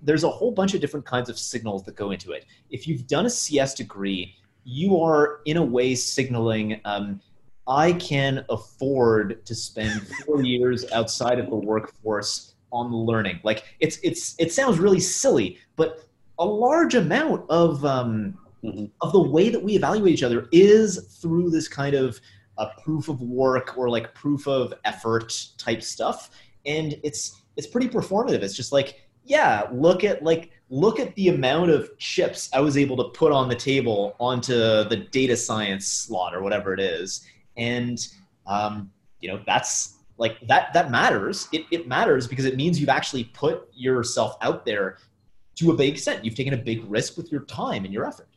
there's 0.00 0.24
a 0.24 0.28
whole 0.28 0.50
bunch 0.50 0.72
of 0.74 0.80
different 0.80 1.04
kinds 1.04 1.28
of 1.28 1.38
signals 1.38 1.84
that 1.84 1.94
go 1.96 2.12
into 2.12 2.32
it 2.32 2.46
if 2.70 2.88
you've 2.88 3.06
done 3.06 3.26
a 3.26 3.30
cs 3.30 3.74
degree 3.74 4.34
you 4.64 4.98
are 4.98 5.40
in 5.44 5.58
a 5.58 5.62
way 5.62 5.94
signaling 5.94 6.80
um, 6.86 7.20
i 7.72 7.92
can 7.94 8.44
afford 8.50 9.44
to 9.46 9.54
spend 9.54 10.06
four 10.24 10.42
years 10.54 10.90
outside 10.92 11.38
of 11.38 11.48
the 11.50 11.56
workforce 11.56 12.52
on 12.72 12.92
learning. 12.92 13.38
Like 13.44 13.64
it's 13.80 13.98
it's 14.02 14.34
it 14.38 14.52
sounds 14.52 14.78
really 14.78 15.00
silly 15.00 15.58
but 15.76 16.04
a 16.38 16.44
large 16.44 16.94
amount 16.94 17.48
of 17.50 17.84
um, 17.84 18.38
mm-hmm. 18.64 18.86
of 19.00 19.12
the 19.12 19.22
way 19.22 19.50
that 19.50 19.62
we 19.62 19.76
evaluate 19.76 20.14
each 20.14 20.22
other 20.22 20.48
is 20.50 21.18
through 21.20 21.50
this 21.50 21.68
kind 21.68 21.94
of 21.94 22.20
a 22.58 22.68
proof 22.82 23.08
of 23.08 23.20
work 23.20 23.76
or 23.76 23.88
like 23.88 24.14
proof 24.14 24.48
of 24.48 24.74
effort 24.84 25.34
type 25.58 25.82
stuff. 25.82 26.30
And 26.66 26.98
it's 27.04 27.42
it's 27.56 27.66
pretty 27.66 27.88
performative. 27.88 28.42
It's 28.42 28.56
just 28.56 28.72
like 28.72 29.02
yeah 29.24 29.68
look 29.72 30.02
at 30.02 30.22
like 30.24 30.50
look 30.68 30.98
at 30.98 31.14
the 31.14 31.28
amount 31.28 31.70
of 31.70 31.96
chips 31.98 32.50
i 32.52 32.58
was 32.58 32.76
able 32.76 32.96
to 32.96 33.04
put 33.16 33.30
on 33.30 33.48
the 33.48 33.54
table 33.54 34.16
onto 34.18 34.52
the 34.52 35.06
data 35.12 35.36
science 35.36 35.86
slot 35.86 36.34
or 36.34 36.42
whatever 36.42 36.74
it 36.74 36.80
is 36.80 37.24
and 37.56 38.08
um, 38.46 38.90
you 39.20 39.28
know 39.28 39.40
that's 39.46 39.98
like 40.18 40.38
that 40.46 40.72
that 40.72 40.90
matters 40.90 41.48
it, 41.52 41.64
it 41.70 41.88
matters 41.88 42.26
because 42.26 42.44
it 42.44 42.56
means 42.56 42.78
you've 42.78 42.88
actually 42.88 43.24
put 43.24 43.68
yourself 43.74 44.36
out 44.42 44.64
there 44.64 44.98
to 45.54 45.70
a 45.70 45.74
big 45.74 45.92
extent 45.92 46.24
you've 46.24 46.34
taken 46.34 46.54
a 46.54 46.58
big 46.58 46.84
risk 46.90 47.16
with 47.16 47.30
your 47.30 47.42
time 47.42 47.84
and 47.84 47.92
your 47.92 48.06
effort 48.06 48.28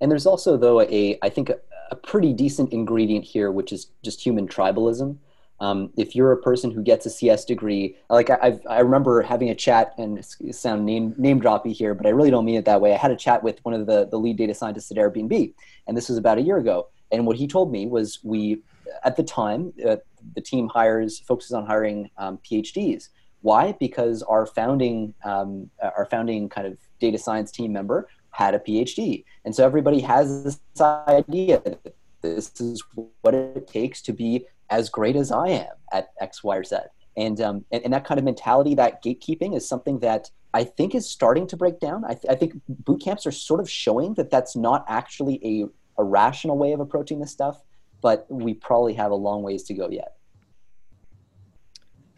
and 0.00 0.10
there's 0.10 0.26
also, 0.26 0.56
though, 0.56 0.82
a 0.82 1.18
I 1.22 1.28
think 1.28 1.50
a, 1.50 1.58
a 1.90 1.96
pretty 1.96 2.32
decent 2.32 2.72
ingredient 2.72 3.24
here, 3.24 3.50
which 3.50 3.72
is 3.72 3.90
just 4.02 4.20
human 4.24 4.46
tribalism. 4.46 5.16
Um, 5.58 5.90
if 5.96 6.14
you're 6.14 6.32
a 6.32 6.36
person 6.36 6.70
who 6.70 6.82
gets 6.82 7.06
a 7.06 7.10
CS 7.10 7.46
degree, 7.46 7.96
like 8.10 8.28
I, 8.28 8.38
I've, 8.42 8.60
i 8.68 8.80
remember 8.80 9.22
having 9.22 9.48
a 9.48 9.54
chat, 9.54 9.94
and 9.96 10.22
sound 10.50 10.84
name 10.84 11.14
name 11.16 11.40
droppy 11.40 11.72
here, 11.72 11.94
but 11.94 12.06
I 12.06 12.10
really 12.10 12.30
don't 12.30 12.44
mean 12.44 12.56
it 12.56 12.66
that 12.66 12.80
way. 12.80 12.92
I 12.92 12.98
had 12.98 13.10
a 13.10 13.16
chat 13.16 13.42
with 13.42 13.64
one 13.64 13.72
of 13.72 13.86
the 13.86 14.06
the 14.06 14.18
lead 14.18 14.36
data 14.36 14.54
scientists 14.54 14.90
at 14.90 14.98
Airbnb, 14.98 15.54
and 15.86 15.96
this 15.96 16.10
was 16.10 16.18
about 16.18 16.38
a 16.38 16.42
year 16.42 16.58
ago. 16.58 16.88
And 17.12 17.26
what 17.26 17.36
he 17.36 17.46
told 17.46 17.70
me 17.70 17.86
was, 17.86 18.18
we 18.22 18.62
at 19.04 19.16
the 19.16 19.22
time 19.22 19.72
uh, 19.86 19.96
the 20.34 20.40
team 20.40 20.68
hires 20.68 21.20
focuses 21.20 21.52
on 21.52 21.66
hiring 21.66 22.10
um, 22.18 22.38
PhDs. 22.38 23.08
Why? 23.42 23.72
Because 23.72 24.22
our 24.22 24.46
founding 24.46 25.14
um, 25.24 25.70
our 25.80 26.06
founding 26.10 26.48
kind 26.48 26.66
of 26.66 26.78
data 26.98 27.18
science 27.18 27.50
team 27.50 27.72
member 27.72 28.08
had 28.30 28.54
a 28.54 28.58
PhD. 28.58 29.24
And 29.44 29.54
so 29.54 29.64
everybody 29.64 30.00
has 30.00 30.44
this 30.44 30.80
idea 30.80 31.60
that 31.64 31.94
this 32.20 32.60
is 32.60 32.82
what 33.22 33.34
it 33.34 33.66
takes 33.66 34.02
to 34.02 34.12
be 34.12 34.46
as 34.68 34.90
great 34.90 35.16
as 35.16 35.30
I 35.30 35.48
am 35.48 35.72
at 35.92 36.08
X, 36.20 36.44
Y, 36.44 36.56
or 36.56 36.64
Z. 36.64 36.76
And, 37.16 37.40
um, 37.40 37.64
and, 37.70 37.82
and, 37.82 37.94
that 37.94 38.04
kind 38.04 38.18
of 38.18 38.24
mentality, 38.24 38.74
that 38.74 39.02
gatekeeping 39.02 39.56
is 39.56 39.66
something 39.66 40.00
that 40.00 40.30
I 40.52 40.64
think 40.64 40.94
is 40.94 41.08
starting 41.08 41.46
to 41.46 41.56
break 41.56 41.80
down. 41.80 42.04
I, 42.04 42.12
th- 42.12 42.26
I 42.28 42.34
think 42.34 42.60
boot 42.68 43.00
camps 43.02 43.26
are 43.26 43.32
sort 43.32 43.60
of 43.60 43.70
showing 43.70 44.14
that 44.14 44.30
that's 44.30 44.54
not 44.54 44.84
actually 44.86 45.40
a, 45.42 45.66
a 45.98 46.04
rational 46.04 46.58
way 46.58 46.72
of 46.72 46.80
approaching 46.80 47.20
this 47.20 47.30
stuff, 47.30 47.62
but 48.02 48.26
we 48.28 48.54
probably 48.54 48.94
have 48.94 49.10
a 49.10 49.14
long 49.14 49.42
ways 49.42 49.62
to 49.64 49.74
go 49.74 49.88
yet. 49.88 50.16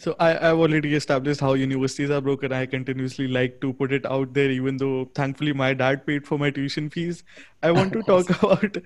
So 0.00 0.14
I, 0.20 0.50
I've 0.50 0.58
already 0.58 0.94
established 0.94 1.40
how 1.40 1.54
universities 1.54 2.08
are 2.10 2.20
broken. 2.20 2.52
I 2.52 2.66
continuously 2.66 3.26
like 3.26 3.60
to 3.62 3.72
put 3.72 3.92
it 3.92 4.06
out 4.06 4.32
there, 4.32 4.48
even 4.48 4.76
though 4.76 5.10
thankfully 5.12 5.52
my 5.52 5.74
dad 5.74 6.06
paid 6.06 6.24
for 6.24 6.38
my 6.38 6.50
tuition 6.50 6.88
fees. 6.88 7.24
I 7.64 7.72
want 7.72 7.92
to 7.94 8.02
talk 8.06 8.30
about 8.30 8.76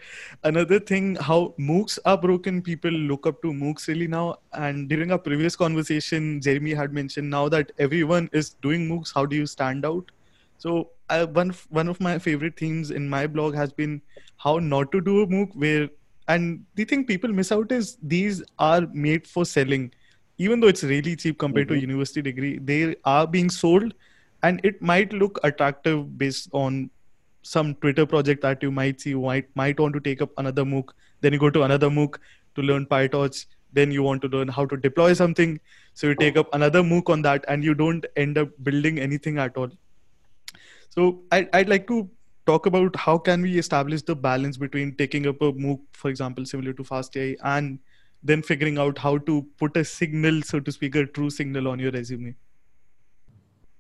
another 0.43 0.81
thing, 0.81 1.17
how 1.17 1.55
MOOCs 1.61 1.99
are 2.07 2.17
broken. 2.17 2.63
People 2.63 2.93
look 2.93 3.27
up 3.27 3.43
to 3.43 3.53
MOOCs 3.53 3.89
really 3.89 4.07
now. 4.07 4.37
And 4.55 4.89
during 4.89 5.13
our 5.13 5.19
previous 5.19 5.55
conversation, 5.55 6.41
Jeremy 6.41 6.73
had 6.73 6.95
mentioned 6.95 7.29
now 7.29 7.47
that 7.51 7.73
everyone 7.79 8.31
is 8.33 8.55
doing 8.63 8.89
MOOCs, 8.89 9.13
how 9.15 9.27
do 9.27 9.37
you 9.37 9.47
stand 9.47 9.85
out? 9.85 10.11
So 10.57 10.93
I, 11.13 11.25
one, 11.25 11.55
one 11.69 11.89
of 11.89 12.01
my 12.01 12.19
favorite 12.19 12.59
themes 12.59 12.91
in 12.91 13.09
my 13.09 13.27
blog 13.27 13.55
has 13.55 13.73
been 13.73 14.01
how 14.37 14.59
not 14.59 14.93
to 14.93 15.01
do 15.01 15.23
a 15.23 15.27
MOOC 15.27 15.55
where, 15.55 15.89
and 16.29 16.65
the 16.75 16.85
thing 16.85 17.05
people 17.05 17.31
miss 17.31 17.53
out 17.53 17.73
is 17.73 17.99
these 18.03 18.43
are 18.59 18.83
made 18.93 19.27
for 19.27 19.45
selling. 19.45 19.93
Even 20.39 20.61
though 20.61 20.69
it's 20.69 20.83
really 20.83 21.15
cheap 21.17 21.39
compared 21.39 21.69
mm-hmm. 21.69 21.77
to 21.77 21.81
university 21.81 22.23
degree 22.23 22.59
they 22.59 22.97
are 23.05 23.27
being 23.27 23.51
sold 23.51 23.95
and 24.43 24.61
it 24.65 24.81
might 24.81 25.13
look 25.13 25.39
attractive 25.45 26.19
based 26.19 26.49
on 26.53 26.91
some 27.43 27.75
twitter 27.77 28.07
project 28.07 28.41
that 28.43 28.63
you 28.63 28.71
might 28.71 29.01
see 29.01 29.11
you 29.11 29.21
might 29.21 29.49
might 29.55 29.79
want 29.79 29.95
to 29.95 30.01
take 30.01 30.23
up 30.23 30.31
another 30.39 30.65
mooc 30.65 30.91
then 31.21 31.33
you 31.33 31.39
go 31.39 31.51
to 31.51 31.63
another 31.65 31.91
mooc 31.91 32.19
to 32.55 32.63
learn 32.63 32.87
pytorch 32.87 33.45
then 33.73 33.91
you 33.91 34.03
want 34.03 34.23
to 34.23 34.29
learn 34.29 34.49
how 34.49 34.65
to 34.67 34.77
deploy 34.77 35.13
something. 35.13 35.59
So 35.95 36.09
you 36.09 36.15
take 36.15 36.37
up 36.37 36.49
another 36.55 36.83
mooc 36.83 37.11
on 37.11 37.23
that 37.23 37.45
and 37.49 37.65
you 37.65 37.75
don't 37.75 38.05
end 38.17 38.39
up 38.39 38.49
building 38.63 38.99
anything 38.99 39.39
at 39.39 39.57
all 39.57 39.71
so 40.95 41.23
I, 41.31 41.49
i'd 41.55 41.69
like 41.69 41.87
to 41.89 42.09
talk 42.47 42.67
about 42.67 42.97
how 42.97 43.17
can 43.19 43.43
we 43.43 43.59
establish 43.59 44.03
the 44.03 44.17
balance 44.17 44.57
between 44.57 44.95
taking 44.97 45.27
up 45.33 45.43
a 45.43 45.53
mooc 45.53 45.81
for 45.93 46.11
example 46.11 46.47
similar 46.53 46.73
to 46.73 46.83
fastai 46.93 47.37
and 47.45 47.79
then 48.23 48.43
figuring 48.43 48.79
out 48.79 48.99
how 48.99 49.19
to 49.19 49.47
put 49.59 49.77
a 49.77 49.85
signal, 49.85 50.43
so 50.43 50.61
to 50.61 50.73
speak, 50.73 50.95
a 50.95 51.07
true 51.07 51.31
signal 51.31 51.69
on 51.69 51.79
your 51.79 51.91
resume? 51.91 52.35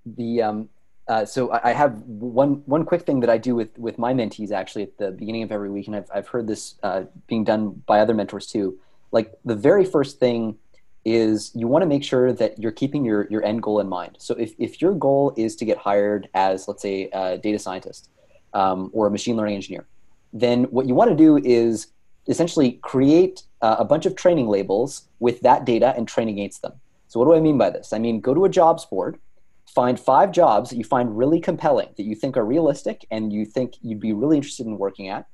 The 0.04 0.42
um, 0.42 0.68
uh, 1.06 1.24
so 1.24 1.52
I 1.62 1.72
have 1.72 1.98
one 2.02 2.62
one 2.66 2.84
quick 2.84 3.02
thing 3.02 3.20
that 3.20 3.30
I 3.30 3.38
do 3.38 3.54
with 3.54 3.78
with 3.78 3.98
my 3.98 4.12
mentees 4.12 4.50
actually 4.50 4.84
at 4.84 4.98
the 4.98 5.12
beginning 5.12 5.44
of 5.44 5.52
every 5.52 5.70
week, 5.70 5.86
and 5.86 5.94
I've 5.94 6.10
I've 6.12 6.28
heard 6.28 6.48
this 6.48 6.74
uh, 6.82 7.04
being 7.28 7.44
done 7.44 7.82
by 7.86 8.00
other 8.00 8.14
mentors 8.14 8.46
too. 8.46 8.78
Like 9.12 9.32
the 9.44 9.54
very 9.54 9.84
first 9.84 10.18
thing 10.18 10.58
is 11.04 11.50
you 11.54 11.66
want 11.66 11.82
to 11.82 11.86
make 11.86 12.04
sure 12.04 12.32
that 12.32 12.58
you're 12.58 12.72
keeping 12.72 13.04
your 13.04 13.26
your 13.28 13.44
end 13.44 13.62
goal 13.62 13.80
in 13.80 13.88
mind. 13.88 14.16
So 14.18 14.34
if 14.34 14.54
if 14.58 14.80
your 14.80 14.94
goal 14.94 15.34
is 15.36 15.56
to 15.56 15.64
get 15.64 15.78
hired 15.78 16.28
as 16.34 16.68
let's 16.68 16.82
say 16.82 17.08
a 17.12 17.38
data 17.38 17.58
scientist 17.58 18.10
um, 18.52 18.90
or 18.92 19.06
a 19.06 19.10
machine 19.10 19.36
learning 19.36 19.56
engineer, 19.56 19.86
then 20.32 20.64
what 20.64 20.86
you 20.86 20.94
want 20.94 21.10
to 21.10 21.16
do 21.16 21.38
is 21.38 21.88
essentially 22.28 22.72
create 22.82 23.42
uh, 23.62 23.76
a 23.78 23.84
bunch 23.84 24.06
of 24.06 24.14
training 24.14 24.48
labels 24.48 25.08
with 25.18 25.40
that 25.40 25.64
data 25.64 25.94
and 25.96 26.06
train 26.06 26.28
against 26.28 26.62
them. 26.62 26.72
So, 27.08 27.18
what 27.20 27.26
do 27.26 27.34
I 27.34 27.40
mean 27.40 27.58
by 27.58 27.70
this? 27.70 27.92
I 27.92 27.98
mean, 27.98 28.20
go 28.20 28.32
to 28.32 28.44
a 28.44 28.48
jobs 28.48 28.84
board, 28.86 29.18
find 29.66 29.98
five 29.98 30.32
jobs 30.32 30.70
that 30.70 30.76
you 30.76 30.84
find 30.84 31.16
really 31.16 31.40
compelling, 31.40 31.88
that 31.96 32.04
you 32.04 32.14
think 32.14 32.36
are 32.36 32.44
realistic, 32.44 33.06
and 33.10 33.32
you 33.32 33.44
think 33.44 33.74
you'd 33.82 34.00
be 34.00 34.12
really 34.12 34.36
interested 34.36 34.66
in 34.66 34.78
working 34.78 35.08
at, 35.08 35.26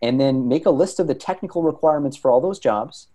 and 0.00 0.20
then 0.20 0.48
make 0.48 0.66
a 0.66 0.70
list 0.70 1.00
of 1.00 1.06
the 1.06 1.14
technical 1.14 1.62
requirements 1.62 2.16
for 2.16 2.30
all 2.30 2.40
those 2.40 2.58
jobs. 2.58 3.08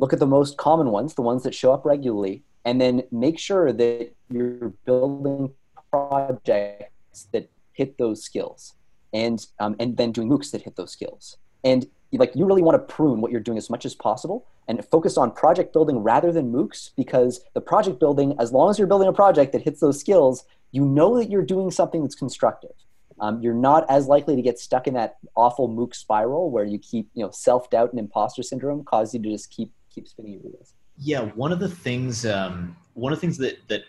Look 0.00 0.12
at 0.12 0.18
the 0.18 0.26
most 0.26 0.56
common 0.56 0.90
ones, 0.90 1.14
the 1.14 1.22
ones 1.22 1.42
that 1.42 1.54
show 1.54 1.72
up 1.72 1.84
regularly, 1.84 2.42
and 2.64 2.80
then 2.80 3.02
make 3.12 3.38
sure 3.38 3.72
that 3.72 4.12
you're 4.30 4.72
building 4.86 5.52
projects 5.90 7.28
that 7.32 7.50
hit 7.72 7.98
those 7.98 8.22
skills, 8.22 8.74
and 9.12 9.46
um, 9.58 9.76
and 9.78 9.96
then 9.98 10.10
doing 10.10 10.28
MOOCs 10.28 10.50
that 10.52 10.62
hit 10.62 10.76
those 10.76 10.90
skills. 10.90 11.36
And 11.64 11.86
like 12.12 12.32
you 12.34 12.46
really 12.46 12.62
want 12.62 12.76
to 12.76 12.94
prune 12.94 13.20
what 13.20 13.30
you're 13.30 13.40
doing 13.40 13.58
as 13.58 13.70
much 13.70 13.84
as 13.84 13.94
possible 13.94 14.46
and 14.68 14.84
focus 14.86 15.16
on 15.16 15.32
project 15.32 15.72
building 15.72 15.98
rather 15.98 16.32
than 16.32 16.50
MOOCs 16.50 16.90
because 16.96 17.40
the 17.54 17.60
project 17.60 18.00
building, 18.00 18.34
as 18.38 18.52
long 18.52 18.70
as 18.70 18.78
you're 18.78 18.88
building 18.88 19.08
a 19.08 19.12
project 19.12 19.52
that 19.52 19.62
hits 19.62 19.80
those 19.80 20.00
skills, 20.00 20.44
you 20.72 20.84
know 20.84 21.18
that 21.18 21.30
you're 21.30 21.44
doing 21.44 21.70
something 21.70 22.02
that's 22.02 22.14
constructive. 22.14 22.72
Um, 23.20 23.42
you're 23.42 23.52
not 23.52 23.84
as 23.90 24.06
likely 24.06 24.34
to 24.34 24.42
get 24.42 24.58
stuck 24.58 24.86
in 24.86 24.94
that 24.94 25.18
awful 25.36 25.68
MOOC 25.68 25.94
spiral 25.94 26.50
where 26.50 26.64
you 26.64 26.78
keep, 26.78 27.10
you 27.14 27.22
know, 27.22 27.30
self-doubt 27.30 27.90
and 27.90 27.98
imposter 27.98 28.42
syndrome 28.42 28.82
cause 28.82 29.12
you 29.12 29.20
to 29.20 29.30
just 29.30 29.50
keep 29.50 29.70
keep 29.92 30.08
spinning 30.08 30.32
your 30.32 30.42
wheels. 30.42 30.74
Yeah, 30.96 31.20
one 31.20 31.52
of 31.52 31.60
the 31.60 31.68
things, 31.68 32.26
um, 32.26 32.76
one 32.94 33.12
of 33.12 33.18
the 33.18 33.20
things 33.20 33.38
that 33.38 33.66
that 33.68 33.82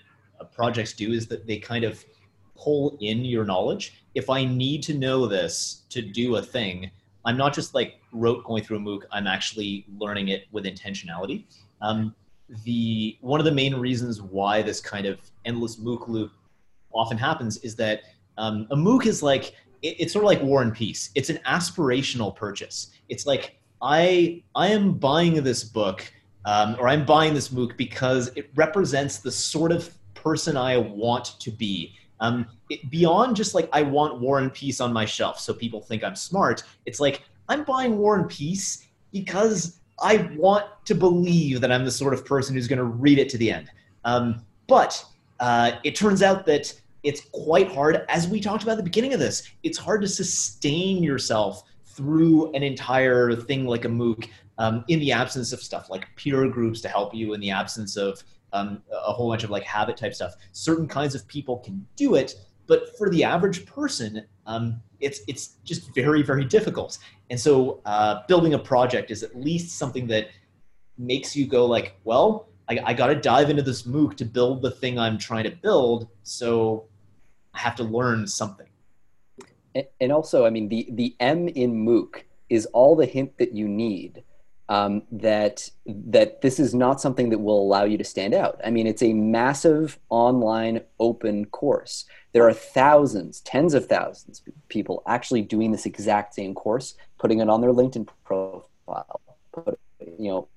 projects 0.53 0.93
do 0.93 1.11
is 1.11 1.27
that 1.27 1.45
they 1.45 1.57
kind 1.57 1.83
of 1.83 2.03
pull 2.57 2.97
in 3.01 3.23
your 3.25 3.45
knowledge. 3.45 4.03
If 4.15 4.29
I 4.29 4.43
need 4.45 4.83
to 4.83 4.93
know 4.93 5.27
this 5.27 5.83
to 5.89 6.01
do 6.01 6.35
a 6.35 6.41
thing, 6.41 6.91
I'm 7.25 7.37
not 7.37 7.53
just 7.53 7.73
like 7.73 7.99
rote 8.11 8.43
going 8.43 8.63
through 8.63 8.77
a 8.77 8.79
MOOC. 8.79 9.03
I'm 9.11 9.27
actually 9.27 9.85
learning 9.97 10.29
it 10.29 10.45
with 10.51 10.65
intentionality. 10.65 11.45
Um, 11.81 12.15
the 12.63 13.17
one 13.21 13.39
of 13.39 13.45
the 13.45 13.51
main 13.51 13.75
reasons 13.75 14.21
why 14.21 14.61
this 14.61 14.81
kind 14.81 15.05
of 15.05 15.19
endless 15.45 15.77
MOOC 15.77 16.07
loop 16.07 16.31
often 16.93 17.17
happens 17.17 17.57
is 17.57 17.75
that 17.77 18.01
um, 18.37 18.67
a 18.71 18.75
MOOC 18.75 19.05
is 19.05 19.23
like 19.23 19.55
it, 19.81 19.95
it's 19.99 20.13
sort 20.13 20.25
of 20.25 20.27
like 20.27 20.41
War 20.41 20.61
and 20.61 20.73
Peace. 20.73 21.11
It's 21.15 21.29
an 21.29 21.39
aspirational 21.45 22.35
purchase. 22.35 22.91
It's 23.09 23.25
like 23.25 23.57
I 23.81 24.43
I 24.55 24.67
am 24.67 24.93
buying 24.93 25.43
this 25.43 25.63
book 25.63 26.11
um, 26.45 26.75
or 26.79 26.87
I'm 26.87 27.05
buying 27.05 27.33
this 27.33 27.49
MOOC 27.49 27.77
because 27.77 28.31
it 28.35 28.49
represents 28.55 29.19
the 29.19 29.31
sort 29.31 29.71
of 29.71 29.93
person 30.13 30.57
I 30.57 30.77
want 30.77 31.39
to 31.39 31.51
be. 31.51 31.95
Um, 32.19 32.45
it, 32.69 32.89
beyond 32.91 33.35
just 33.35 33.55
like 33.55 33.67
I 33.73 33.81
want 33.81 34.19
War 34.19 34.39
and 34.39 34.53
Peace 34.53 34.79
on 34.79 34.93
my 34.93 35.05
shelf 35.05 35.39
so 35.39 35.53
people 35.53 35.81
think 35.81 36.03
I'm 36.03 36.15
smart, 36.15 36.63
it's 36.85 36.99
like 36.99 37.23
I'm 37.49 37.63
buying 37.63 37.97
War 37.97 38.17
and 38.17 38.29
Peace 38.29 38.87
because 39.11 39.79
I 40.01 40.29
want 40.35 40.65
to 40.85 40.95
believe 40.95 41.61
that 41.61 41.71
I'm 41.71 41.85
the 41.85 41.91
sort 41.91 42.13
of 42.13 42.25
person 42.25 42.55
who's 42.55 42.67
going 42.67 42.79
to 42.79 42.85
read 42.85 43.19
it 43.19 43.29
to 43.29 43.37
the 43.37 43.51
end. 43.51 43.69
Um, 44.05 44.43
but 44.67 45.03
uh, 45.39 45.73
it 45.83 45.95
turns 45.95 46.23
out 46.23 46.45
that 46.45 46.73
it's 47.03 47.21
quite 47.31 47.71
hard, 47.71 48.05
as 48.09 48.27
we 48.27 48.39
talked 48.39 48.63
about 48.63 48.73
at 48.73 48.77
the 48.77 48.83
beginning 48.83 49.13
of 49.13 49.19
this, 49.19 49.51
it's 49.63 49.77
hard 49.77 50.01
to 50.01 50.07
sustain 50.07 51.03
yourself 51.03 51.63
through 52.01 52.51
an 52.53 52.63
entire 52.63 53.35
thing 53.35 53.67
like 53.67 53.85
a 53.85 53.87
MOOC 53.87 54.27
um, 54.57 54.83
in 54.87 54.99
the 54.99 55.11
absence 55.11 55.53
of 55.53 55.61
stuff 55.61 55.87
like 55.89 56.07
peer 56.15 56.47
groups 56.49 56.81
to 56.81 56.87
help 56.87 57.13
you, 57.13 57.33
in 57.33 57.39
the 57.39 57.51
absence 57.51 57.95
of 57.95 58.23
um, 58.53 58.81
a 58.91 59.13
whole 59.13 59.29
bunch 59.29 59.43
of 59.43 59.51
like 59.51 59.63
habit 59.63 59.97
type 59.97 60.15
stuff. 60.15 60.33
Certain 60.51 60.87
kinds 60.87 61.13
of 61.13 61.27
people 61.27 61.59
can 61.59 61.85
do 61.95 62.15
it, 62.15 62.33
but 62.65 62.97
for 62.97 63.11
the 63.11 63.23
average 63.23 63.67
person, 63.67 64.25
um, 64.47 64.81
it's 64.99 65.21
it's 65.27 65.57
just 65.63 65.93
very 65.93 66.23
very 66.23 66.43
difficult. 66.43 66.97
And 67.29 67.39
so 67.39 67.81
uh, 67.85 68.23
building 68.27 68.55
a 68.55 68.59
project 68.59 69.11
is 69.11 69.21
at 69.21 69.35
least 69.35 69.77
something 69.77 70.07
that 70.07 70.29
makes 70.97 71.35
you 71.35 71.45
go 71.45 71.67
like, 71.67 71.99
well, 72.03 72.49
I, 72.67 72.79
I 72.83 72.93
got 72.93 73.07
to 73.07 73.15
dive 73.15 73.51
into 73.51 73.61
this 73.61 73.83
MOOC 73.83 74.17
to 74.17 74.25
build 74.25 74.63
the 74.63 74.71
thing 74.71 74.97
I'm 74.97 75.19
trying 75.19 75.43
to 75.43 75.51
build. 75.51 76.07
So 76.23 76.87
I 77.53 77.59
have 77.59 77.75
to 77.75 77.83
learn 77.83 78.27
something. 78.27 78.67
And 79.99 80.11
also, 80.11 80.45
I 80.45 80.49
mean, 80.49 80.69
the 80.69 80.87
the 80.91 81.15
M 81.19 81.47
in 81.47 81.85
MOOC 81.85 82.23
is 82.49 82.65
all 82.67 82.95
the 82.95 83.05
hint 83.05 83.37
that 83.37 83.53
you 83.53 83.67
need 83.67 84.23
um, 84.71 85.03
that 85.11 85.69
that 85.85 86.41
this 86.41 86.57
is 86.57 86.73
not 86.73 87.01
something 87.01 87.29
that 87.29 87.39
will 87.39 87.61
allow 87.61 87.83
you 87.83 87.97
to 87.97 88.05
stand 88.05 88.33
out. 88.33 88.59
I 88.63 88.71
mean, 88.71 88.87
it's 88.87 89.03
a 89.03 89.13
massive 89.13 89.99
online 90.09 90.81
open 90.97 91.45
course. 91.45 92.05
There 92.31 92.47
are 92.47 92.53
thousands, 92.53 93.41
tens 93.41 93.73
of 93.73 93.87
thousands 93.87 94.41
of 94.47 94.53
people 94.69 95.03
actually 95.07 95.41
doing 95.41 95.73
this 95.73 95.85
exact 95.85 96.33
same 96.33 96.55
course, 96.55 96.95
putting 97.19 97.39
it 97.39 97.49
on 97.49 97.59
their 97.59 97.73
LinkedIn 97.73 98.07
profile. 98.23 99.19
Put, 99.51 99.77
you 99.99 100.29
know, 100.29 100.47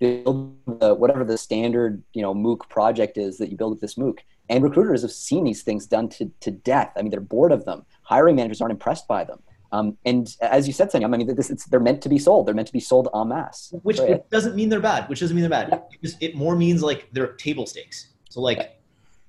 build 0.00 0.56
the, 0.80 0.94
whatever 0.94 1.24
the 1.24 1.38
standard 1.38 2.02
you 2.14 2.22
know 2.22 2.34
MOOC 2.34 2.68
project 2.68 3.16
is 3.16 3.38
that 3.38 3.50
you 3.50 3.56
build 3.56 3.70
with 3.70 3.80
this 3.80 3.94
MOOC. 3.94 4.18
And 4.48 4.64
recruiters 4.64 5.02
have 5.02 5.12
seen 5.12 5.44
these 5.44 5.62
things 5.62 5.86
done 5.86 6.08
to, 6.08 6.30
to 6.40 6.50
death. 6.50 6.90
I 6.96 7.02
mean, 7.02 7.10
they're 7.10 7.20
bored 7.20 7.52
of 7.52 7.66
them. 7.66 7.84
Hiring 8.08 8.36
managers 8.36 8.62
aren't 8.62 8.72
impressed 8.72 9.06
by 9.06 9.24
them. 9.24 9.38
Um, 9.70 9.98
and 10.06 10.34
as 10.40 10.66
you 10.66 10.72
said, 10.72 10.90
Sanyam, 10.90 11.14
I 11.14 11.18
mean, 11.18 11.34
this, 11.34 11.48
they're 11.66 11.78
meant 11.78 12.00
to 12.02 12.08
be 12.08 12.18
sold. 12.18 12.46
They're 12.46 12.54
meant 12.54 12.68
to 12.68 12.72
be 12.72 12.80
sold 12.80 13.08
en 13.14 13.28
masse. 13.28 13.74
Which 13.82 14.00
doesn't 14.30 14.56
mean 14.56 14.70
they're 14.70 14.80
bad. 14.80 15.08
Which 15.10 15.20
doesn't 15.20 15.36
mean 15.36 15.42
they're 15.42 15.50
bad. 15.50 15.68
Yeah. 15.70 15.80
It, 15.92 16.02
just, 16.02 16.22
it, 16.22 16.34
more 16.34 16.56
means 16.56 16.82
like 16.82 17.08
they're 17.12 17.32
table 17.34 17.66
stakes. 17.66 18.08
So 18.30 18.40
like, 18.40 18.58
yeah. 18.58 18.68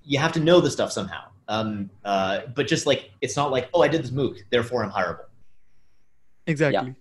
you 0.04 0.20
have 0.20 0.32
to 0.34 0.40
know 0.40 0.62
the 0.62 0.72
stuff 0.72 0.94
somehow. 0.94 1.24
Um, 1.50 1.90
uh, 2.06 2.42
but 2.56 2.68
just 2.68 2.86
like, 2.86 3.12
it's 3.20 3.36
not 3.36 3.52
like, 3.52 3.70
oh, 3.74 3.82
I 3.82 3.90
did 3.90 4.02
this 4.02 4.12
MOOC, 4.12 4.44
therefore 4.50 4.82
I'm 4.86 4.92
hireable. 4.92 5.26
Exactly. 6.48 6.96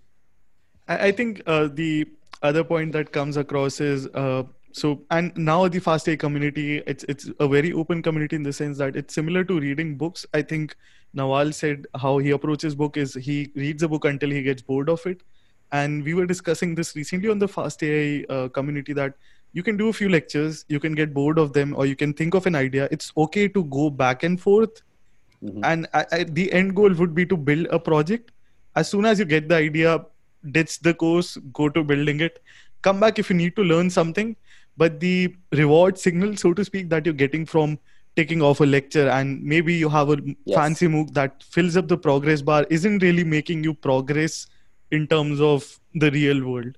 Yeah. 0.89 0.95
I, 0.97 1.07
I, 1.07 1.12
think 1.12 1.43
uh, 1.47 1.68
the 1.72 2.09
other 2.43 2.64
point 2.64 2.91
that 2.93 3.12
comes 3.12 3.37
across 3.37 3.81
is 3.81 4.09
uh, 4.14 4.43
so 4.72 5.03
and 5.11 5.37
now 5.37 5.66
the 5.68 5.81
FastAI 5.81 6.18
community 6.18 6.79
it's 6.87 7.05
it's 7.05 7.31
a 7.41 7.49
very 7.49 7.72
open 7.72 8.03
community 8.03 8.37
in 8.37 8.43
the 8.43 8.53
sense 8.53 8.79
that 8.79 8.97
it's 8.97 9.14
similar 9.14 9.45
to 9.45 9.59
reading 9.59 9.97
books 9.97 10.26
i 10.35 10.43
think 10.43 10.76
Naval 11.15 11.53
said 11.53 11.87
how 11.97 12.19
he 12.19 12.31
approaches 12.31 12.75
book 12.75 12.97
is 12.97 13.15
he 13.15 13.51
reads 13.55 13.83
a 13.83 13.89
book 13.89 14.05
until 14.05 14.31
he 14.31 14.43
gets 14.43 14.63
bored 14.63 14.89
of 14.89 15.05
it. 15.07 15.23
And 15.73 16.03
we 16.03 16.15
were 16.15 16.27
discussing 16.27 16.75
this 16.75 16.97
recently 16.97 17.29
on 17.29 17.39
the 17.39 17.47
FastAI 17.47 18.25
uh, 18.31 18.49
community 18.49 18.93
that 18.95 19.15
you 19.53 19.63
can 19.63 19.77
do 19.77 19.89
a 19.89 19.93
few 19.93 20.09
lectures 20.09 20.65
you 20.69 20.79
can 20.79 20.95
get 20.95 21.15
bored 21.15 21.39
of 21.39 21.53
them 21.53 21.75
or 21.77 21.87
you 21.87 21.97
can 21.97 22.13
think 22.13 22.35
of 22.35 22.47
an 22.47 22.55
idea. 22.55 22.89
It's 22.91 23.13
okay 23.17 23.49
to 23.49 23.65
go 23.65 23.91
back 23.91 24.23
and 24.23 24.41
forth. 24.41 24.83
Mm-hmm. 25.41 25.63
and 25.63 25.87
I, 25.95 26.05
I, 26.11 26.25
the 26.25 26.53
end 26.53 26.75
goal 26.75 26.93
would 26.95 27.15
be 27.15 27.25
to 27.27 27.37
build 27.37 27.69
a 27.71 27.79
project. 27.79 28.33
As 28.75 28.89
soon 28.91 29.05
as 29.05 29.21
you 29.21 29.25
get 29.25 29.49
the 29.49 29.55
idea 29.55 30.05
ditch 30.53 30.81
the 30.81 30.95
course 30.95 31.37
go 31.53 31.69
to 31.69 31.83
building 31.83 32.21
it. 32.21 32.43
Come 32.83 33.01
back 33.01 33.19
if 33.19 33.31
you 33.31 33.37
need 33.37 33.57
to 33.57 33.63
learn 33.63 33.91
something. 33.91 34.37
But 34.77 35.01
the 35.01 35.35
reward 35.53 35.99
signal, 35.99 36.37
so 36.37 36.55
to 36.55 36.65
speak, 36.65 36.89
that 36.91 37.05
you're 37.05 37.15
getting 37.15 37.45
from 37.45 37.79
taking 38.19 38.43
off 38.43 38.61
a 38.61 38.66
lecture 38.66 39.09
and 39.16 39.43
maybe 39.55 39.75
you 39.81 39.89
have 39.97 40.11
a 40.11 40.16
Yes. 40.45 40.57
fancy 40.59 40.87
MOOC 40.89 41.12
that 41.19 41.43
fills 41.57 41.77
up 41.81 41.89
the 41.93 41.99
progress 42.07 42.43
bar 42.51 42.66
isn't 42.79 43.03
really 43.09 43.25
making 43.39 43.62
you 43.69 43.75
progress 43.89 44.39
in 44.99 45.07
terms 45.07 45.41
of 45.41 45.66
the 46.05 46.11
real 46.11 46.45
world. 46.51 46.77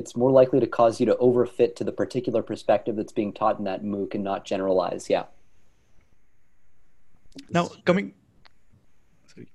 It's 0.00 0.16
more 0.16 0.30
likely 0.30 0.60
to 0.60 0.66
cause 0.66 1.00
you 1.00 1.06
to 1.06 1.14
overfit 1.28 1.76
to 1.76 1.84
the 1.84 1.92
particular 1.92 2.42
perspective 2.42 2.96
that's 2.96 3.12
being 3.20 3.32
taught 3.32 3.58
in 3.58 3.64
that 3.70 3.82
MOOC 3.94 4.14
and 4.14 4.24
not 4.24 4.44
generalize. 4.44 5.08
Yeah. 5.14 5.24
Now 7.50 7.64
coming 7.90 8.12
sorry. 9.34 9.48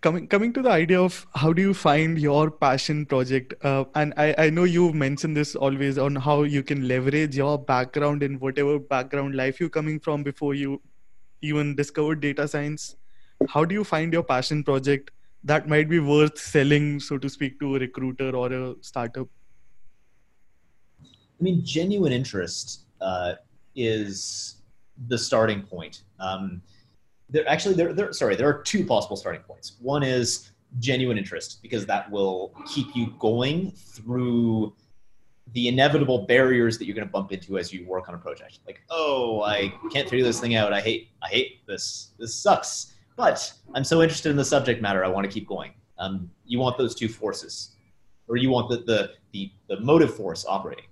Coming 0.00 0.28
coming 0.28 0.52
to 0.54 0.62
the 0.62 0.70
idea 0.70 0.98
of 0.98 1.26
how 1.34 1.52
do 1.52 1.60
you 1.60 1.74
find 1.74 2.18
your 2.18 2.50
passion 2.50 3.04
project? 3.04 3.52
Uh, 3.62 3.84
and 3.94 4.14
I, 4.16 4.34
I 4.38 4.48
know 4.48 4.64
you've 4.64 4.94
mentioned 4.94 5.36
this 5.36 5.54
always 5.54 5.98
on 5.98 6.16
how 6.16 6.44
you 6.44 6.62
can 6.62 6.88
leverage 6.88 7.36
your 7.36 7.58
background 7.58 8.22
in 8.22 8.38
whatever 8.38 8.78
background 8.78 9.34
life 9.34 9.60
you're 9.60 9.68
coming 9.68 10.00
from 10.00 10.22
before 10.22 10.54
you 10.54 10.80
even 11.42 11.74
discovered 11.74 12.20
data 12.20 12.48
science. 12.48 12.96
How 13.48 13.66
do 13.66 13.74
you 13.74 13.84
find 13.84 14.10
your 14.10 14.22
passion 14.22 14.64
project 14.64 15.10
that 15.44 15.68
might 15.68 15.90
be 15.90 15.98
worth 15.98 16.38
selling, 16.38 16.98
so 17.00 17.18
to 17.18 17.28
speak, 17.28 17.60
to 17.60 17.76
a 17.76 17.78
recruiter 17.78 18.34
or 18.34 18.52
a 18.52 18.74
startup? 18.80 19.28
I 21.02 21.42
mean, 21.42 21.62
genuine 21.62 22.12
interest 22.12 22.86
uh, 23.02 23.34
is 23.74 24.56
the 25.08 25.18
starting 25.18 25.62
point. 25.62 26.04
Um, 26.18 26.62
there 27.30 27.48
actually, 27.48 27.74
there, 27.74 27.92
there, 27.92 28.12
sorry, 28.12 28.36
there 28.36 28.48
are 28.48 28.62
two 28.62 28.84
possible 28.84 29.16
starting 29.16 29.42
points. 29.42 29.76
One 29.80 30.02
is 30.02 30.50
genuine 30.78 31.18
interest 31.18 31.60
because 31.62 31.86
that 31.86 32.10
will 32.10 32.52
keep 32.72 32.94
you 32.94 33.14
going 33.18 33.72
through 33.72 34.74
the 35.52 35.68
inevitable 35.68 36.26
barriers 36.26 36.78
that 36.78 36.84
you're 36.84 36.94
going 36.94 37.06
to 37.06 37.12
bump 37.12 37.32
into 37.32 37.58
as 37.58 37.72
you 37.72 37.84
work 37.86 38.08
on 38.08 38.14
a 38.14 38.18
project. 38.18 38.60
Like, 38.66 38.80
oh, 38.90 39.42
I 39.42 39.72
can't 39.92 40.08
figure 40.08 40.24
this 40.24 40.38
thing 40.40 40.54
out. 40.54 40.72
I 40.72 40.80
hate, 40.80 41.08
I 41.22 41.28
hate 41.28 41.66
this. 41.66 42.12
This 42.18 42.34
sucks. 42.34 42.94
But 43.16 43.52
I'm 43.74 43.84
so 43.84 44.00
interested 44.00 44.30
in 44.30 44.36
the 44.36 44.44
subject 44.44 44.80
matter. 44.80 45.04
I 45.04 45.08
want 45.08 45.26
to 45.26 45.32
keep 45.32 45.46
going. 45.46 45.72
Um, 45.98 46.30
you 46.46 46.58
want 46.58 46.78
those 46.78 46.94
two 46.94 47.08
forces, 47.08 47.76
or 48.28 48.36
you 48.36 48.48
want 48.48 48.70
the 48.70 48.78
the 48.78 49.10
the, 49.32 49.52
the 49.68 49.80
motive 49.80 50.14
force 50.14 50.46
operating. 50.48 50.86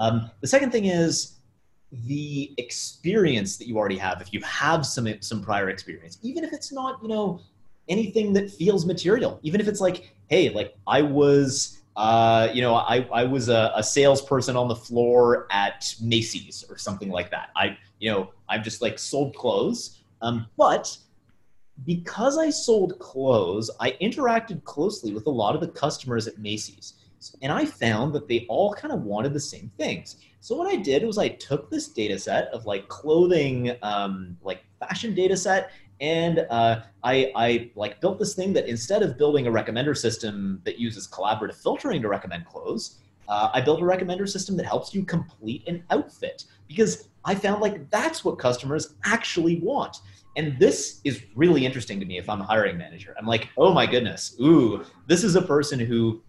Um, 0.00 0.30
the 0.40 0.48
second 0.48 0.72
thing 0.72 0.86
is 0.86 1.37
the 1.92 2.52
experience 2.58 3.56
that 3.56 3.66
you 3.66 3.78
already 3.78 3.98
have. 3.98 4.20
If 4.20 4.32
you 4.32 4.40
have 4.42 4.84
some 4.86 5.08
some 5.20 5.42
prior 5.42 5.70
experience, 5.70 6.18
even 6.22 6.44
if 6.44 6.52
it's 6.52 6.72
not, 6.72 7.02
you 7.02 7.08
know, 7.08 7.40
anything 7.88 8.32
that 8.34 8.50
feels 8.50 8.84
material, 8.84 9.40
even 9.42 9.60
if 9.60 9.68
it's 9.68 9.80
like, 9.80 10.14
hey, 10.28 10.50
like 10.50 10.74
I 10.86 11.02
was, 11.02 11.78
uh, 11.96 12.48
you 12.52 12.60
know, 12.60 12.74
I 12.74 13.06
I 13.12 13.24
was 13.24 13.48
a, 13.48 13.72
a 13.74 13.82
salesperson 13.82 14.56
on 14.56 14.68
the 14.68 14.76
floor 14.76 15.46
at 15.50 15.94
Macy's 16.02 16.64
or 16.68 16.76
something 16.76 17.08
like 17.08 17.30
that. 17.30 17.50
I, 17.56 17.78
you 17.98 18.10
know, 18.10 18.32
I've 18.48 18.62
just 18.62 18.82
like 18.82 18.98
sold 18.98 19.34
clothes, 19.34 20.02
um, 20.20 20.46
but 20.56 20.96
because 21.86 22.36
I 22.38 22.50
sold 22.50 22.98
clothes, 22.98 23.70
I 23.80 23.92
interacted 24.02 24.64
closely 24.64 25.12
with 25.14 25.26
a 25.26 25.30
lot 25.30 25.54
of 25.54 25.60
the 25.60 25.68
customers 25.68 26.26
at 26.26 26.38
Macy's. 26.38 26.94
And 27.42 27.52
I 27.52 27.64
found 27.64 28.12
that 28.14 28.28
they 28.28 28.46
all 28.48 28.72
kind 28.74 28.92
of 28.92 29.02
wanted 29.02 29.32
the 29.32 29.40
same 29.40 29.70
things. 29.76 30.16
So 30.40 30.56
what 30.56 30.68
I 30.68 30.76
did 30.76 31.04
was 31.04 31.18
I 31.18 31.28
took 31.28 31.70
this 31.70 31.88
data 31.88 32.18
set 32.18 32.48
of 32.48 32.64
like 32.66 32.88
clothing, 32.88 33.76
um, 33.82 34.36
like 34.42 34.64
fashion 34.78 35.14
data 35.14 35.36
set, 35.36 35.72
and 36.00 36.46
uh, 36.50 36.82
I, 37.02 37.32
I 37.34 37.70
like 37.74 38.00
built 38.00 38.18
this 38.18 38.34
thing 38.34 38.52
that 38.52 38.66
instead 38.66 39.02
of 39.02 39.18
building 39.18 39.46
a 39.46 39.50
recommender 39.50 39.96
system 39.96 40.60
that 40.64 40.78
uses 40.78 41.08
collaborative 41.08 41.56
filtering 41.56 42.02
to 42.02 42.08
recommend 42.08 42.46
clothes, 42.46 42.98
uh, 43.28 43.50
I 43.52 43.60
built 43.60 43.80
a 43.80 43.84
recommender 43.84 44.28
system 44.28 44.56
that 44.58 44.66
helps 44.66 44.94
you 44.94 45.04
complete 45.04 45.66
an 45.66 45.82
outfit 45.90 46.44
because 46.66 47.08
I 47.24 47.34
found 47.34 47.60
like 47.60 47.90
that's 47.90 48.24
what 48.24 48.38
customers 48.38 48.94
actually 49.04 49.60
want. 49.60 49.98
And 50.36 50.58
this 50.58 51.00
is 51.02 51.22
really 51.34 51.66
interesting 51.66 51.98
to 51.98 52.06
me 52.06 52.16
if 52.16 52.28
I'm 52.28 52.40
a 52.40 52.44
hiring 52.44 52.78
manager. 52.78 53.14
I'm 53.18 53.26
like, 53.26 53.48
oh 53.58 53.72
my 53.74 53.86
goodness, 53.86 54.36
ooh, 54.40 54.84
this 55.08 55.24
is 55.24 55.34
a 55.34 55.42
person 55.42 55.80
who 55.80 56.22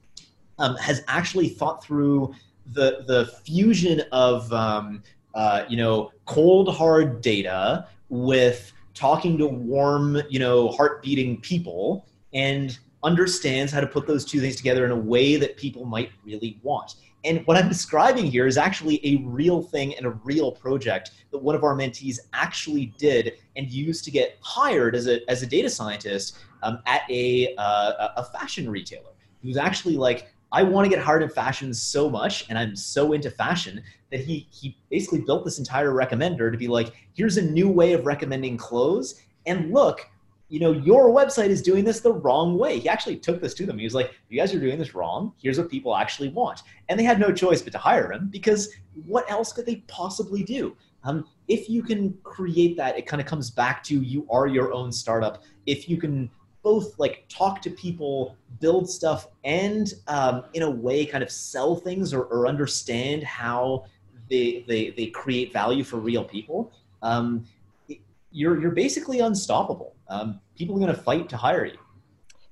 um, 0.58 0.76
has 0.78 1.04
actually 1.08 1.50
thought 1.50 1.84
through 1.84 2.34
the 2.74 3.04
the 3.08 3.28
fusion 3.44 4.02
of 4.12 4.52
um, 4.54 5.02
uh, 5.36 5.64
you 5.68 5.78
know 5.78 6.12
cold 6.26 6.74
hard 6.74 7.22
data 7.22 7.88
with 8.10 8.72
talking 8.94 9.38
to 9.38 9.48
warm 9.48 10.22
you 10.30 10.40
know 10.40 10.70
heart 10.70 11.02
beating 11.02 11.40
people 11.42 12.06
and 12.34 12.80
understands 13.04 13.72
how 13.72 13.80
to 13.80 13.88
put 13.88 14.06
those 14.06 14.26
two 14.26 14.42
things 14.42 14.56
together 14.56 14.86
in 14.86 14.92
a 14.92 14.96
way 14.96 15.36
that 15.38 15.58
people 15.58 15.86
might 15.86 16.12
really 16.26 16.60
want. 16.64 16.96
And 17.26 17.46
what 17.46 17.58
I'm 17.58 17.68
describing 17.68 18.26
here 18.26 18.48
is 18.48 18.58
actually 18.58 19.06
a 19.06 19.18
real 19.26 19.62
thing 19.62 19.96
and 19.96 20.06
a 20.06 20.12
real 20.12 20.52
project 20.52 21.12
that 21.32 21.38
one 21.38 21.54
of 21.54 21.64
our 21.64 21.76
mentees 21.76 22.18
actually 22.34 22.94
did 22.98 23.34
and 23.58 23.70
used 23.70 24.06
to 24.06 24.12
get 24.12 24.38
hired 24.42 24.96
as 24.96 25.08
a, 25.08 25.30
as 25.30 25.44
a 25.44 25.46
data 25.46 25.70
scientist 25.70 26.38
um, 26.64 26.80
at 26.86 27.02
a, 27.10 27.54
uh, 27.58 28.10
a 28.18 28.24
fashion 28.24 28.70
retailer. 28.70 29.12
He 29.42 29.48
was 29.50 29.58
actually 29.58 29.98
like, 29.98 30.32
I 30.52 30.64
want 30.64 30.86
to 30.86 30.90
get 30.90 31.04
hired 31.04 31.24
in 31.24 31.30
fashion 31.30 31.74
so 31.74 32.10
much, 32.10 32.46
and 32.50 32.58
I'm 32.58 32.76
so 32.76 33.14
into 33.14 33.30
fashion 33.30 33.84
that 34.12 34.22
he 34.22 34.48
he 34.52 34.78
basically 34.90 35.22
built 35.22 35.46
this 35.46 35.60
entire 35.60 35.92
recommender 35.92 36.52
to 36.52 36.58
be 36.58 36.68
like, 36.68 36.94
here's 37.14 37.38
a 37.38 37.42
new 37.42 37.70
way 37.70 37.94
of 37.94 38.06
recommending 38.06 38.58
clothes, 38.58 39.22
and 39.46 39.72
look, 39.72 40.10
you 40.50 40.60
know, 40.60 40.72
your 40.72 41.10
website 41.12 41.50
is 41.50 41.62
doing 41.62 41.84
this 41.86 42.00
the 42.00 42.12
wrong 42.12 42.58
way. 42.58 42.80
He 42.80 42.90
actually 42.90 43.18
took 43.18 43.40
this 43.40 43.54
to 43.56 43.66
them. 43.68 43.78
He 43.78 43.84
was 43.84 43.94
like, 43.94 44.16
you 44.30 44.40
guys 44.40 44.54
are 44.54 44.60
doing 44.60 44.80
this 44.80 44.96
wrong. 44.96 45.34
Here's 45.40 45.60
what 45.60 45.70
people 45.70 45.96
actually 45.96 46.30
want, 46.30 46.64
and 46.90 47.00
they 47.00 47.04
had 47.04 47.20
no 47.20 47.32
choice 47.32 47.62
but 47.62 47.72
to 47.74 47.80
hire 47.80 48.12
him 48.12 48.30
because 48.32 48.74
what 49.06 49.30
else 49.30 49.54
could 49.54 49.66
they 49.66 49.78
possibly 49.88 50.44
do? 50.44 50.76
Um, 51.04 51.26
if 51.48 51.70
you 51.70 51.84
can 51.84 52.18
create 52.24 52.76
that, 52.78 52.98
it 52.98 53.06
kind 53.06 53.22
of 53.22 53.28
comes 53.28 53.50
back 53.50 53.84
to 53.84 54.02
you 54.02 54.28
are 54.30 54.48
your 54.48 54.74
own 54.74 54.92
startup. 54.92 55.44
If 55.66 55.88
you 55.88 55.98
can 55.98 56.30
both 56.62 56.98
like 57.00 57.26
talk 57.30 57.62
to 57.62 57.70
people, 57.70 58.36
build 58.60 58.90
stuff, 58.90 59.28
and 59.44 59.94
um, 60.08 60.44
in 60.54 60.64
a 60.64 60.70
way 60.70 61.06
kind 61.06 61.24
of 61.24 61.32
sell 61.32 61.76
things 61.76 62.14
or, 62.14 62.24
or 62.24 62.48
understand 62.48 63.24
how 63.24 63.86
they, 64.30 64.64
they, 64.68 64.92
they 64.92 65.08
create 65.08 65.54
value 65.54 65.84
for 65.84 65.98
real 65.98 66.24
people, 66.24 66.72
um, 67.02 67.46
you're, 68.32 68.62
you're 68.62 68.72
basically 68.72 69.20
unstoppable. 69.20 69.96
Um, 70.08 70.40
people 70.58 70.76
are 70.76 70.80
going 70.80 70.94
to 70.94 71.02
fight 71.02 71.30
to 71.30 71.38
hire 71.38 71.66
you. 71.66 71.78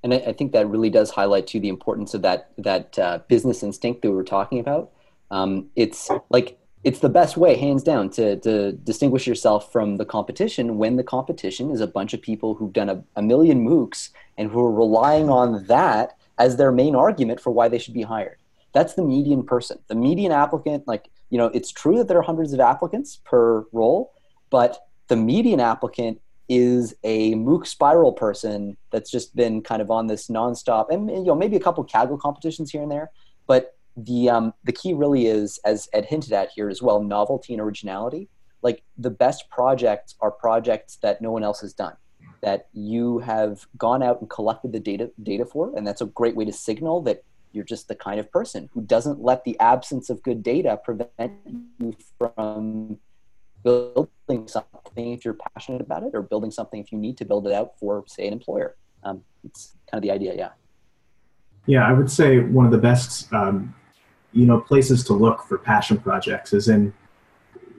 And 0.04 0.14
I, 0.14 0.18
I, 0.18 0.34
think 0.34 0.52
that 0.54 0.68
really 0.70 0.90
does 0.90 1.10
highlight 1.10 1.48
to 1.48 1.60
the 1.60 1.70
importance 1.70 2.14
of 2.14 2.22
that 2.22 2.52
that 2.60 2.98
uh, 3.00 3.20
business 3.28 3.64
instinct 3.64 4.04
that 4.04 4.10
we 4.10 4.16
were 4.16 4.24
talking 4.24 4.60
about. 4.60 4.92
Um, 5.32 5.70
it's 5.76 6.10
like 6.30 6.60
it's 6.84 7.00
the 7.00 7.10
best 7.10 7.38
way, 7.38 7.56
hands 7.58 7.84
down, 7.84 8.10
to, 8.12 8.38
to 8.38 8.72
distinguish 8.72 9.28
yourself 9.28 9.72
from 9.72 9.98
the 9.98 10.06
competition 10.06 10.78
when 10.78 10.96
the 10.96 11.04
competition 11.04 11.72
is 11.72 11.82
a 11.82 11.88
bunch 11.88 12.14
of 12.14 12.22
people 12.22 12.56
who've 12.56 12.74
done 12.74 12.90
a, 12.90 13.04
a 13.16 13.22
million 13.22 13.66
MOOCs 13.66 14.12
and 14.38 14.52
who 14.52 14.60
are 14.62 14.72
relying 14.72 15.30
on 15.30 15.66
that 15.66 16.18
as 16.38 16.58
their 16.58 16.72
main 16.72 16.96
argument 16.96 17.40
for 17.40 17.52
why 17.52 17.68
they 17.68 17.80
should 17.80 17.94
be 17.94 18.04
hired. 18.04 18.38
That's 18.74 18.94
the 18.94 19.04
median 19.04 19.44
person. 19.44 19.80
The 19.88 19.96
median 19.96 20.32
applicant, 20.32 20.88
like, 20.88 21.10
you 21.30 21.38
know, 21.38 21.48
it's 21.48 21.72
true 21.72 21.98
that 21.98 22.08
there 22.08 22.18
are 22.18 22.24
hundreds 22.24 22.54
of 22.54 22.60
applicants 22.60 23.20
per 23.26 23.66
role, 23.72 24.14
but 24.50 24.88
the 25.08 25.16
median 25.16 25.60
applicant 25.60 26.22
is 26.50 26.96
a 27.04 27.34
MOOC 27.34 27.68
spiral 27.68 28.14
person 28.14 28.78
that's 28.92 29.12
just 29.12 29.36
been 29.36 29.62
kind 29.62 29.82
of 29.82 29.92
on 29.92 30.08
this 30.08 30.28
nonstop, 30.28 30.90
and 30.90 31.10
you 31.10 31.26
know 31.26 31.36
maybe 31.36 31.58
a 31.58 31.60
couple 31.60 31.84
Kaggle 31.84 32.20
competitions 32.20 32.72
here 32.72 32.82
and 32.82 32.92
there, 32.92 33.12
but 33.48 33.77
the 33.98 34.30
um, 34.30 34.54
the 34.64 34.72
key 34.72 34.94
really 34.94 35.26
is, 35.26 35.60
as 35.66 35.90
Ed 35.92 36.06
hinted 36.06 36.32
at 36.32 36.52
here 36.56 36.70
as 36.70 36.82
well, 36.82 37.02
novelty 37.02 37.54
and 37.54 37.62
originality. 37.62 38.30
Like 38.62 38.84
the 38.98 39.10
best 39.10 39.50
projects 39.50 40.16
are 40.22 40.32
projects 40.32 40.98
that 40.98 41.22
no 41.22 41.32
one 41.32 41.44
else 41.44 41.62
has 41.62 41.74
done, 41.74 41.96
that 42.42 42.68
you 42.74 43.20
have 43.20 43.68
gone 43.78 44.02
out 44.04 44.22
and 44.22 44.30
collected 44.30 44.72
the 44.72 44.80
data 44.80 45.12
data 45.24 45.46
for, 45.46 45.76
and 45.76 45.86
that's 45.86 46.02
a 46.02 46.06
great 46.06 46.36
way 46.36 46.46
to 46.46 46.54
signal 46.54 47.02
that 47.02 47.24
you're 47.54 47.64
just 47.64 47.88
the 47.88 47.96
kind 47.96 48.20
of 48.20 48.32
person 48.32 48.70
who 48.74 48.82
doesn't 48.82 49.24
let 49.24 49.44
the 49.44 49.60
absence 49.60 50.10
of 50.10 50.22
good 50.22 50.44
data 50.44 50.80
prevent 50.84 51.34
you 51.80 51.96
from 52.18 53.00
building 53.64 54.48
something 54.48 55.14
if 55.14 55.26
you're 55.26 55.38
passionate 55.56 55.82
about 55.82 56.04
it, 56.04 56.12
or 56.14 56.22
building 56.22 56.52
something 56.52 56.80
if 56.80 56.92
you 56.92 56.98
need 56.98 57.18
to 57.18 57.26
build 57.26 57.48
it 57.48 57.54
out 57.54 57.78
for, 57.80 58.04
say, 58.08 58.28
an 58.28 58.34
employer. 58.34 58.76
Um, 59.04 59.24
it's 59.44 59.76
kind 59.90 59.98
of 59.98 60.04
the 60.04 60.12
idea, 60.12 60.36
yeah. 60.36 60.50
Yeah, 61.66 61.88
I 61.88 61.94
would 61.94 62.12
say 62.12 62.40
one 62.40 62.66
of 62.66 62.72
the 62.72 62.78
best, 62.78 63.32
um, 63.34 63.76
you 64.34 64.46
know, 64.46 64.60
places 64.60 65.04
to 65.06 65.14
look 65.14 65.44
for 65.44 65.58
passion 65.58 65.98
projects 65.98 66.54
is 66.54 66.68
in 66.68 66.94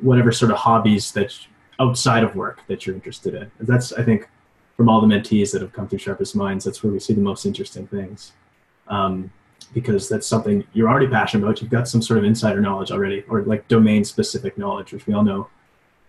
whatever 0.00 0.32
sort 0.32 0.50
of 0.50 0.56
hobbies 0.56 1.12
that 1.12 1.36
outside 1.80 2.24
of 2.24 2.34
work 2.34 2.60
that 2.66 2.86
you're 2.86 2.94
interested 2.94 3.34
in. 3.34 3.50
That's, 3.60 3.92
I 3.92 4.02
think, 4.02 4.28
from 4.76 4.88
all 4.88 5.00
the 5.00 5.06
mentees 5.06 5.52
that 5.52 5.62
have 5.62 5.72
come 5.72 5.88
through 5.88 5.98
Sharpest 5.98 6.36
Minds, 6.36 6.64
that's 6.64 6.82
where 6.82 6.92
we 6.92 7.00
see 7.00 7.12
the 7.12 7.20
most 7.20 7.46
interesting 7.46 7.86
things. 7.86 8.32
Um, 8.88 9.30
because 9.74 10.08
that's 10.08 10.26
something 10.26 10.64
you're 10.72 10.88
already 10.88 11.08
passionate 11.08 11.44
about. 11.44 11.60
You've 11.60 11.70
got 11.70 11.88
some 11.88 12.00
sort 12.00 12.18
of 12.18 12.24
insider 12.24 12.60
knowledge 12.60 12.90
already, 12.90 13.24
or 13.28 13.42
like 13.42 13.68
domain 13.68 14.04
specific 14.04 14.56
knowledge, 14.56 14.92
which 14.92 15.06
we 15.06 15.14
all 15.14 15.24
know 15.24 15.48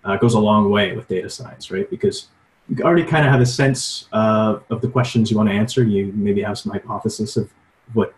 uh, 0.05 0.15
goes 0.17 0.33
a 0.33 0.39
long 0.39 0.69
way 0.69 0.95
with 0.95 1.07
data 1.07 1.29
science, 1.29 1.71
right? 1.71 1.89
Because 1.89 2.29
you 2.69 2.83
already 2.83 3.03
kind 3.03 3.25
of 3.25 3.31
have 3.31 3.41
a 3.41 3.45
sense 3.45 4.07
uh, 4.13 4.59
of 4.69 4.81
the 4.81 4.87
questions 4.87 5.29
you 5.29 5.37
want 5.37 5.49
to 5.49 5.55
answer. 5.55 5.83
You 5.83 6.13
maybe 6.15 6.41
have 6.41 6.57
some 6.57 6.71
hypothesis 6.71 7.35
of 7.35 7.51
what 7.93 8.13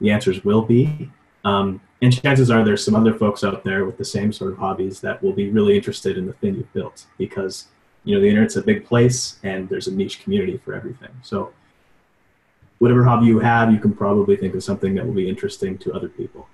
the 0.00 0.10
answers 0.10 0.44
will 0.44 0.62
be. 0.62 1.10
Um, 1.46 1.80
and 2.02 2.12
chances 2.12 2.50
are 2.50 2.64
there's 2.64 2.84
some 2.84 2.96
other 2.96 3.14
folks 3.14 3.44
out 3.44 3.62
there 3.62 3.84
with 3.84 3.96
the 3.96 4.04
same 4.04 4.32
sort 4.32 4.50
of 4.50 4.58
hobbies 4.58 5.00
that 5.00 5.22
will 5.22 5.32
be 5.32 5.48
really 5.48 5.76
interested 5.76 6.18
in 6.18 6.26
the 6.26 6.32
thing 6.32 6.56
you've 6.56 6.72
built 6.72 7.06
because 7.18 7.68
you 8.02 8.14
know 8.14 8.20
the 8.20 8.28
internet's 8.28 8.56
a 8.56 8.62
big 8.62 8.84
place 8.84 9.38
and 9.44 9.68
there's 9.68 9.86
a 9.86 9.94
niche 9.94 10.22
community 10.24 10.58
for 10.58 10.74
everything. 10.74 11.10
So 11.22 11.52
whatever 12.78 13.04
hobby 13.04 13.26
you 13.26 13.38
have, 13.38 13.72
you 13.72 13.78
can 13.78 13.94
probably 13.94 14.36
think 14.36 14.56
of 14.56 14.64
something 14.64 14.96
that 14.96 15.06
will 15.06 15.14
be 15.14 15.28
interesting 15.28 15.78
to 15.78 15.94
other 15.94 16.08
people. 16.08 16.48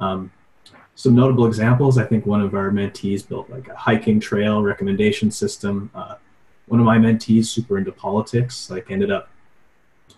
Um, 0.00 0.32
some 0.94 1.14
notable 1.14 1.46
examples, 1.46 1.98
I 1.98 2.06
think 2.06 2.24
one 2.24 2.40
of 2.40 2.54
our 2.54 2.70
mentees 2.70 3.28
built 3.28 3.50
like 3.50 3.68
a 3.68 3.76
hiking 3.76 4.18
trail 4.18 4.62
recommendation 4.62 5.30
system. 5.30 5.90
Uh, 5.94 6.14
one 6.66 6.80
of 6.80 6.86
my 6.86 6.96
mentees, 6.96 7.46
super 7.46 7.76
into 7.76 7.92
politics, 7.92 8.70
like 8.70 8.90
ended 8.90 9.10
up 9.10 9.28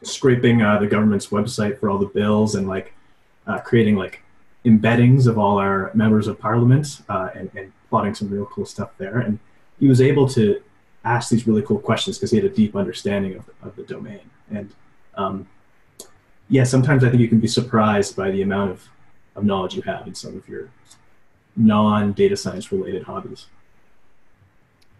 scraping 0.03 0.62
uh, 0.62 0.78
the 0.78 0.87
government's 0.87 1.26
website 1.26 1.81
for 1.81 1.91
all 1.91 1.99
the 1.99 2.07
bills 2.07 2.55
and 2.55 2.68
like 2.68 2.95
uh, 3.51 3.59
creating 3.59 3.97
like 3.97 4.23
embeddings 4.65 5.27
of 5.27 5.39
all 5.39 5.59
our 5.59 5.91
members 5.95 6.27
of 6.27 6.39
parliament 6.39 7.01
uh, 7.09 7.31
and, 7.35 7.51
and 7.57 7.73
plotting 7.89 8.15
some 8.15 8.29
real 8.29 8.47
cool 8.47 8.67
stuff 8.67 8.91
there. 8.99 9.19
And 9.19 9.39
he 9.79 9.89
was 9.89 10.01
able 10.01 10.29
to 10.31 10.61
ask 11.05 11.31
these 11.31 11.47
really 11.47 11.63
cool 11.63 11.79
questions 11.79 12.19
because 12.19 12.31
he 12.31 12.37
had 12.37 12.47
a 12.47 12.55
deep 12.55 12.77
understanding 12.77 13.37
of, 13.37 13.51
of 13.63 13.77
the 13.77 13.83
domain. 13.83 14.21
And 14.51 14.75
um, 15.15 15.49
yeah, 16.49 16.65
sometimes 16.65 17.03
I 17.03 17.11
think 17.11 17.21
you 17.21 17.29
can 17.29 17.41
be 17.41 17.49
surprised 17.49 18.17
by 18.17 18.31
the 18.31 18.43
amount 18.43 18.71
of, 18.73 18.89
of 19.37 19.45
knowledge 19.45 19.75
you 19.75 19.83
have 19.83 20.07
in 20.07 20.15
some 20.15 20.37
of 20.37 20.49
your 20.49 20.69
non 21.57 22.13
data 22.13 22.37
science 22.37 22.71
related 22.71 23.05
hobbies. 23.05 23.47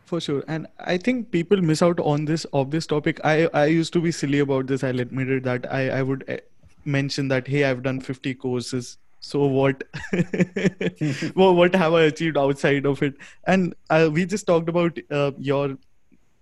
For 0.07 0.21
sure. 0.21 0.43
And 0.49 0.67
I 0.81 0.97
think 0.97 1.31
people 1.31 1.63
miss 1.63 1.83
out 1.83 2.01
on 2.01 2.25
this 2.25 2.45
obvious 2.53 2.87
topic. 2.87 3.21
I, 3.23 3.49
I 3.55 3.67
used 3.67 3.93
to 3.93 4.01
be 4.01 4.11
silly 4.11 4.41
about 4.41 4.67
this. 4.67 4.83
I'll 4.83 4.99
admit 4.99 5.31
it 5.31 5.45
that 5.45 5.73
I, 5.73 5.89
I 5.91 6.03
would 6.03 6.25
eh, 6.27 6.39
mention 6.85 7.29
that, 7.29 7.47
hey, 7.47 7.65
I've 7.65 7.83
done 7.83 8.01
50 8.01 8.35
courses. 8.35 8.99
So 9.21 9.45
what? 9.45 9.85
well, 11.35 11.55
what 11.55 11.75
have 11.75 11.93
I 11.93 12.03
achieved 12.03 12.39
outside 12.39 12.87
of 12.87 13.03
it? 13.03 13.15
And 13.47 13.75
uh, 13.91 14.09
we 14.13 14.25
just 14.25 14.47
talked 14.47 14.69
about 14.69 14.99
uh, 15.11 15.33
your 15.39 15.77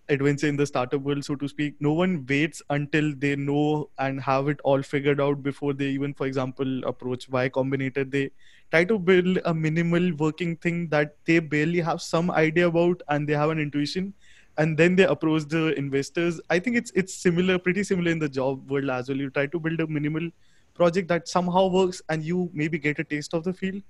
adventure 0.09 0.47
in 0.47 0.57
the 0.57 0.67
startup 0.67 1.03
world, 1.03 1.25
so 1.25 1.35
to 1.37 1.49
speak. 1.49 1.75
No 1.81 1.93
one 1.93 2.25
waits 2.27 2.63
until 2.71 3.15
they 3.17 3.37
know 3.37 3.91
and 3.99 4.21
have 4.21 4.49
it 4.49 4.61
all 4.65 4.83
figured 4.83 5.21
out 5.21 5.43
before 5.43 5.73
they 5.75 5.87
even, 5.87 6.15
for 6.15 6.27
example, 6.27 6.85
approach 6.85 7.29
Y 7.29 7.49
Combinator. 7.49 8.11
They 8.11 8.31
try 8.71 8.85
to 8.85 8.99
build 8.99 9.39
a 9.45 9.53
minimal 9.53 10.15
working 10.17 10.57
thing 10.57 10.89
that 10.89 11.17
they 11.25 11.41
barely 11.41 11.81
have 11.81 12.01
some 12.01 12.31
idea 12.31 12.69
about 12.69 13.03
and 13.09 13.29
they 13.29 13.35
have 13.35 13.51
an 13.51 13.59
intuition 13.59 14.15
and 14.59 14.77
then 14.77 14.97
they 14.97 15.05
approach 15.05 15.45
the 15.45 15.79
investors. 15.79 16.41
I 16.51 16.59
think 16.59 16.77
it's 16.77 16.91
it's 16.95 17.15
similar 17.15 17.59
pretty 17.59 17.85
similar 17.85 18.11
in 18.11 18.19
the 18.19 18.29
job 18.29 18.71
world 18.71 18.91
as 18.91 19.09
well. 19.09 19.19
You 19.19 19.31
try 19.31 19.47
to 19.47 19.61
build 19.61 19.81
a 19.81 19.87
minimal 19.87 20.31
project 20.75 21.09
that 21.09 21.29
somehow 21.29 21.69
works 21.69 22.03
and 22.09 22.23
you 22.23 22.51
maybe 22.53 22.79
get 22.79 22.99
a 22.99 23.05
taste 23.05 23.35
of 23.35 23.45
the 23.45 23.53
field 23.53 23.83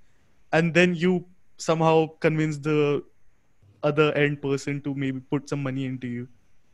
and 0.53 0.73
then 0.73 0.95
you 0.95 1.25
somehow 1.57 2.07
convince 2.19 2.57
the 2.57 3.03
other 3.83 4.11
end 4.13 4.41
person 4.41 4.81
to 4.81 4.93
maybe 4.95 5.19
put 5.19 5.49
some 5.49 5.63
money 5.63 5.85
into 5.85 6.07
you. 6.07 6.27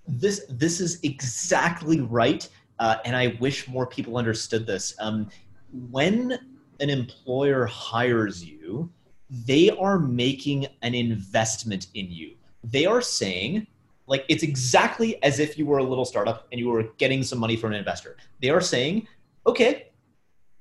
This 0.08 0.46
this 0.50 0.80
is 0.80 1.00
exactly 1.04 2.02
right 2.02 2.48
uh, 2.80 2.98
and 3.06 3.16
i 3.16 3.36
wish 3.39 3.68
more 3.68 3.88
people 3.88 4.18
understood 4.18 4.68
this. 4.68 4.93
Um, 5.00 5.30
when 5.91 6.38
an 6.80 6.89
employer 6.89 7.66
hires 7.66 8.43
you 8.43 8.89
they 9.30 9.70
are 9.72 9.98
making 9.98 10.68
an 10.82 10.93
investment 10.93 11.88
in 11.93 12.12
you. 12.12 12.36
They 12.64 12.86
are 12.86 13.02
saying 13.02 13.68
like 14.08 14.26
it's 14.30 14.43
exactly 14.43 15.22
as 15.24 15.39
if 15.39 15.58
you 15.58 15.66
were 15.66 15.80
a 15.80 15.84
little 15.84 16.06
startup 16.06 16.47
and 16.51 16.60
you 16.60 16.70
were 16.70 16.84
getting 16.97 17.24
some 17.24 17.39
money 17.39 17.56
from 17.56 17.72
an 17.72 17.80
investor 17.80 18.18
they 18.41 18.49
are 18.49 18.62
saying 18.62 19.08
okay 19.45 19.88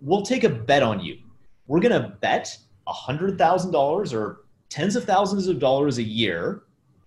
we'll 0.01 0.23
take 0.23 0.45
a 0.45 0.49
bet 0.49 0.83
on 0.83 1.01
you 1.01 1.19
we're 1.67 1.81
going 1.81 2.03
to 2.03 2.09
bet 2.09 2.57
$100000 2.87 4.13
or 4.13 4.45
tens 4.69 4.97
of 4.97 5.05
thousands 5.05 5.47
of 5.49 5.59
dollars 5.59 5.99
a 5.99 6.03
year, 6.03 6.63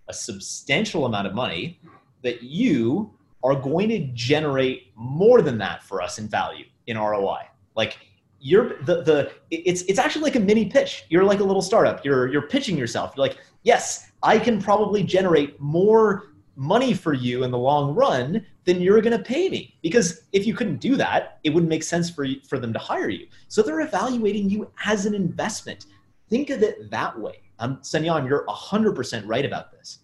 a 0.07 0.13
substantial 0.13 1.05
amount 1.05 1.27
of 1.27 1.33
money, 1.33 1.79
that 2.23 2.41
you 2.41 3.13
are 3.43 3.55
going 3.55 3.89
to 3.89 3.99
generate 4.13 4.91
more 4.95 5.41
than 5.41 5.57
that 5.59 5.83
for 5.83 6.01
us 6.01 6.17
in 6.17 6.27
value 6.27 6.65
in 6.87 6.97
ROI. 6.97 7.41
Like 7.75 7.99
you're 8.39 8.81
the 8.83 9.01
the 9.01 9.31
it's 9.51 9.81
it's 9.83 9.99
actually 9.99 10.23
like 10.23 10.35
a 10.35 10.39
mini 10.39 10.65
pitch. 10.65 11.05
You're 11.09 11.23
like 11.23 11.39
a 11.39 11.43
little 11.43 11.61
startup. 11.61 12.03
You're 12.03 12.27
you're 12.27 12.47
pitching 12.47 12.77
yourself. 12.77 13.13
You're 13.15 13.27
like, 13.27 13.37
yes, 13.63 14.06
I 14.23 14.39
can 14.39 14.61
probably 14.61 15.03
generate 15.03 15.59
more 15.59 16.33
money 16.55 16.93
for 16.93 17.13
you 17.13 17.43
in 17.43 17.51
the 17.51 17.57
long 17.57 17.93
run 17.93 18.43
than 18.65 18.81
you're 18.81 19.01
going 19.01 19.17
to 19.17 19.23
pay 19.23 19.47
me. 19.47 19.75
Because 19.81 20.21
if 20.33 20.45
you 20.45 20.53
couldn't 20.53 20.77
do 20.77 20.95
that, 20.97 21.39
it 21.43 21.51
wouldn't 21.51 21.69
make 21.69 21.83
sense 21.83 22.09
for 22.09 22.25
for 22.47 22.59
them 22.59 22.73
to 22.73 22.79
hire 22.79 23.09
you. 23.09 23.27
So 23.47 23.61
they're 23.61 23.81
evaluating 23.81 24.49
you 24.49 24.71
as 24.85 25.05
an 25.05 25.13
investment. 25.13 25.85
Think 26.29 26.49
of 26.49 26.63
it 26.63 26.91
that 26.91 27.17
way. 27.17 27.41
Um, 27.59 27.77
Sanyam, 27.77 28.27
you're 28.27 28.45
100% 28.45 29.23
right 29.25 29.45
about 29.45 29.71
this. 29.71 29.99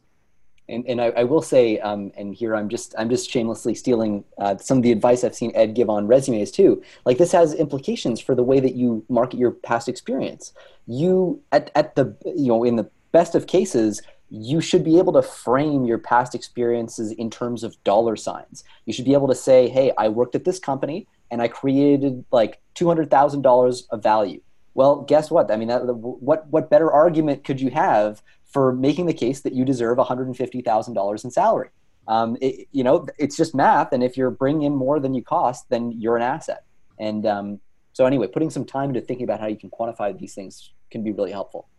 And, 0.70 0.86
and 0.88 1.02
I, 1.02 1.08
I 1.08 1.24
will 1.26 1.42
say, 1.42 1.78
um, 1.80 2.12
and 2.16 2.34
here 2.34 2.56
I'm 2.56 2.70
just 2.70 2.96
I'm 2.98 3.10
just 3.10 3.30
shamelessly 3.30 3.76
stealing 3.76 4.24
uh, 4.38 4.56
some 4.58 4.78
of 4.78 4.84
the 4.84 4.94
advice 4.94 5.26
I've 5.26 5.36
seen 5.36 5.52
Ed 5.56 5.76
give 5.76 5.90
on 5.90 6.08
resumes 6.08 6.52
too. 6.52 6.82
Like 7.06 7.18
this 7.18 7.34
has 7.34 7.54
implications 7.54 8.22
for 8.22 8.34
the 8.34 8.44
way 8.44 8.62
that 8.62 8.74
you 8.74 9.04
market 9.10 9.38
your 9.38 9.52
past 9.52 9.90
experience. 9.90 10.54
You 10.88 11.42
at, 11.52 11.70
at 11.76 11.96
the 11.96 12.16
you 12.24 12.48
know 12.48 12.64
in 12.64 12.78
the 12.78 12.90
best 13.14 13.36
of 13.36 13.48
cases, 13.48 14.02
you 14.30 14.60
should 14.60 14.84
be 14.84 14.98
able 14.98 15.14
to 15.14 15.22
frame 15.22 15.86
your 15.86 16.00
past 16.00 16.36
experiences 16.36 17.12
in 17.14 17.30
terms 17.30 17.64
of 17.64 17.82
dollar 17.86 18.16
signs. 18.18 18.66
You 18.86 18.92
should 18.92 19.06
be 19.06 19.14
able 19.14 19.30
to 19.30 19.36
say, 19.36 19.70
"Hey, 19.70 19.94
I 19.98 20.10
worked 20.10 20.36
at 20.36 20.44
this 20.44 20.60
company 20.60 21.08
and 21.32 21.42
I 21.42 21.48
created 21.48 22.26
like 22.32 22.60
two 22.74 22.88
hundred 22.88 23.10
thousand 23.10 23.44
dollars 23.44 23.88
of 23.92 24.04
value." 24.04 24.42
Well, 24.74 25.02
guess 25.02 25.30
what? 25.30 25.52
I 25.52 25.56
mean, 25.56 25.68
that, 25.70 25.86
what 25.86 26.48
what 26.48 26.70
better 26.70 26.92
argument 26.92 27.44
could 27.44 27.62
you 27.62 27.70
have 27.70 28.22
for 28.46 28.74
making 28.74 29.06
the 29.06 29.14
case 29.14 29.42
that 29.42 29.54
you 29.54 29.64
deserve 29.64 29.98
one 29.98 30.08
hundred 30.08 30.28
and 30.28 30.36
fifty 30.36 30.62
thousand 30.62 30.96
dollars 30.96 31.24
in 31.24 31.32
salary? 31.32 31.70
Um, 32.08 32.38
it, 32.42 32.68
you 32.72 32.84
know, 32.84 33.08
it's 33.18 33.38
just 33.38 33.56
math, 33.56 33.94
and 33.94 34.04
if 34.04 34.18
you're 34.18 34.32
bringing 34.32 34.64
in 34.64 34.76
more 34.76 35.00
than 35.00 35.14
you 35.14 35.24
cost, 35.24 35.70
then 35.70 35.92
you're 35.92 36.18
an 36.18 36.24
asset. 36.24 36.66
And 37.00 37.26
um, 37.26 37.60
so, 37.94 38.06
anyway, 38.06 38.28
putting 38.28 38.50
some 38.50 38.66
time 38.66 38.90
into 38.90 39.02
thinking 39.02 39.24
about 39.24 39.40
how 39.40 39.48
you 39.48 39.58
can 39.58 39.70
quantify 39.70 40.18
these 40.18 40.34
things 40.34 40.72
can 40.90 41.04
be 41.04 41.12
really 41.12 41.32
helpful. 41.32 41.70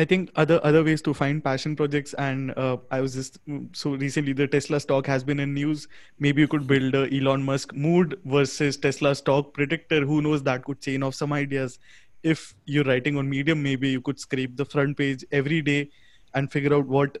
I 0.00 0.04
think 0.06 0.30
other 0.42 0.58
other 0.64 0.82
ways 0.82 1.02
to 1.06 1.12
find 1.12 1.42
passion 1.44 1.76
projects, 1.78 2.14
and 2.26 2.52
uh, 2.56 2.78
I 2.90 3.00
was 3.02 3.14
just 3.14 3.38
so 3.80 3.90
recently 4.02 4.32
the 4.32 4.46
Tesla 4.52 4.80
stock 4.80 5.06
has 5.06 5.24
been 5.30 5.40
in 5.44 5.52
news. 5.52 5.88
Maybe 6.18 6.40
you 6.40 6.48
could 6.48 6.66
build 6.66 6.94
a 6.94 7.02
Elon 7.16 7.42
Musk 7.48 7.74
mood 7.74 8.18
versus 8.24 8.78
Tesla 8.78 9.14
stock 9.14 9.52
predictor. 9.52 10.00
Who 10.12 10.22
knows? 10.22 10.42
That 10.42 10.64
could 10.64 10.80
chain 10.80 11.02
off 11.02 11.18
some 11.18 11.34
ideas. 11.34 11.78
If 12.22 12.54
you're 12.64 12.84
writing 12.84 13.18
on 13.18 13.28
Medium, 13.28 13.62
maybe 13.62 13.90
you 13.90 14.00
could 14.00 14.18
scrape 14.18 14.56
the 14.56 14.64
front 14.64 14.96
page 14.96 15.22
every 15.32 15.60
day 15.60 15.90
and 16.32 16.50
figure 16.50 16.74
out 16.74 16.86
what 16.86 17.18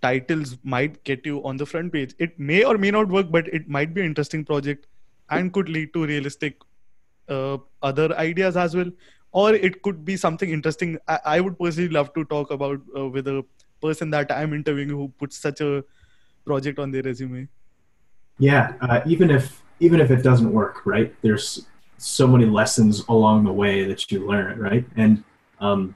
titles 0.00 0.56
might 0.62 0.98
get 1.04 1.26
you 1.26 1.44
on 1.44 1.58
the 1.58 1.66
front 1.66 1.92
page. 1.92 2.14
It 2.18 2.38
may 2.40 2.64
or 2.64 2.78
may 2.78 2.90
not 2.90 3.08
work, 3.08 3.30
but 3.30 3.48
it 3.48 3.68
might 3.68 3.92
be 3.92 4.00
an 4.00 4.06
interesting 4.06 4.46
project 4.46 4.86
and 5.28 5.52
could 5.52 5.68
lead 5.68 5.92
to 5.92 6.06
realistic 6.06 6.56
uh, 7.28 7.58
other 7.82 8.14
ideas 8.16 8.56
as 8.56 8.74
well 8.74 8.90
or 9.32 9.54
it 9.54 9.82
could 9.82 10.04
be 10.04 10.16
something 10.16 10.50
interesting. 10.50 10.98
I, 11.08 11.18
I 11.24 11.40
would 11.40 11.58
personally 11.58 11.88
love 11.88 12.12
to 12.14 12.24
talk 12.24 12.50
about 12.50 12.80
uh, 12.96 13.08
with 13.08 13.26
a 13.26 13.44
person 13.80 14.10
that 14.10 14.30
I'm 14.30 14.52
interviewing 14.52 14.88
who 14.88 15.08
puts 15.18 15.38
such 15.38 15.60
a 15.60 15.84
project 16.44 16.78
on 16.78 16.90
their 16.90 17.02
resume. 17.02 17.48
Yeah, 18.38 18.74
uh, 18.80 19.00
even 19.06 19.30
if 19.30 19.62
even 19.80 20.00
if 20.00 20.10
it 20.10 20.22
doesn't 20.22 20.52
work, 20.52 20.86
right? 20.86 21.14
There's 21.22 21.66
so 21.98 22.26
many 22.26 22.44
lessons 22.46 23.04
along 23.08 23.44
the 23.44 23.52
way 23.52 23.84
that 23.84 24.10
you 24.10 24.26
learn, 24.26 24.58
right? 24.58 24.84
And 24.96 25.24
um, 25.60 25.94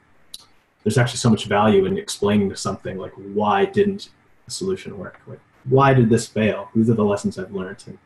there's 0.82 0.98
actually 0.98 1.18
so 1.18 1.30
much 1.30 1.46
value 1.46 1.84
in 1.86 1.98
explaining 1.98 2.48
to 2.50 2.56
something 2.56 2.96
like 2.96 3.12
why 3.12 3.64
didn't 3.64 4.10
the 4.44 4.50
solution 4.50 4.98
work? 4.98 5.20
Like 5.26 5.40
why 5.64 5.94
did 5.94 6.08
this 6.08 6.26
fail? 6.26 6.70
These 6.74 6.90
are 6.90 6.94
the 6.94 7.04
lessons 7.04 7.38
I've 7.38 7.52
learned, 7.52 7.84
and, 7.86 7.98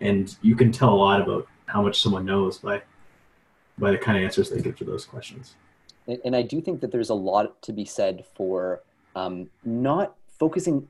and 0.00 0.36
you 0.42 0.56
can 0.56 0.72
tell 0.72 0.90
a 0.90 0.96
lot 0.96 1.20
about 1.20 1.46
how 1.66 1.82
much 1.82 2.00
someone 2.02 2.24
knows 2.24 2.58
by 2.58 2.82
by 3.78 3.90
the 3.90 3.98
kind 3.98 4.16
of 4.16 4.24
answers 4.24 4.50
they 4.50 4.60
give 4.60 4.76
to 4.76 4.84
those 4.84 5.04
questions. 5.04 5.54
And, 6.06 6.18
and 6.24 6.36
I 6.36 6.42
do 6.42 6.60
think 6.60 6.80
that 6.80 6.92
there's 6.92 7.10
a 7.10 7.14
lot 7.14 7.60
to 7.62 7.72
be 7.72 7.84
said 7.84 8.24
for 8.34 8.82
um, 9.16 9.48
not 9.64 10.16
focusing 10.38 10.88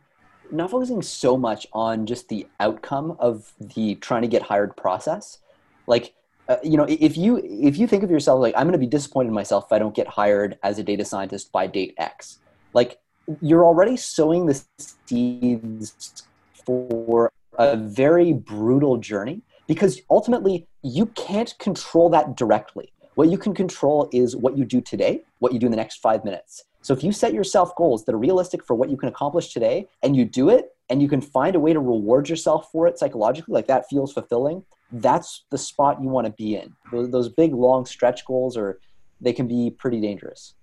not 0.51 0.70
focusing 0.70 1.01
so 1.01 1.37
much 1.37 1.66
on 1.72 2.07
just 2.07 2.28
the 2.28 2.47
outcome 2.61 3.16
of 3.18 3.53
the 3.59 3.95
trying 3.97 4.22
to 4.22 4.28
get 4.28 4.43
hired 4.43 4.76
process 4.76 5.39
like 5.87 6.14
uh, 6.49 6.57
you 6.62 6.76
know 6.76 6.87
if 6.89 7.16
you 7.16 7.41
if 7.43 7.78
you 7.78 7.87
think 7.87 8.03
of 8.03 8.11
yourself 8.11 8.41
like 8.41 8.55
i'm 8.57 8.64
going 8.64 8.72
to 8.72 8.78
be 8.78 8.87
disappointed 8.87 9.28
in 9.28 9.35
myself 9.35 9.64
if 9.66 9.72
i 9.72 9.78
don't 9.78 9.95
get 9.95 10.07
hired 10.07 10.59
as 10.62 10.78
a 10.78 10.82
data 10.82 11.05
scientist 11.05 11.51
by 11.51 11.66
date 11.66 11.95
x 11.97 12.41
like 12.74 12.99
you're 13.41 13.64
already 13.64 13.97
sowing 13.97 14.45
the 14.45 14.62
seeds 14.78 16.26
for 16.66 17.32
a 17.59 17.76
very 17.76 18.32
brutal 18.32 18.99
journey 18.99 19.41
because 19.66 20.01
ultimately 20.11 20.66
you 20.85 21.07
can't 21.07 21.59
control 21.59 22.11
that 22.11 22.37
directly. 22.37 22.93
What 23.14 23.30
you 23.30 23.39
can 23.39 23.55
control 23.55 24.09
is 24.12 24.37
what 24.37 24.59
you 24.59 24.66
do 24.66 24.82
today, 24.82 25.22
what 25.39 25.53
you 25.53 25.59
do 25.59 25.66
in 25.66 25.70
the 25.70 25.76
next 25.76 25.97
five 25.97 26.24
minutes. 26.24 26.64
So 26.82 26.93
if 26.93 27.03
you 27.03 27.11
set 27.11 27.32
yourself 27.32 27.74
goals 27.74 28.05
that 28.05 28.14
are 28.14 28.18
realistic 28.18 28.62
for 28.62 28.74
what 28.74 28.91
you 28.91 28.99
can 28.99 29.09
accomplish 29.09 29.55
today 29.55 29.89
and 30.03 30.14
you 30.14 30.26
do 30.26 30.51
it 30.51 30.76
and 30.91 31.01
you 31.01 31.09
can 31.09 31.22
find 31.22 31.57
a 31.57 31.61
way 31.61 31.72
to 31.72 31.80
reward 31.80 32.28
yourself 32.28 32.70
for 32.70 32.87
it 32.87 32.99
psychologically, 32.99 33.55
like 33.55 33.66
that 33.68 33.89
feels 33.89 34.12
fulfilling, 34.12 34.62
that's 34.93 35.45
the 35.51 35.57
spot 35.57 36.03
you 36.03 36.09
want 36.11 36.26
to 36.26 36.32
be 36.35 36.57
in. 36.57 36.74
Those, 36.93 37.30
big 37.30 37.55
long 37.55 37.87
stretch 37.87 38.26
goals 38.26 38.55
are 38.59 38.78
they 39.22 39.32
can 39.32 39.49
be 39.49 39.70
pretty 39.70 40.03
dangerous. 40.03 40.55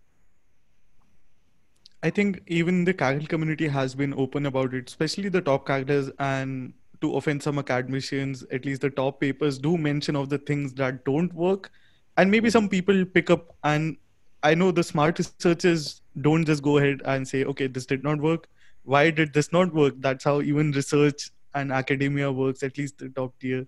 I 2.03 2.11
think 2.11 2.41
even 2.45 2.85
the 2.85 2.93
Kaggle 2.93 3.27
community 3.27 3.67
has 3.67 3.95
been 3.95 4.13
open 4.13 4.45
about 4.45 4.75
it, 4.75 4.87
especially 4.87 5.29
the 5.29 5.41
top 5.41 5.67
Kagglers 5.67 6.11
and 6.19 6.73
to 7.01 7.15
offend 7.15 7.41
some 7.43 7.59
academicians, 7.59 8.43
at 8.51 8.65
least 8.65 8.81
the 8.81 8.89
top 8.89 9.19
papers 9.19 9.57
do 9.57 9.77
mention 9.77 10.15
of 10.15 10.29
the 10.29 10.37
things 10.37 10.73
that 10.75 11.03
don't 11.03 11.33
work. 11.33 11.71
And 12.17 12.29
maybe 12.29 12.49
some 12.49 12.69
people 12.69 13.03
pick 13.05 13.29
up 13.29 13.55
and 13.63 13.97
I 14.43 14.55
know 14.55 14.71
the 14.71 14.83
smart 14.83 15.19
researchers 15.19 16.01
don't 16.21 16.45
just 16.45 16.63
go 16.63 16.77
ahead 16.77 17.01
and 17.05 17.27
say, 17.27 17.43
okay, 17.45 17.67
this 17.67 17.85
did 17.85 18.03
not 18.03 18.19
work. 18.19 18.47
Why 18.83 19.09
did 19.11 19.33
this 19.33 19.51
not 19.51 19.73
work? 19.73 19.95
That's 19.99 20.23
how 20.23 20.41
even 20.41 20.71
research 20.71 21.29
and 21.53 21.71
academia 21.71 22.31
works, 22.31 22.63
at 22.63 22.77
least 22.77 22.97
the 22.97 23.09
top 23.09 23.37
tier. 23.39 23.67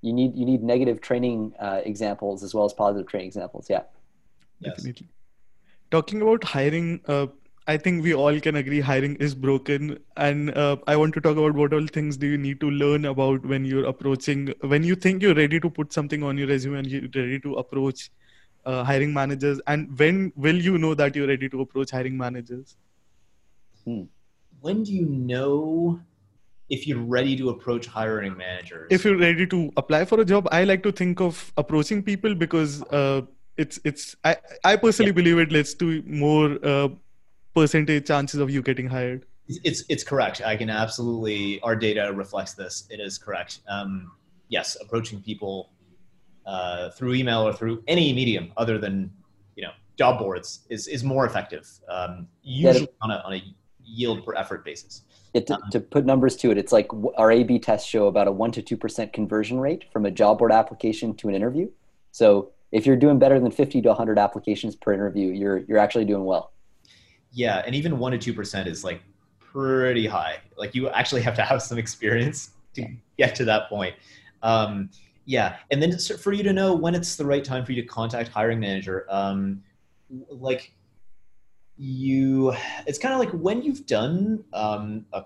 You 0.00 0.12
need 0.12 0.36
you 0.36 0.46
need 0.46 0.62
negative 0.62 1.00
training 1.00 1.54
uh, 1.58 1.80
examples 1.84 2.42
as 2.42 2.54
well 2.54 2.64
as 2.64 2.72
positive 2.72 3.08
training 3.08 3.28
examples. 3.28 3.68
Yeah. 3.68 3.82
Yes. 4.60 4.76
Definitely. 4.76 5.08
Talking 5.90 6.22
about 6.22 6.44
hiring, 6.44 7.00
uh, 7.06 7.26
I 7.68 7.76
think 7.76 8.04
we 8.04 8.14
all 8.14 8.38
can 8.38 8.56
agree 8.56 8.80
hiring 8.80 9.16
is 9.16 9.34
broken. 9.34 9.98
And 10.16 10.56
uh, 10.56 10.76
I 10.86 10.96
want 10.96 11.14
to 11.14 11.20
talk 11.20 11.36
about 11.36 11.54
what 11.54 11.72
all 11.74 11.86
things 11.86 12.16
do 12.16 12.26
you 12.26 12.38
need 12.38 12.60
to 12.60 12.70
learn 12.70 13.06
about 13.06 13.44
when 13.44 13.64
you're 13.64 13.86
approaching, 13.86 14.54
when 14.60 14.84
you 14.84 14.94
think 14.94 15.22
you're 15.22 15.34
ready 15.34 15.58
to 15.58 15.68
put 15.68 15.92
something 15.92 16.22
on 16.22 16.38
your 16.38 16.46
resume 16.46 16.78
and 16.78 16.86
you're 16.86 17.02
ready 17.14 17.40
to 17.40 17.54
approach 17.54 18.10
uh, 18.64 18.84
hiring 18.84 19.12
managers. 19.12 19.60
And 19.66 19.98
when 19.98 20.32
will 20.36 20.56
you 20.56 20.78
know 20.78 20.94
that 20.94 21.16
you're 21.16 21.26
ready 21.26 21.48
to 21.48 21.60
approach 21.60 21.90
hiring 21.90 22.16
managers? 22.16 22.76
Hmm. 23.84 24.02
When 24.60 24.84
do 24.84 24.92
you 24.92 25.06
know 25.06 26.00
if 26.68 26.86
you're 26.86 27.02
ready 27.02 27.36
to 27.36 27.50
approach 27.50 27.86
hiring 27.86 28.36
managers? 28.36 28.88
If 28.90 29.04
you're 29.04 29.18
ready 29.18 29.46
to 29.46 29.72
apply 29.76 30.04
for 30.04 30.20
a 30.20 30.24
job, 30.24 30.48
I 30.52 30.64
like 30.64 30.82
to 30.84 30.92
think 30.92 31.20
of 31.20 31.52
approaching 31.56 32.02
people 32.02 32.34
because 32.34 32.82
uh, 32.84 33.22
it's 33.56 33.80
it's 33.84 34.16
I 34.24 34.36
I 34.64 34.76
personally 34.76 35.10
yeah. 35.10 35.22
believe 35.22 35.38
it 35.38 35.52
leads 35.52 35.74
to 35.74 36.02
more 36.06 36.58
uh, 36.62 36.88
percentage 37.56 38.06
chances 38.06 38.38
of 38.38 38.50
you 38.50 38.60
getting 38.60 38.86
hired. 38.86 39.24
It's 39.48 39.84
it's 39.88 40.04
correct. 40.04 40.42
I 40.44 40.56
can 40.56 40.68
absolutely. 40.68 41.60
Our 41.60 41.74
data 41.74 42.12
reflects 42.12 42.54
this. 42.54 42.86
It 42.90 43.00
is 43.00 43.16
correct. 43.16 43.60
Um, 43.68 44.12
yes, 44.48 44.76
approaching 44.80 45.22
people 45.22 45.70
uh, 46.44 46.90
through 46.90 47.14
email 47.14 47.46
or 47.46 47.52
through 47.52 47.82
any 47.88 48.12
medium 48.12 48.52
other 48.56 48.76
than 48.78 49.10
you 49.54 49.62
know 49.62 49.70
job 49.96 50.18
boards 50.18 50.66
is 50.68 50.86
is 50.86 51.02
more 51.02 51.24
effective. 51.24 51.66
Um, 51.88 52.28
usually 52.42 52.88
on 53.00 53.10
a 53.10 53.22
on 53.24 53.34
a 53.34 53.42
yield 53.82 54.24
per 54.24 54.34
effort 54.34 54.64
basis. 54.64 55.02
It, 55.32 55.46
to, 55.48 55.54
um, 55.54 55.62
to, 55.70 55.80
put 55.80 56.06
numbers 56.06 56.34
to 56.36 56.50
it, 56.50 56.58
it's 56.58 56.72
like 56.72 56.88
our 57.16 57.30
A/B 57.30 57.58
tests 57.58 57.86
show 57.88 58.06
about 58.06 58.26
a 58.26 58.32
one 58.32 58.50
to 58.52 58.62
two 58.62 58.76
percent 58.76 59.12
conversion 59.12 59.60
rate 59.60 59.84
from 59.92 60.06
a 60.06 60.10
job 60.10 60.38
board 60.38 60.50
application 60.50 61.14
to 61.16 61.28
an 61.28 61.34
interview. 61.34 61.70
So 62.10 62.50
if 62.72 62.84
you're 62.84 62.96
doing 62.96 63.18
better 63.18 63.38
than 63.38 63.50
50 63.50 63.82
to 63.82 63.88
100 63.88 64.18
applications 64.18 64.74
per 64.74 64.92
interview, 64.92 65.28
you're 65.28 65.58
you're 65.58 65.78
actually 65.78 66.04
doing 66.04 66.24
well. 66.24 66.52
Yeah, 67.32 67.62
and 67.66 67.74
even 67.74 67.98
one 67.98 68.12
to 68.12 68.18
two 68.18 68.32
percent 68.32 68.68
is 68.68 68.84
like 68.84 69.02
pretty 69.38 70.06
high. 70.06 70.38
Like 70.56 70.74
you 70.74 70.88
actually 70.88 71.22
have 71.22 71.34
to 71.36 71.42
have 71.42 71.62
some 71.62 71.78
experience 71.78 72.50
to 72.74 72.86
get 73.18 73.34
to 73.36 73.44
that 73.46 73.68
point. 73.68 73.94
Um, 74.42 74.90
yeah, 75.24 75.56
and 75.70 75.82
then 75.82 75.98
for 75.98 76.32
you 76.32 76.42
to 76.42 76.52
know 76.52 76.74
when 76.74 76.94
it's 76.94 77.16
the 77.16 77.24
right 77.24 77.44
time 77.44 77.64
for 77.64 77.72
you 77.72 77.82
to 77.82 77.88
contact 77.88 78.28
hiring 78.28 78.60
manager, 78.60 79.06
um, 79.08 79.62
like 80.30 80.72
you, 81.76 82.54
it's 82.86 82.98
kind 82.98 83.12
of 83.12 83.20
like 83.20 83.30
when 83.30 83.62
you've 83.62 83.86
done 83.86 84.44
um, 84.52 85.04
a 85.12 85.24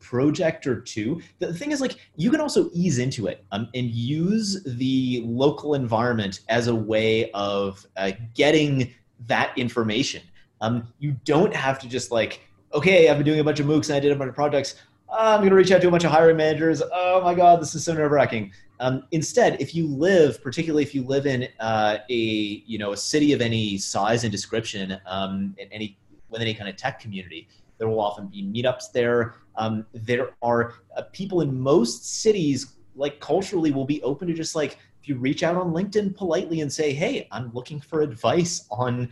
project 0.00 0.66
or 0.66 0.80
two. 0.80 1.20
The 1.38 1.52
thing 1.54 1.72
is, 1.72 1.80
like, 1.80 1.96
you 2.16 2.30
can 2.30 2.40
also 2.40 2.70
ease 2.72 2.98
into 2.98 3.26
it 3.26 3.44
um, 3.52 3.68
and 3.74 3.90
use 3.90 4.62
the 4.64 5.22
local 5.24 5.74
environment 5.74 6.40
as 6.48 6.66
a 6.66 6.74
way 6.74 7.30
of 7.32 7.86
uh, 7.96 8.12
getting 8.34 8.92
that 9.26 9.56
information. 9.56 10.22
Um, 10.60 10.92
you 10.98 11.16
don't 11.24 11.54
have 11.54 11.78
to 11.80 11.88
just 11.88 12.10
like, 12.10 12.40
okay, 12.74 13.08
I've 13.08 13.16
been 13.16 13.26
doing 13.26 13.40
a 13.40 13.44
bunch 13.44 13.60
of 13.60 13.66
MOOCs 13.66 13.88
and 13.88 13.96
I 13.96 14.00
did 14.00 14.12
a 14.12 14.16
bunch 14.16 14.28
of 14.28 14.34
projects. 14.34 14.76
Uh, 15.08 15.32
I'm 15.34 15.40
going 15.40 15.50
to 15.50 15.56
reach 15.56 15.72
out 15.72 15.80
to 15.80 15.88
a 15.88 15.90
bunch 15.90 16.04
of 16.04 16.12
hiring 16.12 16.36
managers. 16.36 16.82
Oh 16.92 17.20
my 17.22 17.34
God, 17.34 17.60
this 17.60 17.74
is 17.74 17.84
so 17.84 17.92
nerve 17.94 18.12
wracking. 18.12 18.52
Um, 18.78 19.04
instead, 19.10 19.60
if 19.60 19.74
you 19.74 19.86
live, 19.86 20.42
particularly 20.42 20.82
if 20.82 20.94
you 20.94 21.02
live 21.02 21.26
in 21.26 21.48
uh, 21.58 21.98
a 22.08 22.14
you 22.14 22.78
know 22.78 22.92
a 22.92 22.96
city 22.96 23.32
of 23.32 23.40
any 23.40 23.76
size 23.76 24.24
and 24.24 24.32
description, 24.32 24.98
um, 25.06 25.54
in 25.58 25.68
any 25.72 25.98
with 26.30 26.40
any 26.40 26.54
kind 26.54 26.70
of 26.70 26.76
tech 26.76 27.00
community, 27.00 27.48
there 27.78 27.88
will 27.88 28.00
often 28.00 28.28
be 28.28 28.42
meetups 28.42 28.92
there. 28.92 29.34
Um, 29.56 29.84
there 29.92 30.30
are 30.42 30.74
uh, 30.96 31.02
people 31.12 31.40
in 31.42 31.58
most 31.58 32.22
cities, 32.22 32.76
like 32.94 33.20
culturally, 33.20 33.70
will 33.70 33.84
be 33.84 34.02
open 34.02 34.28
to 34.28 34.34
just 34.34 34.54
like 34.54 34.78
if 35.02 35.08
you 35.08 35.16
reach 35.16 35.42
out 35.42 35.56
on 35.56 35.72
LinkedIn 35.72 36.16
politely 36.16 36.62
and 36.62 36.72
say, 36.72 36.92
"Hey, 36.92 37.28
I'm 37.32 37.52
looking 37.52 37.80
for 37.80 38.00
advice 38.00 38.66
on 38.70 39.10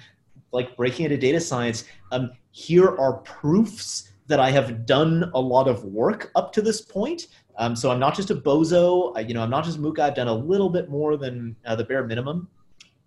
like 0.52 0.76
breaking 0.76 1.04
into 1.06 1.16
data 1.16 1.40
science. 1.40 1.84
Um, 2.12 2.30
here 2.50 2.96
are 2.98 3.14
proofs 3.18 4.10
that 4.26 4.40
I 4.40 4.50
have 4.50 4.86
done 4.86 5.30
a 5.34 5.40
lot 5.40 5.68
of 5.68 5.84
work 5.84 6.30
up 6.34 6.52
to 6.52 6.62
this 6.62 6.82
point. 6.82 7.28
Um, 7.56 7.74
so 7.74 7.90
I'm 7.90 7.98
not 7.98 8.14
just 8.14 8.30
a 8.30 8.34
bozo. 8.36 9.12
I, 9.16 9.20
you 9.20 9.34
know, 9.34 9.42
I'm 9.42 9.50
not 9.50 9.64
just 9.64 9.80
Mooka. 9.80 10.00
I've 10.00 10.14
done 10.14 10.28
a 10.28 10.34
little 10.34 10.68
bit 10.68 10.88
more 10.88 11.16
than 11.16 11.56
uh, 11.66 11.74
the 11.74 11.84
bare 11.84 12.06
minimum 12.06 12.48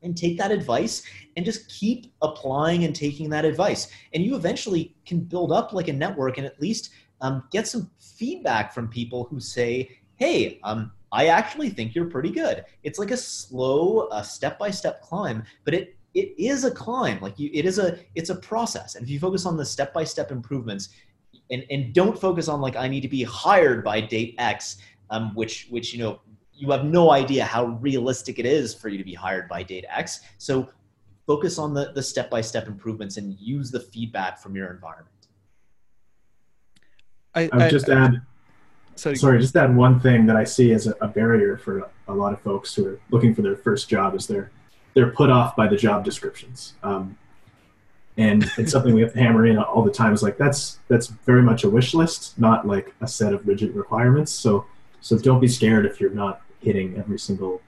and 0.03 0.17
take 0.17 0.37
that 0.37 0.51
advice 0.51 1.03
and 1.37 1.45
just 1.45 1.69
keep 1.69 2.11
applying 2.21 2.83
and 2.85 2.95
taking 2.95 3.29
that 3.29 3.45
advice. 3.45 3.87
And 4.13 4.23
you 4.23 4.35
eventually 4.35 4.95
can 5.05 5.19
build 5.19 5.51
up 5.51 5.73
like 5.73 5.87
a 5.87 5.93
network 5.93 6.37
and 6.37 6.45
at 6.45 6.59
least 6.59 6.91
um, 7.21 7.43
get 7.51 7.67
some 7.67 7.89
feedback 7.99 8.73
from 8.73 8.87
people 8.87 9.25
who 9.25 9.39
say, 9.39 9.91
hey, 10.15 10.59
um, 10.63 10.91
I 11.11 11.27
actually 11.27 11.69
think 11.69 11.93
you're 11.93 12.09
pretty 12.09 12.31
good. 12.31 12.65
It's 12.83 12.97
like 12.97 13.11
a 13.11 13.17
slow, 13.17 14.07
uh, 14.11 14.21
step-by-step 14.21 15.01
climb, 15.01 15.43
but 15.65 15.73
it 15.73 15.95
it 16.13 16.33
is 16.37 16.65
a 16.65 16.71
climb. 16.71 17.19
Like 17.21 17.39
you, 17.39 17.49
it 17.53 17.65
is 17.65 17.79
a 17.79 17.99
it's 18.15 18.29
a 18.29 18.35
process. 18.35 18.95
And 18.95 19.03
if 19.03 19.09
you 19.09 19.19
focus 19.19 19.45
on 19.45 19.57
the 19.57 19.65
step-by-step 19.65 20.31
improvements, 20.31 20.89
and 21.49 21.63
and 21.69 21.93
don't 21.93 22.19
focus 22.19 22.47
on 22.47 22.61
like 22.61 22.75
I 22.75 22.87
need 22.87 23.01
to 23.01 23.07
be 23.07 23.23
hired 23.23 23.83
by 23.83 24.01
date 24.01 24.35
X, 24.37 24.77
um, 25.09 25.33
which 25.35 25.67
which 25.69 25.93
you 25.93 25.99
know 25.99 26.21
you 26.53 26.69
have 26.71 26.85
no 26.85 27.11
idea 27.11 27.43
how 27.43 27.65
realistic 27.81 28.37
it 28.39 28.45
is 28.45 28.73
for 28.73 28.89
you 28.89 28.97
to 28.97 29.03
be 29.03 29.13
hired 29.13 29.49
by 29.49 29.63
date 29.63 29.85
X. 29.89 30.21
So 30.37 30.69
focus 31.25 31.57
on 31.57 31.73
the, 31.73 31.91
the 31.93 32.03
step-by-step 32.03 32.67
improvements 32.67 33.17
and 33.17 33.39
use 33.39 33.71
the 33.71 33.79
feedback 33.79 34.39
from 34.39 34.55
your 34.55 34.69
environment. 34.69 35.07
I, 37.33 37.49
I 37.51 37.57
would 37.57 37.71
just 37.71 37.89
add, 37.89 38.21
sorry, 38.95 39.15
sorry, 39.15 39.39
just 39.39 39.55
add 39.55 39.75
one 39.75 39.99
thing 39.99 40.25
that 40.25 40.35
I 40.35 40.43
see 40.43 40.73
as 40.73 40.87
a, 40.87 40.95
a 41.01 41.07
barrier 41.07 41.57
for 41.57 41.89
a 42.07 42.13
lot 42.13 42.33
of 42.33 42.41
folks 42.41 42.75
who 42.75 42.85
are 42.85 42.99
looking 43.09 43.33
for 43.33 43.41
their 43.41 43.55
first 43.55 43.89
job 43.89 44.13
is 44.13 44.27
they're, 44.27 44.51
they're 44.93 45.11
put 45.11 45.29
off 45.29 45.55
by 45.55 45.67
the 45.67 45.77
job 45.77 46.03
descriptions. 46.03 46.73
Um, 46.83 47.17
and 48.17 48.49
it's 48.57 48.71
something 48.71 48.93
we 48.93 49.01
have 49.01 49.13
to 49.13 49.19
hammer 49.19 49.45
in 49.45 49.57
all 49.57 49.83
the 49.83 49.91
time 49.91 50.13
is 50.13 50.21
like, 50.21 50.37
that's, 50.37 50.79
that's 50.87 51.07
very 51.07 51.41
much 51.41 51.63
a 51.63 51.69
wish 51.69 51.93
list, 51.93 52.37
not 52.37 52.67
like 52.67 52.93
a 53.01 53.07
set 53.07 53.33
of 53.33 53.47
rigid 53.47 53.73
requirements. 53.73 54.31
So, 54.31 54.65
so 54.99 55.17
don't 55.17 55.39
be 55.39 55.47
scared 55.47 55.85
if 55.85 55.99
you're 55.99 56.09
not 56.11 56.41
hitting 56.61 56.97
every 56.97 57.19
single 57.19 57.61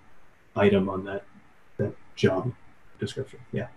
item 0.55 0.89
on 0.89 1.03
that 1.05 1.23
that 1.77 1.93
job 2.15 2.53
description. 2.99 3.39
Yeah. 3.51 3.67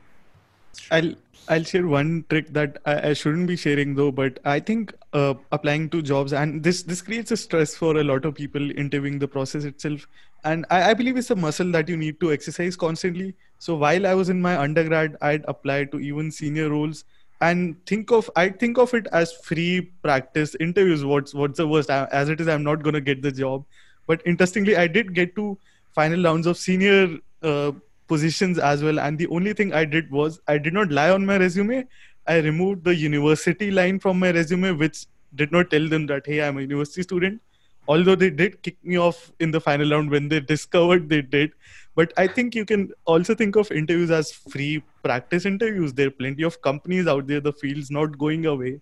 I'll 0.90 1.14
I'll 1.48 1.64
share 1.64 1.86
one 1.86 2.24
trick 2.28 2.52
that 2.52 2.78
I, 2.84 3.10
I 3.10 3.12
shouldn't 3.14 3.46
be 3.46 3.56
sharing 3.56 3.94
though, 3.94 4.12
but 4.12 4.38
I 4.44 4.60
think 4.60 4.92
uh, 5.12 5.34
applying 5.52 5.88
to 5.90 6.02
jobs 6.02 6.32
and 6.32 6.62
this 6.62 6.82
this 6.82 7.00
creates 7.00 7.30
a 7.30 7.36
stress 7.36 7.74
for 7.74 7.96
a 7.96 8.04
lot 8.04 8.24
of 8.24 8.34
people 8.34 8.70
interviewing 8.70 9.18
the 9.18 9.28
process 9.28 9.64
itself, 9.64 10.06
and 10.44 10.66
I, 10.70 10.90
I 10.90 10.94
believe 10.94 11.16
it's 11.16 11.30
a 11.30 11.36
muscle 11.36 11.70
that 11.72 11.88
you 11.88 11.96
need 11.96 12.20
to 12.20 12.32
exercise 12.32 12.76
constantly. 12.76 13.34
So 13.58 13.74
while 13.74 14.06
I 14.06 14.14
was 14.14 14.28
in 14.28 14.40
my 14.40 14.58
undergrad, 14.58 15.16
I'd 15.20 15.44
apply 15.48 15.84
to 15.86 15.98
even 15.98 16.30
senior 16.30 16.70
roles 16.70 17.04
and 17.40 17.76
think 17.86 18.10
of 18.10 18.30
I 18.36 18.48
think 18.48 18.78
of 18.78 18.94
it 18.94 19.06
as 19.12 19.32
free 19.32 19.92
practice 20.02 20.54
interviews. 20.60 21.04
What's 21.04 21.34
what's 21.34 21.58
the 21.58 21.66
worst? 21.68 21.90
As 21.90 22.28
it 22.28 22.40
is, 22.40 22.48
I'm 22.48 22.64
not 22.64 22.82
gonna 22.82 23.00
get 23.00 23.22
the 23.22 23.32
job, 23.32 23.64
but 24.06 24.22
interestingly, 24.24 24.76
I 24.76 24.86
did 24.86 25.14
get 25.14 25.34
to 25.36 25.58
final 25.94 26.22
rounds 26.22 26.46
of 26.46 26.56
senior 26.56 27.18
uh, 27.42 27.72
positions 28.06 28.58
as 28.58 28.82
well. 28.82 29.00
And 29.00 29.18
the 29.18 29.26
only 29.28 29.52
thing 29.52 29.72
I 29.72 29.84
did 29.84 30.10
was 30.10 30.40
I 30.46 30.58
did 30.58 30.72
not 30.72 30.90
lie 30.90 31.10
on 31.10 31.26
my 31.26 31.36
resume. 31.36 31.86
I 32.26 32.38
removed 32.38 32.84
the 32.84 32.94
university 32.94 33.70
line 33.70 33.98
from 34.00 34.18
my 34.18 34.30
resume, 34.30 34.72
which 34.72 35.06
did 35.34 35.52
not 35.52 35.70
tell 35.70 35.88
them 35.88 36.06
that, 36.06 36.26
hey, 36.26 36.42
I'm 36.42 36.58
a 36.58 36.62
university 36.62 37.02
student. 37.02 37.40
Although 37.88 38.16
they 38.16 38.30
did 38.30 38.62
kick 38.62 38.76
me 38.82 38.98
off 38.98 39.32
in 39.40 39.50
the 39.50 39.60
final 39.60 39.90
round 39.90 40.10
when 40.10 40.28
they 40.28 40.40
discovered 40.40 41.08
they 41.08 41.22
did. 41.22 41.52
But 41.94 42.12
I 42.16 42.26
think 42.26 42.54
you 42.54 42.64
can 42.64 42.90
also 43.04 43.34
think 43.34 43.56
of 43.56 43.70
interviews 43.70 44.10
as 44.10 44.32
free 44.32 44.82
practice 45.02 45.46
interviews. 45.46 45.92
There 45.92 46.08
are 46.08 46.10
plenty 46.10 46.42
of 46.42 46.60
companies 46.60 47.06
out 47.06 47.26
there, 47.26 47.40
the 47.40 47.52
field's 47.52 47.90
not 47.90 48.18
going 48.18 48.46
away. 48.46 48.80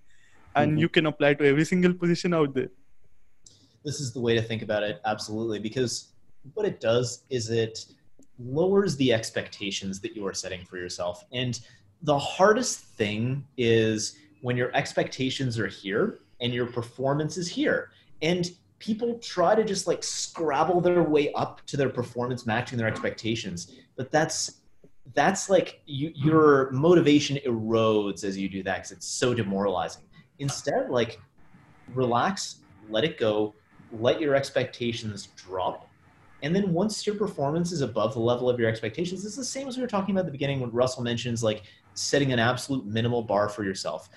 And 0.57 0.73
mm-hmm. 0.73 0.79
you 0.79 0.89
can 0.89 1.07
apply 1.07 1.35
to 1.35 1.47
every 1.47 1.65
single 1.65 1.95
position 1.95 2.35
out 2.35 2.55
there 2.55 2.71
this 3.85 4.01
is 4.01 4.13
the 4.13 4.21
way 4.21 4.35
to 4.35 4.43
think 4.43 4.63
about 4.63 4.83
it 4.83 5.01
absolutely 5.05 5.59
because 5.59 6.13
what 6.55 6.67
it 6.67 6.81
does 6.81 7.25
is 7.31 7.51
it 7.51 7.85
lowers 8.39 8.97
the 8.97 9.13
expectations 9.13 10.01
that 10.01 10.17
you 10.17 10.27
are 10.27 10.35
setting 10.35 10.65
for 10.65 10.79
yourself 10.79 11.25
and 11.33 11.61
the 12.03 12.19
hardest 12.19 12.81
thing 12.81 13.45
is 13.57 14.17
when 14.41 14.57
your 14.57 14.75
expectations 14.75 15.59
are 15.59 15.69
here 15.69 16.19
and 16.41 16.53
your 16.53 16.67
performance 16.67 17.37
is 17.37 17.49
here 17.49 17.91
and 18.23 18.53
people 18.85 19.19
try 19.19 19.55
to 19.55 19.65
just 19.65 19.87
like 19.87 20.03
scrabble 20.03 20.81
their 20.81 21.03
way 21.03 21.33
up 21.33 21.65
to 21.67 21.77
their 21.77 21.89
performance 21.89 22.45
matching 22.45 22.77
their 22.77 22.87
expectations 22.89 23.73
but 23.97 24.11
that's 24.11 24.61
that's 25.15 25.49
like 25.49 25.81
you, 25.87 26.13
your 26.15 26.71
motivation 26.71 27.39
erodes 27.47 28.25
as 28.25 28.37
you 28.37 28.49
do 28.49 28.63
that 28.63 28.77
because 28.77 28.91
it's 28.91 29.07
so 29.07 29.35
demoralizing. 29.35 30.03
Instead 30.39 30.91
like 30.91 31.21
relax 31.95 32.57
let 32.91 33.05
it 33.05 33.19
go 33.19 33.55
let 33.93 34.21
your 34.21 34.35
expectations 34.35 35.29
drop 35.37 35.89
and 36.43 36.55
then 36.57 36.73
once 36.73 37.07
your 37.07 37.15
performance 37.15 37.71
is 37.73 37.83
above 37.83 38.15
the 38.15 38.21
level 38.21 38.49
of 38.51 38.59
your 38.59 38.69
expectations 38.69 39.25
it's 39.25 39.37
the 39.37 39.45
same 39.45 39.69
as 39.69 39.77
we 39.77 39.83
were 39.83 39.89
talking 39.89 40.15
about 40.15 40.21
at 40.21 40.27
the 40.27 40.33
beginning 40.33 40.61
when 40.61 40.71
russell 40.71 41.03
mentions 41.03 41.43
like 41.43 41.63
setting 41.95 42.33
an 42.33 42.39
absolute 42.39 42.85
minimal 42.85 43.23
bar 43.23 43.49
for 43.49 43.65
yourself. 43.65 44.11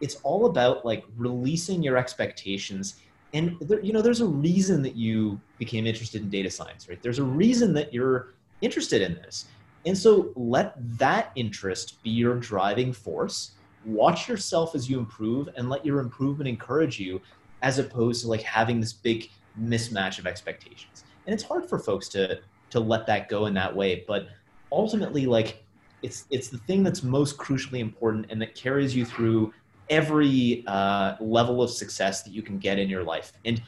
It's 0.00 0.16
all 0.16 0.46
about 0.46 0.84
like 0.84 1.04
releasing 1.16 1.82
your 1.82 1.96
expectations 1.96 2.96
and 3.32 3.56
there, 3.60 3.80
you 3.80 3.92
know 3.92 4.02
there's 4.02 4.20
a 4.20 4.26
reason 4.26 4.82
that 4.82 4.96
you 4.96 5.40
became 5.58 5.86
interested 5.86 6.22
in 6.22 6.30
data 6.30 6.50
science 6.50 6.88
right? 6.88 7.02
There's 7.02 7.18
a 7.18 7.24
reason 7.24 7.72
that 7.74 7.92
you're 7.92 8.34
interested 8.60 9.02
in 9.02 9.14
this. 9.14 9.46
And 9.84 9.98
so 9.98 10.32
let 10.36 10.74
that 10.98 11.32
interest 11.34 12.02
be 12.04 12.10
your 12.10 12.36
driving 12.36 12.92
force. 12.92 13.52
Watch 13.84 14.28
yourself 14.28 14.76
as 14.76 14.88
you 14.88 14.98
improve 14.98 15.48
and 15.56 15.68
let 15.68 15.84
your 15.84 15.98
improvement 15.98 16.46
encourage 16.48 17.00
you 17.00 17.20
as 17.62 17.80
opposed 17.80 18.22
to 18.22 18.28
like 18.28 18.42
having 18.42 18.78
this 18.78 18.92
big 18.92 19.28
mismatch 19.60 20.20
of 20.20 20.26
expectations. 20.26 21.04
And 21.26 21.34
it's 21.34 21.42
hard 21.42 21.68
for 21.68 21.78
folks 21.78 22.08
to 22.10 22.40
to 22.70 22.80
let 22.80 23.06
that 23.06 23.28
go 23.28 23.46
in 23.46 23.54
that 23.54 23.74
way 23.74 24.02
but 24.08 24.28
ultimately 24.72 25.26
like 25.26 25.62
it's 26.02 26.24
it's 26.30 26.48
the 26.48 26.58
thing 26.58 26.82
that's 26.82 27.02
most 27.02 27.36
crucially 27.36 27.80
important 27.80 28.26
and 28.30 28.40
that 28.40 28.54
carries 28.54 28.96
you 28.96 29.04
through 29.04 29.52
every 29.90 30.64
uh, 30.66 31.16
level 31.20 31.62
of 31.62 31.70
success 31.70 32.22
that 32.22 32.32
you 32.32 32.42
can 32.42 32.58
get 32.58 32.78
in 32.78 32.88
your 32.88 33.02
life. 33.02 33.32
And 33.44 33.62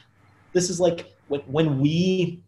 this 0.53 0.69
is 0.69 0.79
like 0.79 1.13
when, 1.27 1.41
when 1.41 1.79
we 1.79 2.41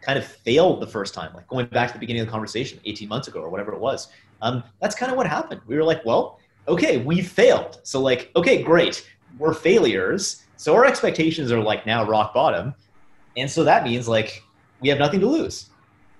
kind 0.00 0.18
of 0.18 0.24
failed 0.24 0.80
the 0.80 0.86
first 0.86 1.14
time, 1.14 1.32
like 1.34 1.46
going 1.48 1.66
back 1.66 1.88
to 1.88 1.94
the 1.94 1.98
beginning 1.98 2.22
of 2.22 2.28
the 2.28 2.32
conversation 2.32 2.80
18 2.84 3.08
months 3.08 3.28
ago 3.28 3.40
or 3.40 3.48
whatever 3.48 3.72
it 3.72 3.80
was. 3.80 4.08
Um, 4.40 4.62
that's 4.80 4.94
kind 4.94 5.10
of 5.10 5.16
what 5.16 5.26
happened. 5.26 5.60
We 5.66 5.76
were 5.76 5.84
like, 5.84 6.04
well, 6.04 6.38
okay, 6.68 6.98
we 6.98 7.22
failed. 7.22 7.80
So 7.82 8.00
like, 8.00 8.30
okay, 8.36 8.62
great. 8.62 9.08
We're 9.38 9.54
failures. 9.54 10.44
So 10.56 10.74
our 10.74 10.84
expectations 10.84 11.50
are 11.50 11.60
like 11.60 11.86
now 11.86 12.06
rock 12.06 12.34
bottom. 12.34 12.74
And 13.36 13.50
so 13.50 13.64
that 13.64 13.84
means 13.84 14.08
like 14.08 14.42
we 14.80 14.88
have 14.88 14.98
nothing 14.98 15.20
to 15.20 15.26
lose. 15.26 15.70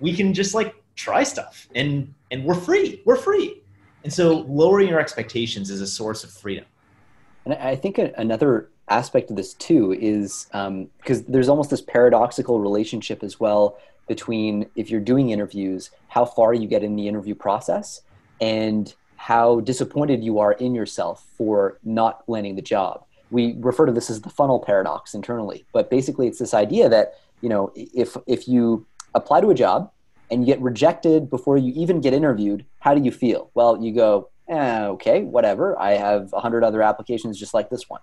We 0.01 0.15
can 0.15 0.35
just 0.35 0.55
like 0.55 0.75
try 0.95 1.23
stuff 1.23 1.69
and 1.75 2.13
and 2.31 2.45
we're 2.45 2.55
free. 2.55 3.03
We're 3.05 3.17
free. 3.17 3.63
And 4.05 4.13
so 4.13 4.41
lowering 4.49 4.89
your 4.89 5.01
expectations 5.01 5.71
is 5.71 5.81
a 5.81 5.87
source 5.87 6.25
of 6.25 6.31
freedom. 6.31 6.65
And 7.49 7.59
I 7.63 7.77
think 7.77 7.99
another 7.99 8.69
aspect 8.89 9.31
of 9.31 9.37
this 9.37 9.55
too 9.55 9.93
is 9.93 10.47
because 10.51 11.19
um, 11.19 11.25
there's 11.29 11.49
almost 11.49 11.71
this 11.71 11.81
paradoxical 11.81 12.61
relationship 12.61 13.23
as 13.23 13.41
well 13.41 13.79
between 14.07 14.69
if 14.77 14.91
you're 14.91 15.01
doing 15.01 15.31
interviews, 15.31 15.91
how 16.09 16.27
far 16.27 16.53
you 16.53 16.67
get 16.69 16.83
in 16.83 16.95
the 16.95 17.09
interview 17.09 17.35
process, 17.35 18.03
and 18.41 18.95
how 19.17 19.61
disappointed 19.61 20.23
you 20.23 20.39
are 20.39 20.53
in 20.53 20.75
yourself 20.75 21.27
for 21.37 21.79
not 21.85 22.23
landing 22.29 22.55
the 22.55 22.63
job. 22.63 23.05
We 23.31 23.57
refer 23.59 23.87
to 23.87 23.93
this 23.93 24.11
as 24.11 24.21
the 24.21 24.31
funnel 24.31 24.61
paradox 24.61 25.15
internally, 25.15 25.65
but 25.73 25.91
basically 25.91 26.29
it's 26.29 26.39
this 26.39 26.53
idea 26.53 26.89
that 26.91 27.15
you 27.41 27.49
know 27.49 27.73
if 27.75 28.15
if 28.27 28.47
you 28.47 28.87
apply 29.15 29.41
to 29.41 29.49
a 29.49 29.55
job 29.55 29.91
and 30.31 30.43
you 30.43 30.47
get 30.47 30.61
rejected 30.61 31.31
before 31.31 31.57
you 31.57 31.73
even 31.75 32.03
get 32.03 32.13
interviewed, 32.13 32.67
how 32.81 32.95
do 32.95 33.03
you 33.03 33.11
feel? 33.11 33.51
Well, 33.55 33.83
you 33.83 33.95
go, 33.95 34.29
eh, 34.49 34.87
okay, 34.87 35.23
whatever. 35.23 35.79
I 35.79 35.93
have 35.93 36.33
a 36.33 36.41
hundred 36.41 36.65
other 36.65 36.83
applications 36.83 37.39
just 37.39 37.55
like 37.55 37.71
this 37.71 37.89
one. 37.89 38.01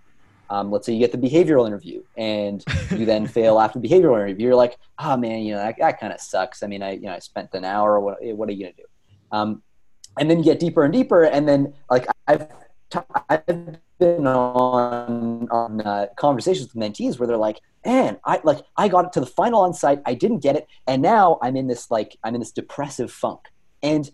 Um, 0.49 0.71
let's 0.71 0.85
say 0.85 0.93
you 0.93 0.99
get 0.99 1.11
the 1.11 1.17
behavioral 1.17 1.65
interview 1.65 2.03
and 2.17 2.63
you 2.91 3.05
then 3.05 3.27
fail 3.37 3.59
after 3.59 3.79
the 3.79 3.87
behavioral 3.87 4.15
interview. 4.15 4.47
You're 4.47 4.55
like, 4.55 4.77
oh 4.99 5.17
man, 5.17 5.41
you 5.41 5.53
know 5.53 5.59
that, 5.59 5.75
that 5.79 5.99
kind 5.99 6.13
of 6.13 6.21
sucks. 6.21 6.61
I 6.63 6.67
mean, 6.67 6.83
I 6.83 6.91
you 6.91 7.01
know 7.01 7.13
I 7.13 7.19
spent 7.19 7.53
an 7.53 7.65
hour. 7.65 7.99
What 7.99 8.17
what 8.21 8.49
are 8.49 8.51
you 8.51 8.65
gonna 8.65 8.75
do? 8.77 8.83
Um, 9.31 9.63
and 10.19 10.29
then 10.29 10.37
you 10.39 10.43
get 10.43 10.59
deeper 10.59 10.83
and 10.83 10.93
deeper, 10.93 11.23
and 11.23 11.47
then 11.47 11.73
like 11.89 12.07
I've 12.27 12.47
t- 12.89 12.99
I've 13.29 13.45
been 13.99 14.27
on 14.27 15.47
on 15.49 15.81
uh, 15.81 16.07
conversations 16.15 16.73
with 16.73 16.81
mentees 16.81 17.19
where 17.19 17.27
they're 17.27 17.37
like, 17.37 17.59
man, 17.85 18.17
I 18.25 18.39
like 18.43 18.59
I 18.77 18.87
got 18.87 19.05
it 19.05 19.13
to 19.13 19.19
the 19.19 19.25
final 19.25 19.61
on 19.61 19.73
site, 19.73 20.01
I 20.05 20.13
didn't 20.13 20.39
get 20.39 20.55
it, 20.55 20.67
and 20.87 21.01
now 21.01 21.39
I'm 21.41 21.55
in 21.55 21.67
this 21.67 21.89
like 21.91 22.17
I'm 22.23 22.35
in 22.35 22.41
this 22.41 22.51
depressive 22.51 23.11
funk. 23.11 23.41
And 23.83 24.09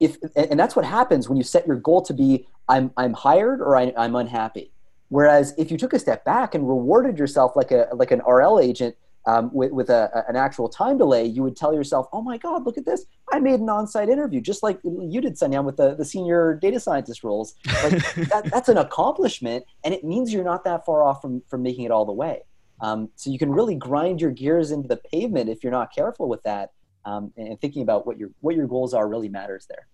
if 0.00 0.16
and 0.34 0.58
that's 0.58 0.74
what 0.74 0.84
happens 0.84 1.28
when 1.28 1.36
you 1.36 1.44
set 1.44 1.66
your 1.66 1.76
goal 1.76 2.02
to 2.02 2.14
be 2.14 2.46
i'm 2.68 2.90
i'm 2.96 3.12
hired 3.12 3.60
or 3.60 3.76
I, 3.76 3.92
i'm 3.96 4.16
unhappy 4.16 4.72
whereas 5.08 5.54
if 5.58 5.70
you 5.70 5.76
took 5.76 5.92
a 5.92 5.98
step 5.98 6.24
back 6.24 6.54
and 6.54 6.66
rewarded 6.66 7.18
yourself 7.18 7.54
like 7.54 7.70
a 7.70 7.88
like 7.94 8.10
an 8.10 8.22
rl 8.26 8.58
agent 8.58 8.96
um, 9.26 9.50
with, 9.52 9.72
with 9.72 9.90
a, 9.90 10.24
an 10.28 10.36
actual 10.36 10.68
time 10.68 10.96
delay, 10.96 11.24
you 11.24 11.42
would 11.42 11.56
tell 11.56 11.74
yourself, 11.74 12.06
"Oh 12.12 12.22
my 12.22 12.38
God, 12.38 12.64
look 12.64 12.78
at 12.78 12.84
this! 12.84 13.04
I 13.30 13.38
made 13.38 13.60
an 13.60 13.68
on-site 13.68 14.08
interview, 14.08 14.40
just 14.40 14.62
like 14.62 14.80
you 14.82 15.20
did, 15.20 15.34
Sanyam, 15.34 15.64
with 15.64 15.76
the, 15.76 15.94
the 15.94 16.04
senior 16.04 16.54
data 16.54 16.80
scientist 16.80 17.22
roles. 17.22 17.54
Like 17.82 18.14
that, 18.30 18.50
that's 18.50 18.68
an 18.68 18.78
accomplishment, 18.78 19.64
and 19.84 19.92
it 19.92 20.04
means 20.04 20.32
you're 20.32 20.44
not 20.44 20.64
that 20.64 20.86
far 20.86 21.02
off 21.02 21.20
from 21.20 21.42
from 21.48 21.62
making 21.62 21.84
it 21.84 21.90
all 21.90 22.06
the 22.06 22.12
way. 22.12 22.42
Um, 22.80 23.10
so 23.14 23.30
you 23.30 23.38
can 23.38 23.52
really 23.52 23.74
grind 23.74 24.22
your 24.22 24.30
gears 24.30 24.70
into 24.70 24.88
the 24.88 24.96
pavement 24.96 25.50
if 25.50 25.62
you're 25.62 25.72
not 25.72 25.94
careful 25.94 26.28
with 26.28 26.42
that, 26.44 26.70
um, 27.04 27.32
and 27.36 27.60
thinking 27.60 27.82
about 27.82 28.06
what 28.06 28.18
your 28.18 28.30
what 28.40 28.56
your 28.56 28.66
goals 28.66 28.94
are 28.94 29.08
really 29.08 29.28
matters 29.28 29.66
there. 29.66 29.86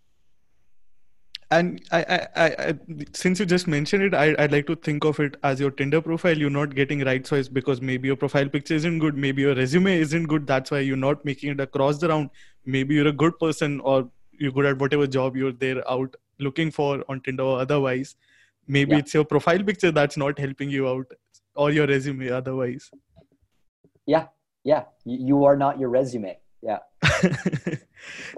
And 1.51 1.81
I, 1.93 2.27
I, 2.35 2.43
I, 2.45 2.75
since 3.13 3.39
you 3.39 3.47
just 3.47 3.69
mentioned 3.69 4.03
it 4.03 4.15
I, 4.15 4.35
i'd 4.41 4.51
like 4.51 4.67
to 4.67 4.75
think 4.75 5.05
of 5.05 5.21
it 5.21 5.37
as 5.45 5.61
your 5.61 5.71
tinder 5.71 6.01
profile. 6.01 6.37
You're 6.37 6.51
not 6.51 6.75
getting 6.75 7.05
right 7.05 7.25
choice 7.25 7.47
because 7.49 7.81
maybe 7.81 8.09
your 8.09 8.17
profile 8.17 8.49
picture 8.49 8.75
isn't 8.75 8.99
good. 8.99 9.17
Maybe 9.17 9.43
your 9.43 9.55
resume 9.55 9.97
isn't 9.97 10.25
good. 10.25 10.47
That's 10.47 10.73
why 10.73 10.81
you're 10.81 10.97
not 10.97 11.25
making 11.25 11.51
it 11.51 11.61
across 11.61 11.99
the 11.99 12.09
round. 12.09 12.31
Maybe 12.65 12.97
you're 12.97 13.07
a 13.09 13.13
good 13.13 13.39
person 13.39 13.81
or 13.81 14.11
you're 14.33 14.51
good 14.51 14.67
at 14.67 14.79
whatever 14.79 15.07
job 15.07 15.37
you're 15.37 15.53
there 15.53 15.89
out 15.89 16.17
looking 16.41 16.73
for 16.73 17.05
on 17.09 17.21
tinder 17.21 17.45
or 17.45 17.61
otherwise. 17.61 18.17
Maybe 18.67 18.93
yeah. 18.93 18.99
it's 18.99 19.15
your 19.15 19.25
profile 19.25 19.63
picture 19.63 19.93
that's 19.93 20.17
not 20.17 20.41
helping 20.41 20.69
you 20.69 20.89
out 20.89 21.07
or 21.55 21.71
your 21.71 21.87
resume 21.87 22.29
otherwise. 22.29 22.91
Yeah. 24.05 24.27
Yeah. 24.65 24.83
You 25.05 25.45
are 25.45 25.57
not 25.57 25.79
your 25.79 25.91
resume 25.91 26.37
yeah. 26.63 26.79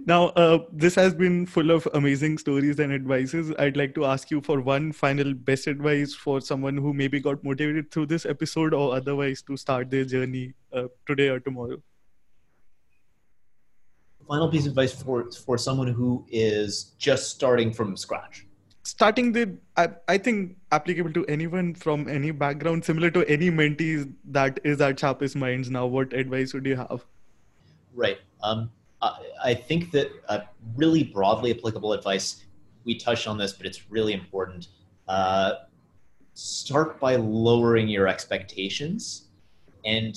Now 0.06 0.28
uh, 0.28 0.60
this 0.72 0.94
has 0.94 1.14
been 1.14 1.46
full 1.46 1.70
of 1.70 1.86
amazing 1.94 2.38
stories 2.38 2.78
and 2.78 2.92
advices. 2.92 3.52
I'd 3.58 3.76
like 3.76 3.94
to 3.96 4.04
ask 4.04 4.30
you 4.30 4.40
for 4.40 4.60
one 4.60 4.92
final 4.92 5.34
best 5.34 5.66
advice 5.66 6.14
for 6.14 6.40
someone 6.40 6.76
who 6.76 6.94
maybe 6.94 7.20
got 7.20 7.42
motivated 7.44 7.90
through 7.90 8.06
this 8.06 8.26
episode 8.26 8.74
or 8.74 8.94
otherwise 8.94 9.42
to 9.42 9.56
start 9.56 9.90
their 9.90 10.04
journey 10.04 10.54
uh, 10.72 10.84
today 11.06 11.28
or 11.28 11.40
tomorrow. 11.40 11.76
Final 14.26 14.48
piece 14.50 14.66
of 14.66 14.72
advice 14.72 14.92
for 15.02 15.30
for 15.32 15.56
someone 15.56 15.88
who 15.88 16.24
is 16.30 16.94
just 16.98 17.30
starting 17.30 17.72
from 17.72 17.96
scratch. 17.96 18.46
Starting 18.82 19.32
the 19.32 19.56
I, 19.76 19.88
I 20.06 20.18
think 20.18 20.56
applicable 20.72 21.12
to 21.12 21.26
anyone 21.26 21.74
from 21.74 22.08
any 22.08 22.30
background 22.30 22.84
similar 22.84 23.10
to 23.10 23.26
any 23.28 23.50
mentees 23.50 24.10
that 24.24 24.60
is 24.64 24.80
at 24.80 25.00
sharpest 25.00 25.36
minds 25.36 25.70
now. 25.70 25.86
What 25.86 26.12
advice 26.12 26.52
would 26.52 26.66
you 26.66 26.76
have 26.76 27.04
Right. 27.94 28.18
Um, 28.42 28.70
I, 29.02 29.18
I 29.44 29.54
think 29.54 29.90
that 29.92 30.10
uh, 30.28 30.40
really 30.76 31.04
broadly 31.04 31.50
applicable 31.56 31.92
advice, 31.92 32.44
we 32.84 32.96
touched 32.96 33.26
on 33.26 33.38
this, 33.38 33.52
but 33.52 33.66
it's 33.66 33.90
really 33.90 34.12
important. 34.12 34.68
Uh, 35.06 35.54
start 36.34 37.00
by 37.00 37.16
lowering 37.16 37.88
your 37.88 38.06
expectations 38.06 39.28
and 39.84 40.16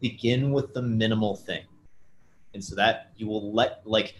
begin 0.00 0.52
with 0.52 0.72
the 0.74 0.82
minimal 0.82 1.36
thing. 1.36 1.64
And 2.54 2.64
so 2.64 2.74
that 2.76 3.12
you 3.16 3.26
will 3.26 3.52
let, 3.52 3.82
like, 3.84 4.14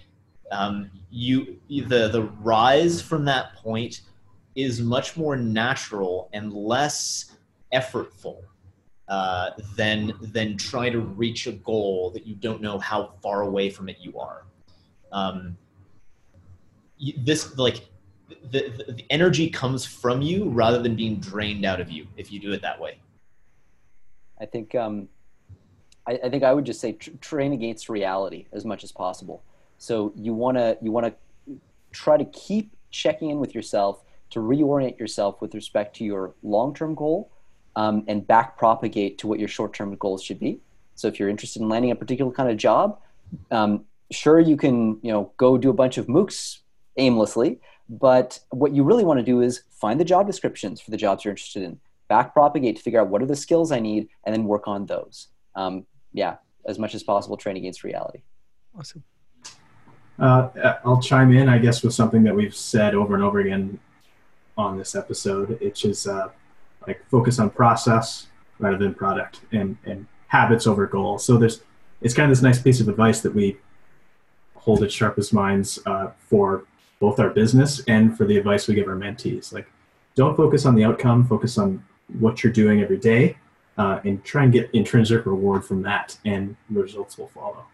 um, 0.53 0.91
you 1.11 1.59
the 1.69 2.09
the 2.09 2.31
rise 2.41 3.01
from 3.03 3.25
that 3.25 3.57
point 3.57 4.03
is 4.55 4.81
much 4.81 5.17
more 5.17 5.37
natural 5.37 6.29
and 6.33 6.53
less 6.53 7.33
effortful 7.73 8.43
uh, 9.09 9.51
than 9.77 10.13
than 10.21 10.57
trying 10.57 10.93
to 10.93 11.01
reach 11.01 11.47
a 11.47 11.53
goal 11.53 12.11
that 12.11 12.27
you 12.27 12.35
don't 12.35 12.61
know 12.61 12.79
how 12.79 13.13
far 13.23 13.43
away 13.43 13.71
from 13.71 13.89
it 13.89 13.97
you 14.01 14.19
are. 14.19 14.45
Um, 15.13 15.57
this 17.19 17.57
like 17.57 17.89
the, 18.51 18.69
the, 18.71 18.93
the 18.93 19.07
energy 19.11 19.49
comes 19.49 19.85
from 19.85 20.23
you 20.23 20.49
rather 20.49 20.83
than 20.83 20.97
being 20.97 21.17
drained 21.21 21.65
out 21.65 21.81
of 21.81 21.91
you 21.91 22.07
if 22.17 22.33
you 22.33 22.41
do 22.41 22.53
it 22.53 22.63
that 22.63 22.81
way. 22.81 22.99
I 24.41 24.47
think 24.47 24.75
um, 24.75 25.09
I, 26.07 26.19
I 26.25 26.29
think 26.29 26.43
I 26.43 26.53
would 26.53 26.65
just 26.65 26.81
say 26.81 26.93
tr- 26.93 27.11
train 27.21 27.53
against 27.53 27.89
reality 27.89 28.47
as 28.53 28.65
much 28.65 28.83
as 28.85 28.93
possible. 28.93 29.45
So 29.79 30.13
you 30.17 30.35
wanna 30.35 30.77
you 30.83 30.91
wanna 30.91 31.15
try 31.93 32.17
to 32.17 32.25
keep 32.27 32.73
checking 32.91 33.31
in 33.31 33.39
with 33.39 33.55
yourself 33.55 34.03
to 34.31 34.41
reorient 34.41 34.99
yourself 34.99 35.41
with 35.41 35.55
respect 35.55 35.95
to 35.97 36.05
your 36.05 36.35
long 36.43 36.75
term 36.75 36.95
goal 36.95 37.31
um, 37.77 38.05
and 38.09 38.27
back 38.27 38.59
propagate 38.59 39.18
to 39.18 39.27
what 39.27 39.39
your 39.39 39.49
short 39.49 39.72
term 39.72 39.95
goals 39.97 40.22
should 40.22 40.41
be. 40.41 40.61
So 40.95 41.07
if 41.09 41.20
you're 41.20 41.29
interested 41.29 41.62
in 41.62 41.68
landing 41.68 41.91
a 41.91 41.95
particular 41.95 42.33
kind 42.33 42.51
of 42.51 42.57
job, 42.57 42.99
um, 43.51 43.85
sure 44.11 44.41
you 44.41 44.57
can 44.57 44.99
you 45.03 45.12
know 45.12 45.31
go 45.37 45.57
do 45.59 45.70
a 45.70 45.74
bunch 45.74 45.99
of 45.99 46.07
MOOCs 46.07 46.59
aimlessly, 46.97 47.61
but 47.89 48.41
what 48.51 48.72
you 48.72 48.83
really 48.83 49.05
want 49.05 49.18
to 49.18 49.24
do 49.24 49.43
is 49.43 49.62
find 49.70 50.01
the 50.01 50.05
job 50.05 50.27
descriptions 50.27 50.81
for 50.81 50.91
the 50.91 50.97
jobs 50.97 51.24
you're 51.24 51.33
interested 51.33 51.62
in. 51.62 51.79
back 52.09 52.33
propagate 52.33 52.77
to 52.77 52.83
figure 52.83 53.01
out 53.01 53.09
what 53.09 53.20
are 53.20 53.27
the 53.27 53.37
skills 53.37 53.70
I 53.70 53.81
need, 53.81 54.09
and 54.24 54.35
then 54.35 54.45
work 54.45 54.66
on 54.66 54.87
those. 54.87 55.29
Um, 55.55 55.87
yeah, 56.12 56.37
as 56.66 56.79
much 56.79 56.95
as 56.95 57.03
possible, 57.03 57.37
train 57.37 57.57
against 57.57 57.85
reality. 57.85 58.22
Awesome. 58.79 59.05
Uh, 60.18 60.49
I'll 60.85 61.03
chime 61.03 61.33
in, 61.33 61.49
I 61.49 61.59
guess, 61.59 61.83
with 61.83 61.93
something 61.93 62.22
that 62.24 62.35
we've 62.35 62.55
said 62.55 62.95
over 62.95 63.14
and 63.14 63.22
over 63.22 63.41
again 63.41 63.79
on 64.57 64.79
this 64.79 64.95
episode, 64.95 65.61
which 65.61 65.85
is 65.85 66.07
uh, 66.07 66.29
like 66.87 67.05
focus 67.09 67.39
on 67.39 67.51
process 67.51 68.28
rather 68.59 68.78
than 68.78 68.95
product 68.95 69.41
and, 69.53 69.76
and 69.84 70.07
habits 70.28 70.66
over 70.66 70.87
goals. 70.87 71.24
So 71.24 71.37
there's 71.37 71.62
it's 72.01 72.14
kind 72.14 72.30
of 72.30 72.37
this 72.37 72.43
nice 72.43 72.61
piece 72.61 72.80
of 72.80 72.89
advice 72.89 73.20
that 73.22 73.34
we 73.34 73.57
hold 74.55 74.82
at 74.82 74.93
Sharpest 74.93 75.32
Minds 75.32 75.78
uh, 75.87 76.09
for 76.18 76.64
both 77.01 77.18
our 77.20 77.30
business 77.30 77.82
and 77.89 78.16
for 78.16 78.24
the 78.24 78.37
advice 78.37 78.68
we 78.68 78.74
give 78.74 78.89
our 78.89 78.97
mentees. 78.97 79.53
Like, 79.53 79.70
don't 80.14 80.37
focus 80.37 80.66
on 80.66 80.74
the 80.74 80.84
outcome, 80.84 81.26
focus 81.26 81.59
on 81.59 81.82
what 82.18 82.43
you're 82.43 82.53
doing 82.53 82.82
every 82.82 82.99
day, 82.99 83.37
uh, 83.78 84.01
and 84.05 84.22
try 84.24 84.45
and 84.45 84.53
get 84.53 84.70
intrinsic 84.72 85.26
reward 85.26 85.64
from 85.64 85.82
that, 85.82 86.16
and 86.24 86.57
results 86.70 87.18
will 87.18 87.28
follow. 87.28 87.64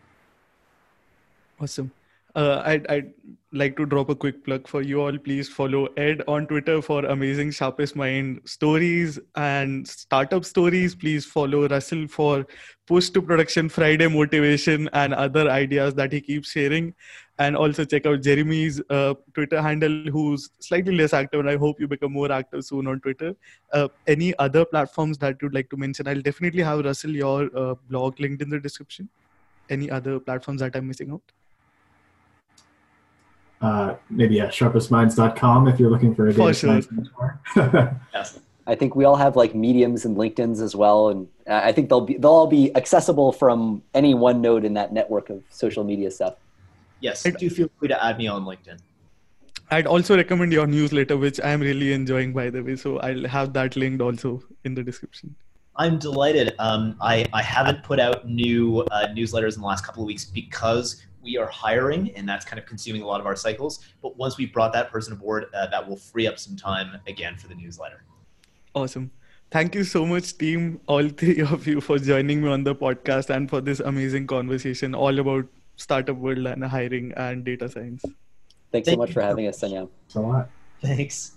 Awesome 1.61 1.93
uh, 2.35 2.63
I'd, 2.65 2.87
I'd 2.89 3.13
like 3.53 3.77
to 3.77 3.85
drop 3.85 4.09
a 4.09 4.15
quick 4.15 4.45
plug 4.45 4.67
for 4.67 4.81
you 4.83 5.03
all. 5.03 5.17
Please 5.19 5.49
follow 5.49 5.87
Ed 5.97 6.23
on 6.27 6.47
Twitter 6.47 6.81
for 6.81 7.05
amazing 7.05 7.51
Sharpest 7.51 7.95
Mind 7.95 8.41
stories 8.45 9.19
and 9.37 9.87
startup 9.87 10.45
stories. 10.45 10.95
Please 10.95 11.27
follow 11.27 11.69
Russell 11.69 12.09
for 12.09 12.47
push 12.87 13.11
to 13.11 13.21
production 13.21 13.69
Friday 13.69 14.09
motivation 14.09 14.89
and 14.95 15.13
other 15.13 15.51
ideas 15.51 15.95
that 15.95 16.13
he 16.13 16.21
keeps 16.21 16.51
sharing. 16.51 16.95
And 17.39 17.57
also 17.57 17.85
check 17.85 18.07
out 18.07 18.23
Jeremy's 18.23 18.81
uh, 18.89 19.15
Twitter 19.35 19.61
handle, 19.61 20.05
who's 20.11 20.51
slightly 20.61 20.95
less 20.95 21.13
active. 21.13 21.41
And 21.41 21.51
I 21.51 21.57
hope 21.57 21.81
you 21.81 21.89
become 21.89 22.13
more 22.13 22.31
active 22.31 22.65
soon 22.65 22.87
on 22.87 23.01
Twitter. 23.01 23.35
Uh, 23.73 23.89
any 24.07 24.37
other 24.39 24.65
platforms 24.65 25.19
that 25.19 25.37
you'd 25.43 25.55
like 25.55 25.69
to 25.71 25.77
mention? 25.77 26.07
I'll 26.09 26.23
definitely 26.23 26.63
have 26.63 26.85
Russell 26.85 27.11
your 27.11 27.51
uh, 27.57 27.75
blog 27.91 28.21
linked 28.21 28.43
in 28.43 28.49
the 28.49 28.61
description. 28.61 29.09
Any 29.69 29.91
other 29.91 30.21
platforms 30.21 30.61
that 30.61 30.77
I'm 30.77 30.87
missing 30.87 31.11
out? 31.11 31.23
Uh, 33.63 33.95
maybe 34.11 34.41
at 34.41 34.51
sharpestminds.com 34.51 35.69
if 35.69 35.79
you're 35.79 35.91
looking 35.91 36.15
for 36.15 36.27
a 36.27 36.33
data 36.33 36.53
science 36.53 36.89
mentor. 36.91 37.41
yes. 38.13 38.39
I 38.67 38.75
think 38.75 38.95
we 38.95 39.05
all 39.05 39.17
have 39.17 39.35
like 39.35 39.55
mediums 39.55 40.05
and 40.05 40.17
LinkedIn's 40.17 40.61
as 40.61 40.77
well, 40.77 41.09
and 41.09 41.29
I 41.49 41.73
think 41.73 41.89
they'll 41.89 42.07
be 42.07 42.17
they'll 42.17 42.31
all 42.31 42.47
be 42.47 42.75
accessible 42.77 43.33
from 43.33 43.83
any 43.93 44.15
one 44.15 44.41
node 44.41 44.65
in 44.65 44.75
that 44.75 44.93
network 44.93 45.31
of 45.31 45.43
social 45.51 45.83
media 45.83 46.11
stuff. 46.11 46.35
Yes, 47.01 47.25
do 47.25 47.51
feel 47.51 47.69
free 47.79 47.89
to 47.89 48.05
add 48.05 48.19
me 48.19 48.29
on 48.29 48.45
LinkedIn. 48.45 48.79
I'd 49.73 49.87
also 49.87 50.17
recommend 50.17 50.53
your 50.53 50.67
newsletter, 50.67 51.17
which 51.17 51.41
I'm 51.43 51.61
really 51.61 51.93
enjoying, 51.93 52.33
by 52.33 52.51
the 52.51 52.63
way. 52.63 52.77
So 52.77 52.99
I'll 52.99 53.27
have 53.27 53.53
that 53.55 53.75
linked 53.75 54.01
also 54.01 54.43
in 54.65 54.75
the 54.75 54.83
description. 54.83 55.35
I'm 55.77 55.99
delighted. 55.99 56.55
Um, 56.59 56.97
I, 57.01 57.25
I 57.33 57.43
haven't 57.43 57.83
put 57.83 57.99
out 57.99 58.29
new 58.29 58.81
uh, 58.91 59.07
newsletters 59.09 59.55
in 59.55 59.63
the 59.63 59.67
last 59.67 59.85
couple 59.85 60.03
of 60.03 60.07
weeks 60.07 60.27
because 60.27 61.03
we 61.23 61.39
are 61.39 61.47
hiring, 61.47 62.11
and 62.17 62.29
that's 62.29 62.45
kind 62.45 62.59
of 62.59 62.67
consuming 62.67 63.03
a 63.03 63.07
lot 63.07 63.21
of 63.21 63.27
our 63.27 63.37
cycles. 63.37 63.81
But 64.03 64.17
once 64.17 64.37
we 64.37 64.47
brought 64.47 64.73
that 64.73 64.91
person 64.91 65.13
aboard, 65.13 65.47
uh, 65.55 65.67
that 65.69 65.89
will 65.89 65.97
free 65.97 66.27
up 66.27 66.39
some 66.39 66.57
time 66.57 67.01
again 67.07 67.37
for 67.37 67.49
the 67.49 67.55
newsletter. 67.55 68.05
Awesome. 68.75 69.11
Thank 69.51 69.75
you 69.75 69.85
so 69.85 70.07
much, 70.07 70.37
team, 70.39 70.81
all 70.87 71.09
three 71.09 71.41
of 71.55 71.67
you, 71.67 71.81
for 71.81 71.99
joining 71.99 72.43
me 72.43 72.49
on 72.49 72.65
the 72.65 72.75
podcast 72.75 73.31
and 73.31 73.49
for 73.49 73.61
this 73.61 73.81
amazing 73.81 74.27
conversation 74.27 74.95
all 74.95 75.19
about 75.19 75.47
startup 75.77 76.17
world 76.17 76.47
and 76.47 76.65
hiring 76.65 77.13
and 77.17 77.45
data 77.45 77.69
science. 77.69 78.03
Thanks 78.73 78.87
Thank 78.87 78.97
so 78.97 78.97
much 78.97 79.13
for 79.13 79.21
having 79.21 79.47
us, 79.47 79.61
Sanyam. 79.61 79.89
Thanks 80.09 80.15
a 80.15 80.21
lot. 80.21 80.49
Thanks. 80.81 81.33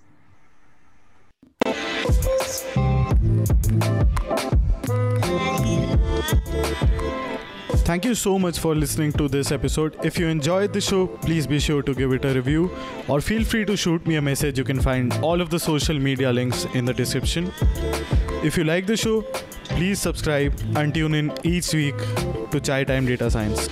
Thank 7.86 8.04
you 8.04 8.16
so 8.16 8.40
much 8.40 8.58
for 8.58 8.74
listening 8.74 9.12
to 9.14 9.28
this 9.28 9.52
episode. 9.52 9.96
If 10.04 10.18
you 10.18 10.28
enjoyed 10.28 10.74
the 10.74 10.82
show, 10.82 11.06
please 11.06 11.46
be 11.46 11.60
sure 11.60 11.84
to 11.84 11.94
give 11.94 12.14
it 12.14 12.26
a 12.26 12.34
review 12.34 12.72
or 13.08 13.22
feel 13.22 13.44
free 13.44 13.64
to 13.66 13.78
shoot 13.78 14.08
me 14.08 14.16
a 14.16 14.22
message. 14.24 14.58
You 14.58 14.64
can 14.64 14.82
find 14.82 15.14
all 15.22 15.40
of 15.40 15.52
the 15.52 15.60
social 15.60 16.00
media 16.00 16.34
links 16.34 16.66
in 16.74 16.86
the 16.86 16.96
description. 16.96 17.52
If 18.44 18.58
you 18.58 18.64
like 18.64 18.88
the 18.88 18.98
show, 18.98 19.22
please 19.76 20.00
subscribe 20.00 20.60
and 20.76 20.96
tune 20.96 21.14
in 21.14 21.32
each 21.44 21.74
week 21.76 21.96
to 22.50 22.60
Chai 22.60 22.86
Time 22.86 23.06
Data 23.06 23.30
Science. 23.30 23.70